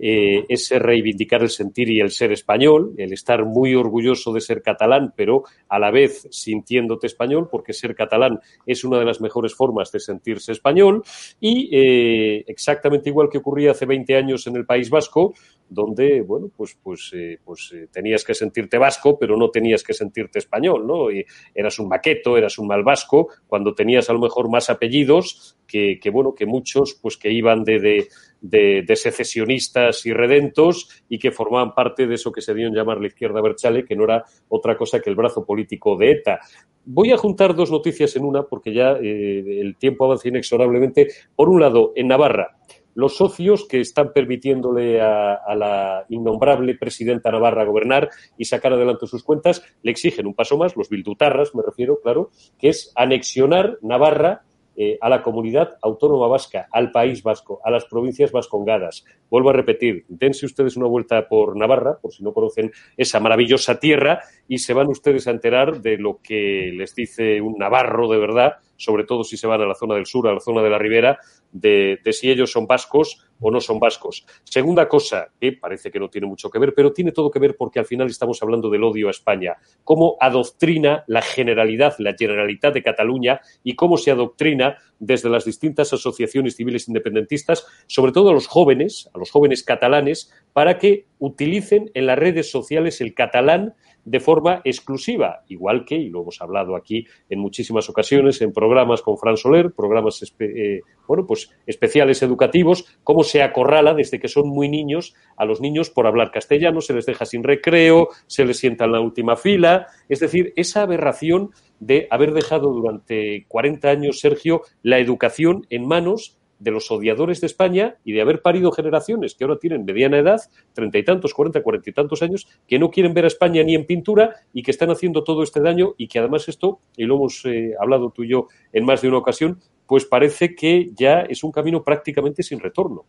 eh, 0.00 0.44
ese 0.48 0.78
reivindicar 0.78 1.42
el 1.42 1.50
sentir 1.50 1.90
y 1.90 2.00
el 2.00 2.10
ser 2.10 2.32
español, 2.32 2.94
el 2.96 3.12
estar 3.12 3.44
muy 3.44 3.74
orgulloso 3.74 4.32
de 4.32 4.40
ser 4.40 4.62
catalán, 4.62 5.12
pero 5.16 5.44
a 5.68 5.78
la 5.78 5.90
vez 5.90 6.26
sintiéndote 6.30 7.06
español, 7.06 7.48
porque 7.50 7.72
ser 7.72 7.94
catalán 7.94 8.40
es 8.66 8.84
una 8.84 8.98
de 8.98 9.04
las 9.04 9.20
mejores 9.20 9.54
formas 9.54 9.92
de 9.92 10.00
sentirse 10.00 10.52
español, 10.52 11.02
y 11.38 11.68
eh, 11.72 12.44
exactamente 12.46 13.10
igual 13.10 13.28
que 13.30 13.38
ocurría 13.38 13.72
hace 13.72 13.86
20 13.86 14.16
años 14.16 14.46
en 14.46 14.56
el 14.56 14.66
País 14.66 14.88
Vasco, 14.88 15.34
donde, 15.70 16.20
bueno, 16.22 16.50
pues, 16.54 16.76
pues, 16.82 17.12
eh, 17.14 17.38
pues 17.44 17.70
eh, 17.72 17.86
tenías 17.92 18.24
que 18.24 18.34
sentirte 18.34 18.76
vasco, 18.76 19.16
pero 19.16 19.36
no 19.36 19.50
tenías 19.50 19.84
que 19.84 19.94
sentirte 19.94 20.40
español, 20.40 20.84
¿no? 20.84 21.10
Y 21.10 21.24
eras 21.54 21.78
un 21.78 21.88
maqueto, 21.88 22.36
eras 22.36 22.58
un 22.58 22.66
mal 22.66 22.82
vasco, 22.82 23.28
cuando 23.46 23.72
tenías 23.72 24.10
a 24.10 24.12
lo 24.12 24.18
mejor 24.18 24.50
más 24.50 24.68
apellidos 24.68 25.56
que, 25.66 26.00
bueno, 26.12 26.34
que 26.34 26.46
muchos, 26.46 26.98
pues 27.00 27.16
que 27.16 27.30
iban 27.30 27.62
de, 27.62 28.08
de, 28.40 28.84
secesionistas 28.96 30.04
y 30.06 30.12
redentos 30.12 31.04
y 31.08 31.18
que 31.18 31.30
formaban 31.30 31.74
parte 31.74 32.06
de 32.06 32.14
eso 32.14 32.32
que 32.32 32.40
se 32.40 32.54
dio 32.54 32.66
en 32.66 32.74
llamar 32.74 33.00
la 33.00 33.08
izquierda 33.08 33.40
Berchale, 33.40 33.84
que 33.84 33.96
no 33.96 34.04
era 34.04 34.24
otra 34.48 34.76
cosa 34.76 35.00
que 35.00 35.10
el 35.10 35.16
brazo 35.16 35.44
político 35.44 35.96
de 35.96 36.12
ETA. 36.12 36.40
Voy 36.84 37.12
a 37.12 37.16
juntar 37.16 37.54
dos 37.54 37.70
noticias 37.70 38.16
en 38.16 38.24
una 38.24 38.42
porque 38.42 38.72
ya 38.72 38.92
eh, 38.92 39.60
el 39.60 39.76
tiempo 39.76 40.04
avanza 40.04 40.28
inexorablemente. 40.28 41.08
Por 41.36 41.48
un 41.48 41.60
lado, 41.60 41.92
en 41.94 42.08
Navarra, 42.08 42.56
los 42.94 43.16
socios 43.16 43.66
que 43.68 43.80
están 43.80 44.12
permitiéndole 44.12 45.00
a, 45.00 45.34
a, 45.34 45.54
la 45.54 46.04
innombrable 46.08 46.74
presidenta 46.74 47.30
Navarra 47.30 47.64
gobernar 47.64 48.10
y 48.36 48.46
sacar 48.46 48.72
adelante 48.72 49.06
sus 49.06 49.22
cuentas, 49.22 49.62
le 49.82 49.90
exigen 49.90 50.26
un 50.26 50.34
paso 50.34 50.56
más, 50.56 50.76
los 50.76 50.88
bildutarras 50.88 51.54
me 51.54 51.62
refiero, 51.62 52.00
claro, 52.02 52.30
que 52.58 52.68
es 52.68 52.92
anexionar 52.96 53.78
Navarra 53.82 54.42
eh, 54.76 54.98
a 55.00 55.08
la 55.08 55.22
comunidad 55.22 55.76
autónoma 55.82 56.26
vasca, 56.28 56.68
al 56.72 56.90
País 56.90 57.22
Vasco, 57.22 57.60
a 57.64 57.70
las 57.70 57.84
provincias 57.84 58.32
vascongadas. 58.32 59.04
Vuelvo 59.28 59.50
a 59.50 59.52
repetir, 59.52 60.04
dense 60.08 60.46
ustedes 60.46 60.76
una 60.76 60.86
vuelta 60.86 61.28
por 61.28 61.56
Navarra, 61.56 61.98
por 62.00 62.12
si 62.12 62.22
no 62.22 62.32
conocen 62.32 62.70
esa 62.96 63.20
maravillosa 63.20 63.78
tierra, 63.78 64.20
y 64.48 64.58
se 64.58 64.72
van 64.74 64.88
ustedes 64.88 65.26
a 65.26 65.32
enterar 65.32 65.80
de 65.80 65.98
lo 65.98 66.20
que 66.22 66.72
les 66.74 66.94
dice 66.94 67.40
un 67.40 67.56
navarro 67.58 68.08
de 68.08 68.18
verdad, 68.18 68.54
sobre 68.76 69.04
todo 69.04 69.24
si 69.24 69.36
se 69.36 69.46
van 69.46 69.60
a 69.60 69.66
la 69.66 69.74
zona 69.74 69.94
del 69.94 70.06
sur, 70.06 70.26
a 70.28 70.34
la 70.34 70.40
zona 70.40 70.62
de 70.62 70.70
la 70.70 70.78
ribera, 70.78 71.18
de, 71.52 71.98
de 72.02 72.12
si 72.12 72.30
ellos 72.30 72.50
son 72.50 72.66
vascos 72.66 73.29
o 73.40 73.50
no 73.50 73.60
son 73.60 73.78
vascos. 73.78 74.24
Segunda 74.44 74.88
cosa, 74.88 75.28
que 75.40 75.52
parece 75.52 75.90
que 75.90 75.98
no 75.98 76.08
tiene 76.08 76.26
mucho 76.26 76.50
que 76.50 76.58
ver, 76.58 76.74
pero 76.74 76.92
tiene 76.92 77.12
todo 77.12 77.30
que 77.30 77.38
ver 77.38 77.56
porque 77.56 77.78
al 77.78 77.86
final 77.86 78.08
estamos 78.08 78.42
hablando 78.42 78.70
del 78.70 78.84
odio 78.84 79.08
a 79.08 79.10
España. 79.10 79.56
Cómo 79.84 80.16
adoctrina 80.20 81.04
la 81.06 81.22
generalidad, 81.22 81.94
la 81.98 82.14
generalidad 82.14 82.72
de 82.72 82.82
Cataluña 82.82 83.40
y 83.62 83.74
cómo 83.74 83.96
se 83.96 84.10
adoctrina 84.10 84.76
desde 84.98 85.30
las 85.30 85.44
distintas 85.44 85.92
asociaciones 85.92 86.56
civiles 86.56 86.86
independentistas, 86.88 87.66
sobre 87.86 88.12
todo 88.12 88.30
a 88.30 88.34
los 88.34 88.46
jóvenes, 88.46 89.08
a 89.14 89.18
los 89.18 89.30
jóvenes 89.30 89.62
catalanes, 89.62 90.32
para 90.52 90.78
que 90.78 91.06
utilicen 91.18 91.90
en 91.94 92.06
las 92.06 92.18
redes 92.18 92.50
sociales 92.50 93.00
el 93.00 93.14
catalán 93.14 93.74
de 94.04 94.20
forma 94.20 94.60
exclusiva, 94.64 95.42
igual 95.48 95.84
que, 95.84 95.96
y 95.96 96.08
lo 96.08 96.22
hemos 96.22 96.40
hablado 96.40 96.76
aquí 96.76 97.06
en 97.28 97.38
muchísimas 97.38 97.88
ocasiones, 97.88 98.40
en 98.40 98.52
programas 98.52 99.02
con 99.02 99.18
Fran 99.18 99.36
Soler, 99.36 99.72
programas 99.72 100.22
eh, 100.38 100.80
bueno, 101.06 101.26
pues 101.26 101.50
especiales 101.66 102.22
educativos, 102.22 102.98
cómo 103.04 103.22
se 103.22 103.42
acorrala 103.42 103.94
desde 103.94 104.18
que 104.18 104.28
son 104.28 104.48
muy 104.48 104.68
niños 104.68 105.14
a 105.36 105.44
los 105.44 105.60
niños 105.60 105.90
por 105.90 106.06
hablar 106.06 106.30
castellano, 106.30 106.80
se 106.80 106.94
les 106.94 107.06
deja 107.06 107.24
sin 107.24 107.42
recreo, 107.42 108.08
se 108.26 108.44
les 108.44 108.58
sienta 108.58 108.84
en 108.84 108.92
la 108.92 109.00
última 109.00 109.36
fila, 109.36 109.86
es 110.08 110.20
decir, 110.20 110.52
esa 110.56 110.82
aberración 110.82 111.50
de 111.78 112.06
haber 112.10 112.32
dejado 112.32 112.72
durante 112.72 113.46
40 113.48 113.88
años, 113.88 114.20
Sergio, 114.20 114.62
la 114.82 114.98
educación 114.98 115.66
en 115.70 115.86
manos 115.86 116.39
de 116.60 116.70
los 116.70 116.90
odiadores 116.90 117.40
de 117.40 117.48
España 117.48 117.96
y 118.04 118.12
de 118.12 118.20
haber 118.20 118.42
parido 118.42 118.70
generaciones 118.70 119.34
que 119.34 119.44
ahora 119.44 119.58
tienen 119.58 119.84
mediana 119.84 120.18
edad, 120.18 120.40
treinta 120.72 120.98
y 120.98 121.04
tantos, 121.04 121.34
cuarenta, 121.34 121.62
cuarenta 121.62 121.90
y 121.90 121.92
tantos 121.92 122.22
años, 122.22 122.46
que 122.68 122.78
no 122.78 122.90
quieren 122.90 123.14
ver 123.14 123.24
a 123.24 123.28
España 123.28 123.64
ni 123.64 123.74
en 123.74 123.86
pintura 123.86 124.36
y 124.52 124.62
que 124.62 124.70
están 124.70 124.90
haciendo 124.90 125.24
todo 125.24 125.42
este 125.42 125.60
daño 125.60 125.94
y 125.96 126.06
que 126.06 126.20
además 126.20 126.48
esto, 126.48 126.80
y 126.96 127.04
lo 127.04 127.16
hemos 127.16 127.44
eh, 127.46 127.74
hablado 127.80 128.10
tú 128.10 128.22
y 128.22 128.28
yo 128.28 128.46
en 128.72 128.84
más 128.84 129.02
de 129.02 129.08
una 129.08 129.18
ocasión, 129.18 129.58
pues 129.86 130.04
parece 130.04 130.54
que 130.54 130.90
ya 130.94 131.22
es 131.22 131.42
un 131.42 131.50
camino 131.50 131.82
prácticamente 131.82 132.42
sin 132.42 132.60
retorno. 132.60 133.06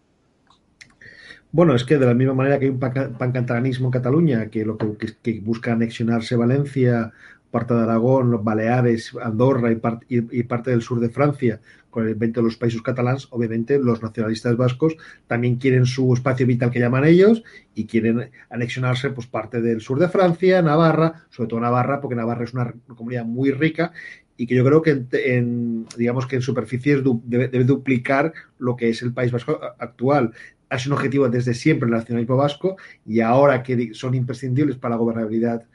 Bueno, 1.51 1.75
es 1.75 1.83
que 1.83 1.97
de 1.97 2.05
la 2.05 2.13
misma 2.13 2.33
manera 2.33 2.57
que 2.57 2.65
hay 2.65 2.71
un 2.71 2.79
pancatalanismo 2.79 3.87
en 3.87 3.91
Cataluña, 3.91 4.49
que 4.49 4.63
lo 4.63 4.77
que, 4.77 5.41
busca 5.41 5.73
anexionarse 5.73 6.37
Valencia, 6.37 7.11
parte 7.51 7.73
de 7.73 7.81
Aragón, 7.81 8.31
los 8.31 8.41
Baleares, 8.41 9.13
Andorra 9.21 9.69
y, 9.71 9.79
y, 10.07 10.43
parte 10.43 10.71
del 10.71 10.81
sur 10.81 11.01
de 11.01 11.09
Francia, 11.09 11.59
con 11.91 12.05
el 12.05 12.13
invento 12.13 12.39
de 12.39 12.45
los 12.45 12.57
países 12.57 12.81
catalans, 12.81 13.27
obviamente 13.29 13.77
los 13.77 14.01
nacionalistas 14.01 14.57
vascos 14.57 14.95
también 15.27 15.57
quieren 15.57 15.85
su 15.85 16.11
espacio 16.13 16.47
vital 16.47 16.71
que 16.71 16.79
llaman 16.79 17.05
ellos 17.05 17.43
y 17.75 17.85
quieren 17.85 18.31
anexionarse 18.49 19.11
pues 19.11 19.27
parte 19.27 19.61
del 19.61 19.81
sur 19.81 19.99
de 19.99 20.09
Francia, 20.09 20.61
Navarra, 20.63 21.27
sobre 21.29 21.49
todo 21.49 21.59
Navarra, 21.59 22.01
porque 22.01 22.15
Navarra 22.15 22.45
es 22.45 22.53
una 22.53 22.73
comunidad 22.95 23.25
muy 23.25 23.51
rica 23.51 23.91
y 24.37 24.47
que 24.47 24.55
yo 24.55 24.65
creo 24.65 24.81
que 24.81 25.05
en, 25.11 25.85
digamos 25.97 26.25
que 26.25 26.37
en 26.37 26.41
superficie 26.41 27.03
debe, 27.23 27.47
debe, 27.47 27.63
duplicar 27.63 28.33
lo 28.57 28.75
que 28.75 28.89
es 28.89 29.03
el 29.03 29.13
País 29.13 29.31
Vasco 29.31 29.59
actual. 29.77 30.31
Es 30.69 30.87
un 30.87 30.93
objetivo 30.93 31.29
desde 31.29 31.53
siempre 31.53 31.85
el 31.85 31.93
nacionalismo 31.93 32.37
vasco 32.37 32.77
y 33.05 33.19
ahora 33.19 33.61
que 33.61 33.93
son 33.93 34.15
imprescindibles 34.15 34.77
para 34.77 34.95
la 34.95 34.99
gobernabilidad 34.99 35.67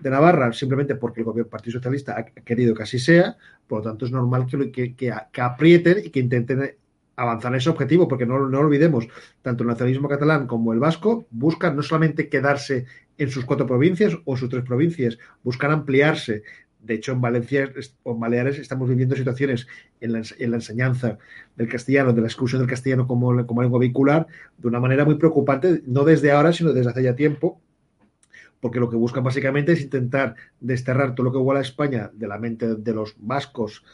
de 0.00 0.10
Navarra 0.10 0.52
simplemente 0.52 0.96
porque 0.96 1.20
el 1.20 1.26
gobierno 1.26 1.50
Partido 1.50 1.78
Socialista 1.78 2.18
ha 2.18 2.24
querido 2.24 2.74
que 2.74 2.82
así 2.82 2.98
sea, 2.98 3.36
por 3.66 3.78
lo 3.78 3.90
tanto 3.90 4.04
es 4.06 4.12
normal 4.12 4.46
que, 4.46 4.70
que, 4.70 4.94
que, 4.94 5.12
que 5.32 5.40
aprieten 5.40 5.98
y 6.04 6.10
que 6.10 6.20
intenten 6.20 6.76
avanzar 7.16 7.52
en 7.52 7.58
ese 7.58 7.70
objetivo, 7.70 8.08
porque 8.08 8.26
no, 8.26 8.48
no 8.48 8.58
olvidemos, 8.58 9.06
tanto 9.42 9.62
el 9.62 9.68
nacionalismo 9.68 10.08
catalán 10.08 10.46
como 10.46 10.72
el 10.72 10.80
vasco 10.80 11.26
buscan 11.30 11.76
no 11.76 11.82
solamente 11.82 12.28
quedarse 12.28 12.86
en 13.18 13.30
sus 13.30 13.44
cuatro 13.44 13.66
provincias 13.66 14.16
o 14.24 14.36
sus 14.36 14.48
tres 14.48 14.64
provincias, 14.64 15.18
buscan 15.42 15.70
ampliarse. 15.70 16.42
De 16.80 16.94
hecho, 16.94 17.12
en 17.12 17.20
Valencia 17.20 17.72
o 18.02 18.12
en 18.12 18.20
Baleares 18.20 18.58
estamos 18.58 18.88
viviendo 18.88 19.16
situaciones 19.16 19.66
en 20.00 20.12
la, 20.12 20.56
enseñanza 20.56 21.18
del 21.56 21.68
castellano, 21.68 22.12
de 22.12 22.20
la 22.20 22.26
exclusión 22.26 22.60
del 22.60 22.68
castellano 22.68 23.06
como, 23.06 23.46
como 23.46 23.62
lengua 23.62 23.78
vehicular, 23.78 24.26
de 24.58 24.68
una 24.68 24.80
manera 24.80 25.04
muy 25.06 25.14
preocupante, 25.14 25.82
no 25.86 26.04
desde 26.04 26.32
ahora, 26.32 26.52
sino 26.52 26.72
desde 26.72 26.90
hace 26.90 27.02
ya 27.02 27.14
tiempo, 27.14 27.58
porque 28.64 28.80
lo 28.80 28.88
que 28.88 28.96
buscan 28.96 29.22
básicamente 29.22 29.72
es 29.72 29.82
intentar 29.82 30.36
desterrar 30.58 31.14
todo 31.14 31.24
lo 31.24 31.32
que 31.32 31.36
iguala 31.36 31.60
a 31.60 31.62
España 31.62 32.10
de 32.14 32.26
la 32.26 32.38
mente 32.38 32.76
de 32.76 32.94
los 32.94 33.14
vascos, 33.18 33.84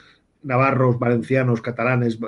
navarros, 0.45 0.97
valencianos, 0.97 1.61
catalanes, 1.61 2.21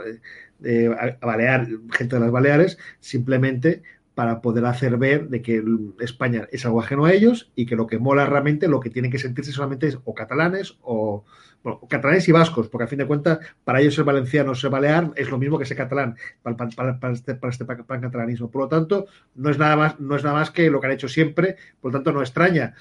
eh, 0.65 0.91
Balear, 1.21 1.69
gente 1.93 2.17
de 2.17 2.21
las 2.21 2.33
Baleares, 2.33 2.79
simplemente 2.99 3.85
para 4.15 4.43
poder 4.43 4.67
hacer 4.67 4.97
ver 4.99 5.29
de 5.29 5.41
que 5.41 5.63
España 6.01 6.47
es 6.53 6.67
algo 6.67 6.81
ajeno 6.81 7.07
a 7.07 7.13
ellos 7.13 7.51
y 7.55 7.67
que 7.67 7.77
lo 7.77 7.87
que 7.87 7.99
mola 7.99 8.27
realmente, 8.27 8.69
lo 8.69 8.81
que 8.81 8.91
tienen 8.91 9.11
que 9.11 9.19
sentirse 9.19 9.53
solamente 9.53 9.87
es 9.87 9.99
o 10.05 10.15
catalanes 10.15 10.77
o, 10.83 11.25
bueno, 11.63 11.81
catalanes 11.89 12.29
y 12.29 12.33
vascos, 12.33 12.69
porque 12.69 12.85
a 12.85 12.89
fin 12.89 12.99
de 12.99 13.07
cuentas 13.07 13.39
para 13.65 13.81
ellos 13.81 13.95
ser 13.95 14.05
valenciano 14.05 14.51
o 14.51 14.55
ser 14.55 14.71
balear 14.71 15.13
es 15.17 15.31
lo 15.31 15.39
mismo 15.39 15.59
que 15.59 15.65
ser 15.65 15.77
catalán 15.77 16.17
para, 16.43 16.57
para, 16.57 17.13
este, 17.13 17.35
para 17.35 17.51
este 17.53 17.65
catalanismo. 17.67 18.51
Por 18.51 18.63
lo 18.63 18.69
tanto, 18.69 19.07
no 19.35 19.49
es, 19.49 19.59
nada 19.59 19.77
más, 19.77 20.01
no 20.01 20.17
es 20.17 20.25
nada 20.25 20.37
más 20.37 20.51
que 20.51 20.71
lo 20.71 20.81
que 20.81 20.89
han 20.89 20.93
hecho 20.93 21.09
siempre, 21.09 21.57
por 21.81 21.93
lo 21.93 21.99
tanto 21.99 22.13
no 22.13 22.21
extraña. 22.21 22.75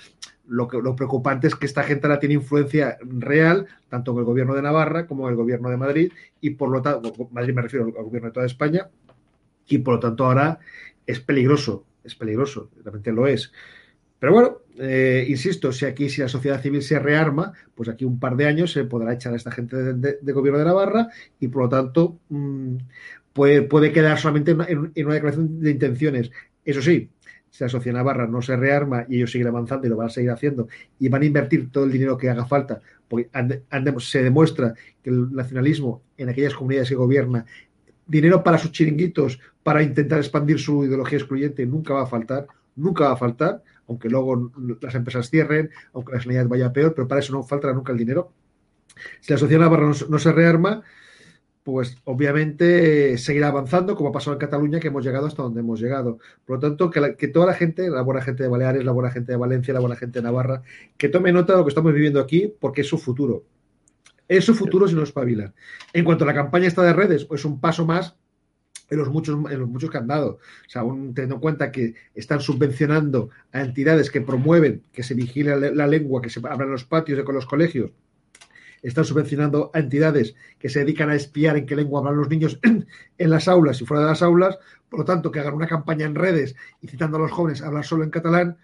Lo, 0.48 0.68
que, 0.68 0.82
lo 0.82 0.96
preocupante 0.96 1.48
es 1.48 1.56
que 1.56 1.66
esta 1.66 1.84
gente 1.84 2.08
ahora 2.08 2.20
tiene 2.20 2.36
influencia 2.36 2.98
real, 3.02 3.68
tanto 3.88 4.12
en 4.12 4.18
el 4.18 4.24
gobierno 4.26 4.56
de 4.56 4.64
Navarra 4.64 5.06
como 5.06 5.28
en 5.28 5.32
el 5.32 5.38
gobierno 5.38 5.70
de 5.70 5.78
Madrid, 5.78 6.12
y 6.42 6.52
por 6.52 6.70
lo 6.70 6.82
tanto, 6.82 7.14
Madrid 7.32 7.54
me 7.54 7.62
refiero 7.62 7.86
al 7.86 8.04
gobierno 8.04 8.30
de 8.30 8.34
toda 8.34 8.46
España, 8.48 8.90
y 9.68 9.78
por 9.78 9.94
lo 9.96 10.00
tanto 10.00 10.26
ahora 10.26 10.60
es 11.06 11.20
peligroso, 11.20 11.86
es 12.04 12.16
peligroso, 12.16 12.70
realmente 12.84 13.12
lo 13.12 13.28
es. 13.28 13.52
Pero 14.22 14.34
bueno, 14.34 14.58
eh, 14.78 15.26
insisto, 15.28 15.72
si 15.72 15.86
aquí, 15.86 16.08
si 16.08 16.22
la 16.22 16.28
sociedad 16.28 16.62
civil 16.62 16.84
se 16.84 17.00
rearma, 17.00 17.54
pues 17.74 17.90
aquí 17.90 18.06
un 18.06 18.20
par 18.20 18.36
de 18.36 18.46
años 18.46 18.72
se 18.72 18.84
podrá 18.84 19.14
echar 19.14 19.34
a 19.34 19.36
esta 19.36 19.52
gente 19.52 19.76
de, 19.76 20.32
gobierno 20.32 20.60
de 20.60 20.66
Navarra 20.66 21.10
y 21.40 21.48
por 21.48 21.64
lo 21.64 21.70
tanto 21.70 22.20
mm, 22.30 22.76
puede, 23.34 23.92
quedar 23.92 24.20
solamente 24.20 24.52
en, 24.52 24.80
una 25.06 25.14
declaración 25.16 25.60
de 25.60 25.72
intenciones. 25.72 26.32
Eso 26.64 26.84
sí, 26.84 27.10
si 27.50 27.64
la 27.64 27.70
sociedad 27.70 27.98
navarra 27.98 28.28
no 28.28 28.44
se 28.44 28.56
rearma 28.56 29.06
y 29.10 29.18
ellos 29.18 29.32
siguen 29.32 29.48
avanzando 29.48 29.88
y 29.88 29.90
lo 29.90 29.98
van 29.98 30.08
a 30.08 30.12
seguir 30.12 30.30
haciendo 30.30 30.68
y 31.00 31.10
van 31.10 31.24
a 31.24 31.26
invertir 31.26 31.72
todo 31.72 31.86
el 31.86 31.92
dinero 31.92 32.16
que 32.16 32.30
haga 32.30 32.46
falta, 32.46 32.80
porque 33.08 33.30
se 33.98 34.22
demuestra 34.24 34.76
que 35.02 35.10
el 35.10 35.34
nacionalismo 35.34 36.04
en 36.18 36.30
aquellas 36.30 36.54
comunidades 36.54 36.90
que 36.90 36.96
gobierna 36.96 37.46
dinero 38.12 38.44
para 38.44 38.58
sus 38.58 38.72
chiringuitos, 38.74 39.40
para 39.64 39.82
intentar 39.82 40.20
expandir 40.20 40.60
su 40.60 40.84
ideología 40.84 41.18
excluyente, 41.18 41.66
nunca 41.66 41.94
va 41.94 42.04
a 42.04 42.08
faltar, 42.08 42.46
nunca 42.76 43.06
va 43.06 43.14
a 43.14 43.18
faltar, 43.18 43.64
aunque 43.88 44.10
luego 44.10 44.52
las 44.82 44.96
empresas 44.96 45.30
cierren, 45.30 45.70
aunque 45.94 46.14
la 46.14 46.22
sanidad 46.22 46.48
vaya 46.48 46.74
peor, 46.74 46.94
pero 46.94 47.08
para 47.08 47.22
eso 47.22 47.32
no 47.34 47.44
faltará 47.44 47.74
nunca 47.74 47.94
el 47.94 47.98
dinero. 47.98 48.34
Si 49.22 49.32
la 49.32 49.40
sociedad 49.40 49.62
navarra 49.62 49.92
no, 50.10 50.20
se 50.20 50.32
rearma, 50.34 50.84
pues 51.64 51.96
obviamente 52.04 53.18
seguirá 53.18 53.48
avanzando, 53.48 53.96
como 53.96 54.10
ha 54.10 54.12
pasado 54.12 54.34
en 54.34 54.40
Cataluña, 54.40 54.82
que 54.82 54.90
hemos 54.90 55.06
llegado 55.06 55.28
hasta 55.28 55.44
donde 55.44 55.62
hemos 55.62 55.80
llegado. 55.80 56.20
Por 56.46 56.58
lo 56.58 56.60
tanto, 56.60 56.90
que, 56.90 57.28
toda 57.30 57.46
la 57.46 57.54
gente, 57.54 57.90
la 57.90 58.02
buena 58.02 58.22
gente 58.22 58.44
de 58.44 58.50
Baleares, 58.50 58.84
la 58.84 58.92
buena 58.92 59.12
gente 59.12 59.32
de 59.32 59.38
Valencia, 59.38 59.74
la 59.74 59.80
buena 59.80 59.96
gente 59.96 60.20
de 60.20 60.24
Navarra, 60.24 60.64
que 60.98 61.08
tome 61.08 61.32
nota 61.32 61.54
de 61.54 61.60
lo 61.60 61.66
que 61.66 61.70
estamos 61.70 61.94
viviendo 61.94 62.20
aquí, 62.20 62.54
porque 62.60 62.82
es 62.82 62.88
su 62.88 62.98
futuro. 62.98 63.46
Es 64.32 64.46
su 64.46 64.56
futuro 64.56 64.88
si 64.88 64.96
no 64.96 65.04
espabila. 65.04 65.54
En 65.92 66.06
cuanto 66.06 66.24
a 66.24 66.28
la 66.28 66.34
campaña 66.34 66.66
esta 66.66 66.82
de 66.84 66.94
redes, 66.94 67.26
pues 67.26 67.44
un 67.44 67.60
paso 67.60 67.86
más 67.86 68.16
en 68.90 68.98
los 68.98 69.10
muchos, 69.10 69.38
en 69.52 69.60
los 69.60 69.68
muchos 69.68 69.92
que 69.92 69.98
han 69.98 70.08
dado. 70.08 70.40
O 70.68 70.70
sea, 70.70 70.84
aún 70.84 71.14
teniendo 71.14 71.36
en 71.36 71.42
cuenta 71.42 71.70
que 71.70 71.96
están 72.16 72.40
subvencionando 72.40 73.30
a 73.52 73.60
entidades 73.60 74.10
que 74.10 74.22
promueven 74.22 74.84
que 74.94 75.04
se 75.04 75.16
vigile 75.16 75.76
la, 75.76 75.86
lengua, 75.86 76.22
que 76.22 76.30
se 76.30 76.40
abran 76.48 76.72
los 76.72 76.86
patios 76.86 77.20
y 77.20 77.24
con 77.26 77.36
los 77.36 77.46
colegios, 77.46 77.92
están 78.82 79.04
subvencionando 79.04 79.70
a 79.74 79.80
entidades 79.80 80.34
que 80.58 80.70
se 80.70 80.80
dedican 80.80 81.10
a 81.10 81.16
espiar 81.16 81.58
en 81.58 81.66
qué 81.66 81.76
lengua 81.76 82.00
hablan 82.00 82.16
los 82.16 82.30
niños 82.30 82.58
en 83.18 83.30
las 83.30 83.50
aulas 83.50 83.82
y 83.82 83.86
fuera 83.86 84.04
de 84.04 84.12
las 84.12 84.22
aulas, 84.22 84.60
por 84.88 85.00
lo 85.00 85.06
tanto, 85.06 85.30
que 85.30 85.42
hagan 85.42 85.56
una 85.56 85.68
campaña 85.68 86.06
en 86.06 86.16
redes 86.16 86.56
incitando 86.82 87.18
a 87.18 87.20
los 87.20 87.32
jóvenes 87.34 87.62
a 87.62 87.68
hablar 87.68 87.84
solo 87.84 88.06
en 88.06 88.12
catalán, 88.12 88.58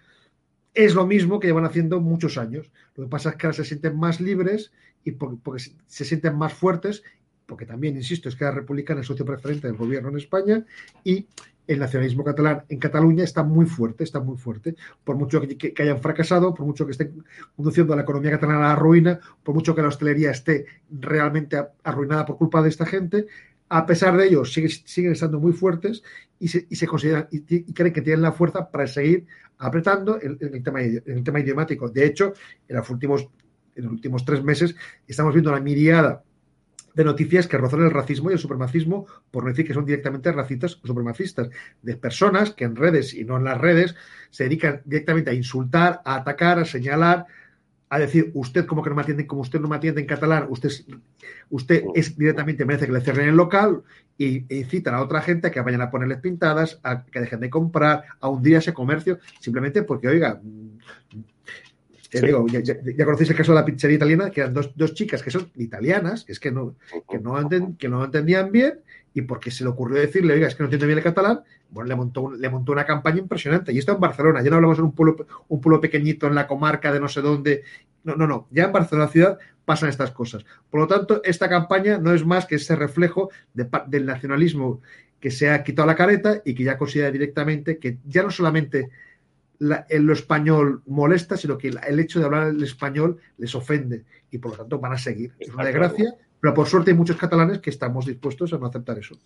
es 0.74 0.94
lo 0.94 1.06
mismo 1.06 1.40
que 1.40 1.48
llevan 1.48 1.64
haciendo 1.64 2.00
muchos 2.00 2.38
años. 2.38 2.70
Lo 2.94 3.04
que 3.04 3.10
pasa 3.10 3.30
es 3.30 3.36
que 3.36 3.46
ahora 3.46 3.56
se 3.56 3.64
sienten 3.64 3.98
más 3.98 4.20
libres 4.20 4.72
y 5.04 5.12
porque, 5.12 5.70
se 5.86 6.04
sienten 6.04 6.36
más 6.36 6.52
fuertes, 6.52 7.02
porque 7.46 7.66
también, 7.66 7.96
insisto, 7.96 8.28
es 8.28 8.36
que 8.36 8.44
la 8.44 8.50
Republicana 8.50 9.00
es 9.00 9.06
socio 9.06 9.24
preferente 9.24 9.66
del 9.66 9.76
gobierno 9.76 10.10
en 10.10 10.16
España 10.18 10.64
y 11.02 11.26
el 11.66 11.78
nacionalismo 11.78 12.24
catalán 12.24 12.64
en 12.68 12.78
Cataluña 12.78 13.24
está 13.24 13.42
muy 13.42 13.66
fuerte, 13.66 14.02
está 14.02 14.20
muy 14.20 14.38
fuerte. 14.38 14.74
Por 15.04 15.16
mucho 15.16 15.40
que, 15.40 15.74
hayan 15.78 16.00
fracasado, 16.00 16.54
por 16.54 16.64
mucho 16.64 16.86
que 16.86 16.92
estén 16.92 17.24
conduciendo 17.54 17.92
a 17.92 17.96
la 17.96 18.02
economía 18.02 18.32
catalana 18.32 18.66
a 18.66 18.68
la 18.70 18.76
ruina, 18.76 19.20
por 19.42 19.54
mucho 19.54 19.74
que 19.74 19.82
la 19.82 19.88
hostelería 19.88 20.30
esté 20.30 20.64
realmente 20.90 21.62
arruinada 21.84 22.24
por 22.24 22.38
culpa 22.38 22.62
de 22.62 22.70
esta 22.70 22.86
gente, 22.86 23.26
a 23.68 23.84
pesar 23.84 24.16
de 24.16 24.26
ello, 24.26 24.44
siguen, 24.46 25.12
estando 25.12 25.38
muy 25.38 25.52
fuertes 25.52 26.02
y 26.40 26.48
se, 26.48 26.86
consideran 26.86 27.28
y, 27.30 27.72
creen 27.72 27.92
que 27.92 28.02
tienen 28.02 28.22
la 28.22 28.32
fuerza 28.32 28.70
para 28.70 28.86
seguir 28.86 29.26
apretando 29.58 30.20
en, 30.20 30.38
el 30.40 30.62
tema, 30.62 30.82
en 30.82 31.02
el 31.06 31.24
tema 31.24 31.40
idiomático. 31.40 31.88
De 31.88 32.06
hecho, 32.06 32.32
en 32.68 32.76
los 32.76 32.88
últimos 32.90 33.28
en 33.78 33.84
los 33.84 33.92
últimos 33.92 34.24
tres 34.24 34.42
meses 34.42 34.74
estamos 35.06 35.32
viendo 35.32 35.50
una 35.50 35.60
miriada 35.60 36.22
de 36.94 37.04
noticias 37.04 37.46
que 37.46 37.56
rozan 37.56 37.84
el 37.84 37.92
racismo 37.92 38.28
y 38.28 38.32
el 38.32 38.40
supremacismo, 38.40 39.06
por 39.30 39.44
no 39.44 39.50
decir 39.50 39.64
que 39.64 39.72
son 39.72 39.84
directamente 39.84 40.32
racistas 40.32 40.80
o 40.82 40.86
supremacistas, 40.86 41.48
de 41.80 41.96
personas 41.96 42.50
que 42.50 42.64
en 42.64 42.74
redes 42.74 43.14
y 43.14 43.24
no 43.24 43.36
en 43.36 43.44
las 43.44 43.58
redes 43.58 43.94
se 44.30 44.44
dedican 44.44 44.82
directamente 44.84 45.30
a 45.30 45.34
insultar, 45.34 46.00
a 46.04 46.16
atacar, 46.16 46.58
a 46.58 46.64
señalar, 46.64 47.26
a 47.90 47.98
decir 47.98 48.30
usted 48.34 48.66
como 48.66 48.82
que 48.82 48.90
no 48.90 48.96
me 48.96 49.02
atiende, 49.02 49.26
como 49.26 49.42
usted 49.42 49.60
no 49.60 49.68
me 49.68 49.76
atiende 49.76 50.00
en 50.00 50.06
catalán, 50.06 50.46
usted 50.50 50.70
usted 51.50 51.84
es 51.94 52.16
directamente 52.16 52.64
merece 52.64 52.86
que 52.86 52.92
le 52.92 53.00
cierren 53.00 53.28
el 53.28 53.36
local 53.36 53.82
y 54.16 54.44
e 54.48 54.58
incitan 54.58 54.94
a 54.94 55.02
otra 55.02 55.22
gente 55.22 55.46
a 55.46 55.50
que 55.50 55.60
vayan 55.60 55.80
a 55.80 55.90
ponerles 55.90 56.18
pintadas, 56.18 56.80
a 56.82 57.04
que 57.04 57.20
dejen 57.20 57.40
de 57.40 57.50
comprar, 57.50 58.04
a 58.20 58.28
hundir 58.28 58.56
ese 58.56 58.74
comercio, 58.74 59.18
simplemente 59.40 59.82
porque, 59.82 60.08
oiga, 60.08 60.40
ya, 62.10 63.04
conocéis 63.04 63.30
el 63.30 63.36
caso 63.36 63.52
de 63.52 63.60
la 63.60 63.64
pizzería 63.64 63.96
italiana, 63.96 64.30
que 64.30 64.40
eran 64.40 64.54
dos, 64.54 64.72
dos 64.74 64.94
chicas 64.94 65.22
que 65.22 65.30
son 65.30 65.50
italianas, 65.56 66.24
que 66.24 66.32
es 66.32 66.40
que 66.40 66.50
no, 66.50 66.76
que 67.08 67.18
no, 67.18 67.76
que 67.78 67.88
no 67.88 68.04
entendían 68.04 68.50
bien, 68.50 68.80
y 69.18 69.22
porque 69.22 69.50
se 69.50 69.64
le 69.64 69.70
ocurrió 69.70 70.00
decirle, 70.00 70.34
oiga, 70.34 70.46
es 70.46 70.54
que 70.54 70.62
no 70.62 70.66
entiende 70.66 70.86
bien 70.86 70.98
el 70.98 71.04
catalán, 71.04 71.40
bueno, 71.70 71.88
le 71.88 71.96
montó, 71.96 72.30
le 72.30 72.48
montó 72.48 72.70
una 72.70 72.86
campaña 72.86 73.18
impresionante. 73.18 73.72
Y 73.72 73.78
esto 73.78 73.92
en 73.92 74.00
Barcelona, 74.00 74.42
ya 74.42 74.50
no 74.50 74.56
hablamos 74.56 74.76
de 74.76 74.84
un 74.84 74.92
pueblo, 74.92 75.26
un 75.48 75.60
pueblo 75.60 75.80
pequeñito 75.80 76.28
en 76.28 76.36
la 76.36 76.46
comarca 76.46 76.92
de 76.92 77.00
no 77.00 77.08
sé 77.08 77.20
dónde. 77.20 77.64
No, 78.04 78.14
no, 78.14 78.28
no. 78.28 78.46
Ya 78.52 78.66
en 78.66 78.72
Barcelona 78.72 79.08
ciudad 79.08 79.38
pasan 79.64 79.88
estas 79.88 80.12
cosas. 80.12 80.44
Por 80.70 80.80
lo 80.80 80.86
tanto, 80.86 81.20
esta 81.24 81.48
campaña 81.48 81.98
no 81.98 82.12
es 82.12 82.24
más 82.24 82.46
que 82.46 82.54
ese 82.54 82.76
reflejo 82.76 83.30
del 83.54 84.06
nacionalismo 84.06 84.82
que 85.18 85.32
se 85.32 85.50
ha 85.50 85.64
quitado 85.64 85.86
la 85.88 85.96
careta 85.96 86.40
y 86.44 86.54
que 86.54 86.62
ya 86.62 86.78
considera 86.78 87.10
directamente 87.10 87.78
que 87.78 87.98
ya 88.06 88.22
no 88.22 88.30
solamente 88.30 88.88
la, 89.58 89.84
lo 89.90 90.12
español 90.12 90.82
molesta, 90.86 91.36
sino 91.36 91.58
que 91.58 91.68
el 91.68 91.98
hecho 91.98 92.20
de 92.20 92.26
hablar 92.26 92.48
el 92.48 92.62
español 92.62 93.18
les 93.36 93.52
ofende 93.56 94.04
y 94.30 94.38
por 94.38 94.52
lo 94.52 94.58
tanto 94.58 94.78
van 94.78 94.92
a 94.92 94.98
seguir. 94.98 95.32
Es 95.40 95.48
una 95.48 95.64
desgracia, 95.64 96.14
pero 96.40 96.54
por 96.54 96.66
suerte 96.66 96.90
hay 96.90 96.96
muchos 96.96 97.16
catalanes 97.16 97.58
que 97.60 97.70
estamos 97.70 98.06
dispuestos 98.06 98.52
a 98.52 98.58
no 98.58 98.66
aceptar 98.66 98.98
eso. 98.98 99.16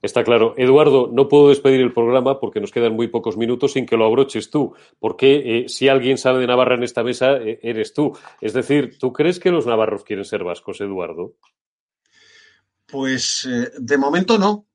Está 0.00 0.22
claro. 0.22 0.54
Eduardo, 0.56 1.10
no 1.12 1.28
puedo 1.28 1.48
despedir 1.48 1.80
el 1.80 1.92
programa 1.92 2.38
porque 2.38 2.60
nos 2.60 2.70
quedan 2.70 2.94
muy 2.94 3.08
pocos 3.08 3.36
minutos 3.36 3.72
sin 3.72 3.84
que 3.84 3.96
lo 3.96 4.04
abroches 4.04 4.50
tú. 4.50 4.74
Porque 5.00 5.64
eh, 5.64 5.68
si 5.68 5.88
alguien 5.88 6.18
sale 6.18 6.38
de 6.38 6.46
Navarra 6.46 6.76
en 6.76 6.84
esta 6.84 7.02
mesa, 7.02 7.36
eh, 7.38 7.58
eres 7.62 7.94
tú. 7.94 8.16
Es 8.40 8.52
decir, 8.52 8.96
¿tú 8.98 9.12
crees 9.12 9.40
que 9.40 9.50
los 9.50 9.66
navarros 9.66 10.04
quieren 10.04 10.24
ser 10.24 10.44
vascos, 10.44 10.80
Eduardo? 10.80 11.34
Pues 12.86 13.46
eh, 13.50 13.72
de 13.78 13.98
momento 13.98 14.38
no. 14.38 14.66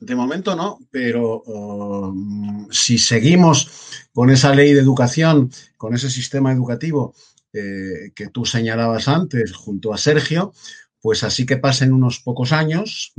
De 0.00 0.14
momento 0.14 0.54
no, 0.54 0.78
pero 0.92 1.42
um, 1.42 2.68
si 2.70 2.98
seguimos 2.98 4.06
con 4.12 4.30
esa 4.30 4.54
ley 4.54 4.72
de 4.72 4.80
educación, 4.80 5.50
con 5.76 5.92
ese 5.92 6.08
sistema 6.08 6.52
educativo 6.52 7.14
eh, 7.52 8.12
que 8.14 8.28
tú 8.28 8.44
señalabas 8.44 9.08
antes 9.08 9.52
junto 9.54 9.92
a 9.92 9.98
Sergio, 9.98 10.52
pues 11.00 11.22
así 11.22 11.46
que 11.46 11.58
pasen 11.58 11.92
unos 11.92 12.20
pocos 12.20 12.52
años 12.52 13.12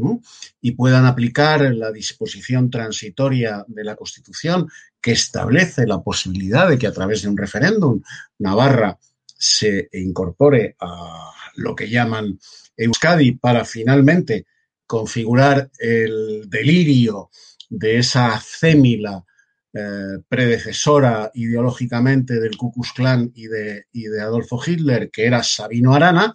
y 0.62 0.72
puedan 0.72 1.06
aplicar 1.06 1.62
la 1.74 1.92
disposición 1.92 2.70
transitoria 2.70 3.64
de 3.68 3.84
la 3.84 3.96
Constitución 3.96 4.70
que 5.02 5.12
establece 5.12 5.88
la 5.88 6.02
posibilidad 6.02 6.68
de 6.70 6.78
que 6.78 6.88
a 6.88 6.94
través 6.94 7.22
de 7.22 7.30
un 7.30 7.38
referéndum 7.38 8.02
Navarra 8.40 8.98
se 9.26 9.90
incorpore 9.94 10.76
a 10.80 11.32
lo 11.56 11.76
que 11.76 11.90
llaman 11.90 12.38
Euskadi 12.76 13.34
para 13.34 13.64
finalmente 13.64 14.46
configurar 14.86 15.70
el 15.80 16.50
delirio 16.50 17.30
de 17.70 18.00
esa 18.00 18.40
cémila 18.40 19.24
eh, 19.72 20.18
predecesora 20.28 21.30
ideológicamente 21.36 22.40
del 22.40 22.58
Ku 22.58 22.72
Klux 22.72 22.92
Klan 22.94 23.32
y 23.36 23.46
de, 23.46 23.86
de, 23.94 24.22
Adolfo 24.22 24.60
Hitler, 24.66 25.12
que 25.12 25.28
era 25.28 25.44
Sabino 25.44 25.94
Arana, 25.94 26.34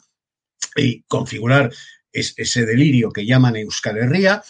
y 0.76 1.02
configurar 1.02 1.72
ese 2.12 2.64
delirio 2.64 3.10
que 3.10 3.26
llaman 3.26 3.56
Euskal 3.56 3.98
Herria, 3.98 4.42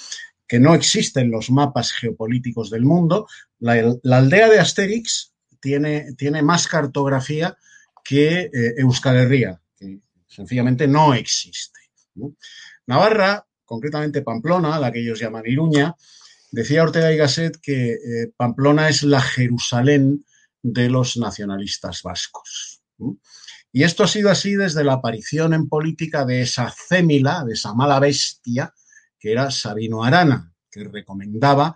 que 0.47 0.61
no 0.61 0.75
existe 0.75 1.21
en 1.21 1.31
los 1.31 1.51
mapas 1.51 1.93
geopolíticos 1.93 2.71
del 2.71 2.85
mundo. 2.85 3.27
La, 3.59 3.73
aldea 4.17 4.49
de 4.49 4.61
Asterix 4.61 5.33
tiene, 5.61 6.13
tiene, 6.17 6.43
más 6.43 6.69
cartografía 6.69 7.57
que 8.05 8.51
eh, 8.53 8.75
Euskal 8.77 9.17
Herria. 9.17 9.61
que 9.79 10.01
sencillamente 10.27 10.87
no 10.87 11.15
existe. 11.15 11.81
Navarra, 12.87 13.47
concretamente 13.65 14.23
Pamplona, 14.23 14.79
la 14.79 14.93
que 14.93 15.01
ellos 15.01 15.19
llaman 15.19 15.47
Iruña, 15.47 15.95
decía 16.51 16.83
Ortega 16.83 17.13
y 17.13 17.17
Gasset 17.17 17.59
que 17.61 17.93
eh, 17.93 18.33
Pamplona 18.37 18.89
es 18.89 19.03
la 19.03 19.21
Jerusalén 19.21 20.25
de 20.63 20.89
los 20.89 21.17
nacionalistas 21.17 22.03
vascos. 22.03 22.83
Y 23.75 23.83
esto 23.83 24.05
ha 24.05 24.07
sido 24.07 24.31
así 24.31 24.55
desde 24.55 24.85
la 24.85 24.93
aparición 24.95 25.53
en 25.53 25.69
política 25.69 26.25
de 26.25 26.43
esa 26.43 26.71
cémila, 26.71 27.43
de 27.45 27.55
esa 27.55 27.75
mala 27.75 27.99
bestia, 27.99 28.73
que 29.19 29.33
era 29.33 29.51
Sabino 29.51 30.05
Arana, 30.05 30.55
que 30.71 30.85
recomendaba 30.85 31.75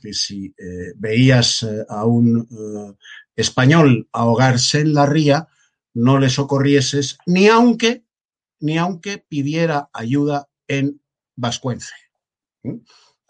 que 0.00 0.14
si 0.14 0.54
eh, 0.56 0.92
veías 0.94 1.64
eh, 1.64 1.84
a 1.88 2.06
un 2.06 2.96
español 3.34 4.08
ahogarse 4.12 4.80
en 4.80 4.94
la 4.94 5.06
ría, 5.06 5.48
no 5.94 6.20
le 6.20 6.30
socorrieses, 6.30 7.18
ni 7.26 7.48
aunque, 7.48 8.04
ni 8.60 8.78
aunque 8.78 9.18
pidiera 9.18 9.90
ayuda 9.92 10.48
en 10.68 11.02
vascuence. 11.34 11.92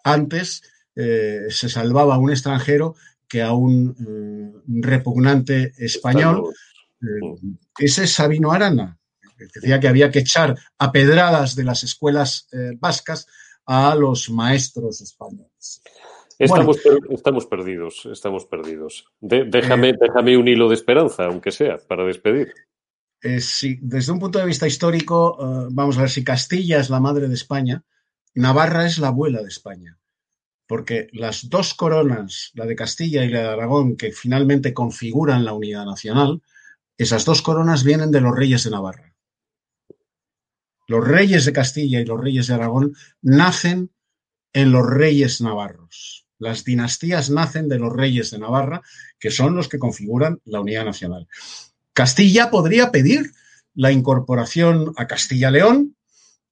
Antes 0.04 0.62
eh, 0.94 1.46
se 1.48 1.70
salvaba 1.70 2.16
a 2.16 2.18
un 2.18 2.30
extranjero 2.30 2.96
que 3.26 3.40
a 3.40 3.54
un 3.54 3.96
eh, 3.98 4.60
repugnante 4.66 5.72
español. 5.78 6.52
Eh, 7.00 7.56
ese 7.84 8.04
es 8.04 8.12
Sabino 8.12 8.52
Arana, 8.52 8.98
que 9.36 9.46
decía 9.54 9.80
que 9.80 9.88
había 9.88 10.10
que 10.10 10.20
echar 10.20 10.56
a 10.78 10.92
pedradas 10.92 11.56
de 11.56 11.64
las 11.64 11.82
escuelas 11.82 12.48
vascas 12.78 13.26
a 13.66 13.94
los 13.94 14.30
maestros 14.30 15.00
españoles. 15.00 15.82
Estamos, 16.38 16.78
estamos 17.10 17.46
perdidos, 17.46 18.08
estamos 18.10 18.46
perdidos. 18.46 19.04
déjame, 19.20 19.92
déjame 19.92 20.36
un 20.36 20.48
hilo 20.48 20.68
de 20.68 20.74
esperanza, 20.74 21.24
aunque 21.24 21.50
sea, 21.50 21.78
para 21.78 22.04
despedir. 22.04 22.52
sí, 23.38 23.78
desde 23.82 24.12
un 24.12 24.18
punto 24.18 24.38
de 24.38 24.46
vista 24.46 24.66
histórico, 24.66 25.36
vamos 25.70 25.98
a 25.98 26.02
ver 26.02 26.10
si 26.10 26.24
Castilla 26.24 26.80
es 26.80 26.88
la 26.88 27.00
madre 27.00 27.28
de 27.28 27.34
España, 27.34 27.84
Navarra 28.34 28.86
es 28.86 28.98
la 28.98 29.08
abuela 29.08 29.42
de 29.42 29.48
España 29.48 30.00
porque 30.70 31.08
las 31.10 31.50
dos 31.50 31.74
coronas, 31.74 32.52
la 32.54 32.64
de 32.64 32.76
Castilla 32.76 33.24
y 33.24 33.28
la 33.28 33.40
de 33.40 33.48
Aragón, 33.48 33.96
que 33.96 34.12
finalmente 34.12 34.72
configuran 34.72 35.44
la 35.44 35.52
unidad 35.52 35.84
nacional, 35.84 36.42
esas 37.02 37.24
dos 37.24 37.40
coronas 37.40 37.82
vienen 37.82 38.10
de 38.10 38.20
los 38.20 38.36
reyes 38.36 38.64
de 38.64 38.70
Navarra. 38.70 39.14
Los 40.86 41.06
reyes 41.06 41.46
de 41.46 41.54
Castilla 41.54 41.98
y 41.98 42.04
los 42.04 42.20
reyes 42.20 42.46
de 42.46 42.54
Aragón 42.54 42.94
nacen 43.22 43.90
en 44.52 44.70
los 44.70 44.86
reyes 44.86 45.40
navarros. 45.40 46.26
Las 46.38 46.62
dinastías 46.62 47.30
nacen 47.30 47.68
de 47.68 47.78
los 47.78 47.90
reyes 47.90 48.30
de 48.32 48.38
Navarra, 48.38 48.82
que 49.18 49.30
son 49.30 49.54
los 49.54 49.68
que 49.68 49.78
configuran 49.78 50.42
la 50.44 50.60
unidad 50.60 50.84
nacional. 50.84 51.26
Castilla 51.94 52.50
podría 52.50 52.90
pedir 52.90 53.32
la 53.74 53.92
incorporación 53.92 54.92
a 54.98 55.06
Castilla-León 55.06 55.96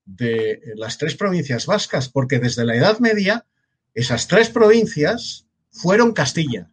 de 0.06 0.62
las 0.76 0.96
tres 0.96 1.14
provincias 1.14 1.66
vascas, 1.66 2.08
porque 2.08 2.38
desde 2.38 2.64
la 2.64 2.74
Edad 2.74 3.00
Media 3.00 3.44
esas 3.92 4.28
tres 4.28 4.48
provincias 4.48 5.46
fueron 5.70 6.12
Castilla. 6.12 6.70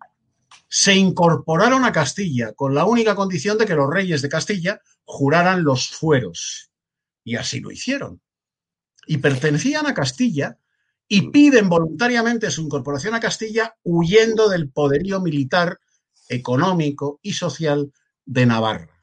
Se 0.77 0.93
incorporaron 0.93 1.85
a 1.85 1.93
Castilla 1.93 2.51
con 2.51 2.75
la 2.75 2.83
única 2.83 3.15
condición 3.15 3.57
de 3.57 3.65
que 3.65 3.75
los 3.75 3.89
reyes 3.89 4.21
de 4.21 4.27
Castilla 4.27 4.81
juraran 5.05 5.63
los 5.63 5.87
fueros. 5.87 6.69
Y 7.23 7.37
así 7.37 7.61
lo 7.61 7.71
hicieron. 7.71 8.19
Y 9.07 9.19
pertenecían 9.19 9.87
a 9.87 9.93
Castilla 9.93 10.59
y 11.07 11.29
piden 11.29 11.69
voluntariamente 11.69 12.51
su 12.51 12.61
incorporación 12.61 13.15
a 13.15 13.21
Castilla 13.21 13.73
huyendo 13.83 14.49
del 14.49 14.69
poderío 14.69 15.21
militar, 15.21 15.79
económico 16.27 17.21
y 17.21 17.31
social 17.31 17.93
de 18.25 18.45
Navarra. 18.45 19.01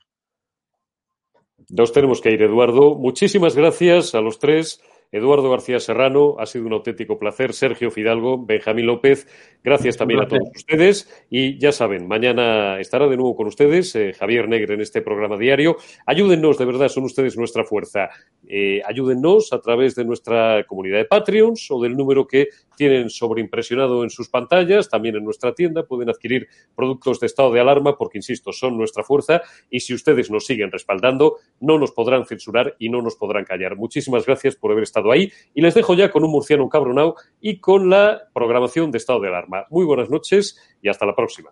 Nos 1.70 1.90
tenemos 1.94 2.20
que 2.20 2.32
ir, 2.32 2.42
Eduardo. 2.42 2.96
Muchísimas 2.96 3.56
gracias 3.56 4.14
a 4.14 4.20
los 4.20 4.38
tres. 4.38 4.82
Eduardo 5.12 5.50
García 5.50 5.78
Serrano, 5.78 6.36
ha 6.38 6.46
sido 6.46 6.64
un 6.66 6.72
auténtico 6.72 7.18
placer. 7.18 7.52
Sergio 7.52 7.90
Fidalgo, 7.90 8.42
Benjamín 8.44 8.86
López, 8.86 9.28
gracias 9.62 9.98
también 9.98 10.20
a 10.20 10.26
todos 10.26 10.48
ustedes. 10.56 11.26
Y 11.28 11.58
ya 11.58 11.70
saben, 11.70 12.08
mañana 12.08 12.80
estará 12.80 13.06
de 13.06 13.16
nuevo 13.16 13.36
con 13.36 13.46
ustedes 13.46 13.94
eh, 13.94 14.14
Javier 14.14 14.48
Negre 14.48 14.74
en 14.74 14.80
este 14.80 15.02
programa 15.02 15.36
diario. 15.36 15.76
Ayúdennos, 16.06 16.56
de 16.56 16.64
verdad, 16.64 16.88
son 16.88 17.04
ustedes 17.04 17.36
nuestra 17.36 17.62
fuerza. 17.62 18.08
Eh, 18.48 18.80
ayúdennos 18.86 19.52
a 19.52 19.60
través 19.60 19.94
de 19.94 20.06
nuestra 20.06 20.64
comunidad 20.66 20.96
de 20.96 21.04
Patreons 21.04 21.70
o 21.70 21.82
del 21.82 21.94
número 21.94 22.26
que 22.26 22.48
tienen 22.76 23.10
sobreimpresionado 23.10 24.04
en 24.04 24.10
sus 24.10 24.28
pantallas, 24.28 24.88
también 24.88 25.16
en 25.16 25.24
nuestra 25.24 25.54
tienda. 25.54 25.84
Pueden 25.84 26.10
adquirir 26.10 26.48
productos 26.74 27.20
de 27.20 27.26
estado 27.26 27.52
de 27.52 27.60
alarma 27.60 27.96
porque, 27.96 28.18
insisto, 28.18 28.52
son 28.52 28.76
nuestra 28.76 29.02
fuerza. 29.02 29.42
Y 29.70 29.80
si 29.80 29.94
ustedes 29.94 30.30
nos 30.30 30.46
siguen 30.46 30.70
respaldando, 30.70 31.36
no 31.60 31.78
nos 31.78 31.92
podrán 31.92 32.26
censurar 32.26 32.76
y 32.78 32.88
no 32.88 33.02
nos 33.02 33.16
podrán 33.16 33.44
callar. 33.44 33.76
Muchísimas 33.76 34.26
gracias 34.26 34.56
por 34.56 34.72
haber 34.72 34.84
estado 34.84 35.10
ahí. 35.12 35.32
Y 35.54 35.62
les 35.62 35.74
dejo 35.74 35.94
ya 35.94 36.10
con 36.10 36.24
un 36.24 36.30
murciano 36.30 36.68
cabronao 36.68 37.16
y 37.40 37.58
con 37.58 37.90
la 37.90 38.22
programación 38.34 38.90
de 38.90 38.98
estado 38.98 39.20
de 39.20 39.28
alarma. 39.28 39.66
Muy 39.70 39.84
buenas 39.84 40.10
noches 40.10 40.58
y 40.82 40.88
hasta 40.88 41.06
la 41.06 41.14
próxima. 41.14 41.50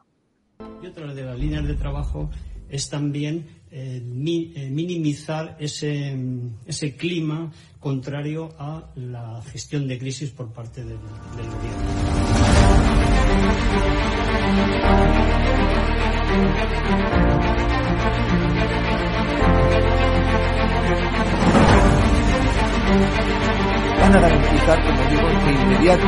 Y 0.83 0.87
otra 0.87 1.13
de 1.15 1.23
las 1.23 1.39
líneas 1.39 1.67
de 1.67 1.75
trabajo 1.75 2.31
es 2.69 2.89
también 2.89 3.60
eh, 3.71 4.03
eh, 4.03 4.71
minimizar 4.71 5.57
ese, 5.61 6.17
ese, 6.67 6.97
clima 6.97 7.53
contrario 7.79 8.49
a 8.59 8.91
la 8.97 9.43
gestión 9.43 9.87
de 9.87 9.99
crisis 9.99 10.31
por 10.31 10.53
parte 10.53 10.85
del, 10.85 10.99
del 11.37 11.47
gobierno. 11.47 12.11
van 24.01 24.17
a 24.17 24.21
garantizar, 24.21 24.83
como 24.83 25.11
digo, 25.11 25.29
de 25.45 25.53
inmediato 25.53 26.07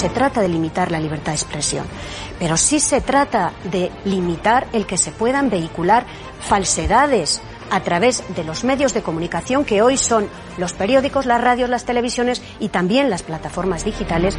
se 0.00 0.08
trata 0.08 0.40
de 0.40 0.48
limitar 0.48 0.90
la 0.90 0.98
libertad 0.98 1.32
de 1.32 1.36
expresión, 1.36 1.86
pero 2.38 2.56
sí 2.56 2.80
se 2.80 3.02
trata 3.02 3.52
de 3.64 3.92
limitar 4.06 4.66
el 4.72 4.86
que 4.86 4.96
se 4.96 5.10
puedan 5.10 5.50
vehicular 5.50 6.06
falsedades 6.40 7.42
a 7.70 7.80
través 7.80 8.22
de 8.34 8.44
los 8.44 8.64
medios 8.64 8.94
de 8.94 9.02
comunicación 9.02 9.64
que 9.64 9.82
hoy 9.82 9.96
son 9.96 10.28
los 10.58 10.72
periódicos, 10.72 11.26
las 11.26 11.40
radios, 11.40 11.70
las 11.70 11.84
televisiones 11.84 12.42
y 12.58 12.68
también 12.68 13.10
las 13.10 13.22
plataformas 13.22 13.84
digitales. 13.84 14.36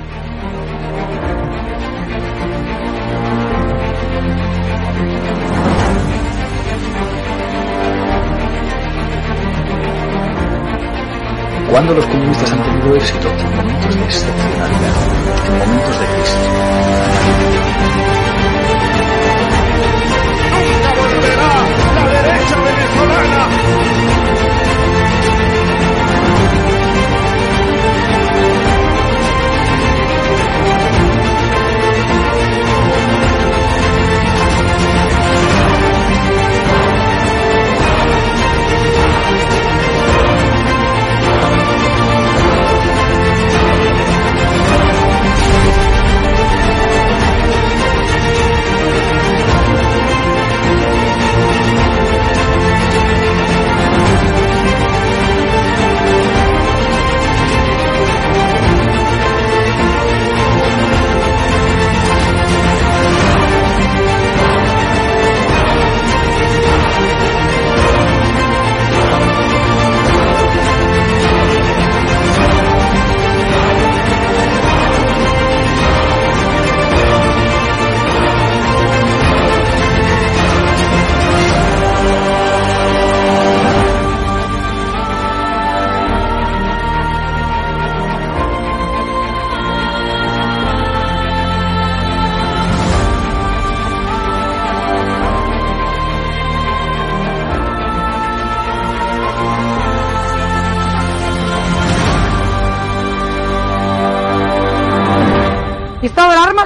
Cuando 11.72 11.94
los 11.94 12.06
comunistas 12.06 12.52
han 12.52 12.64
tenido 12.64 12.96
éxito 12.98 13.30
en 13.30 13.56
momentos 13.56 13.96
de 13.96 14.04
excepcionalidad, 14.04 14.94
en 15.48 15.58
momentos 15.58 16.00
de 16.00 16.06
crisis. 16.06 16.72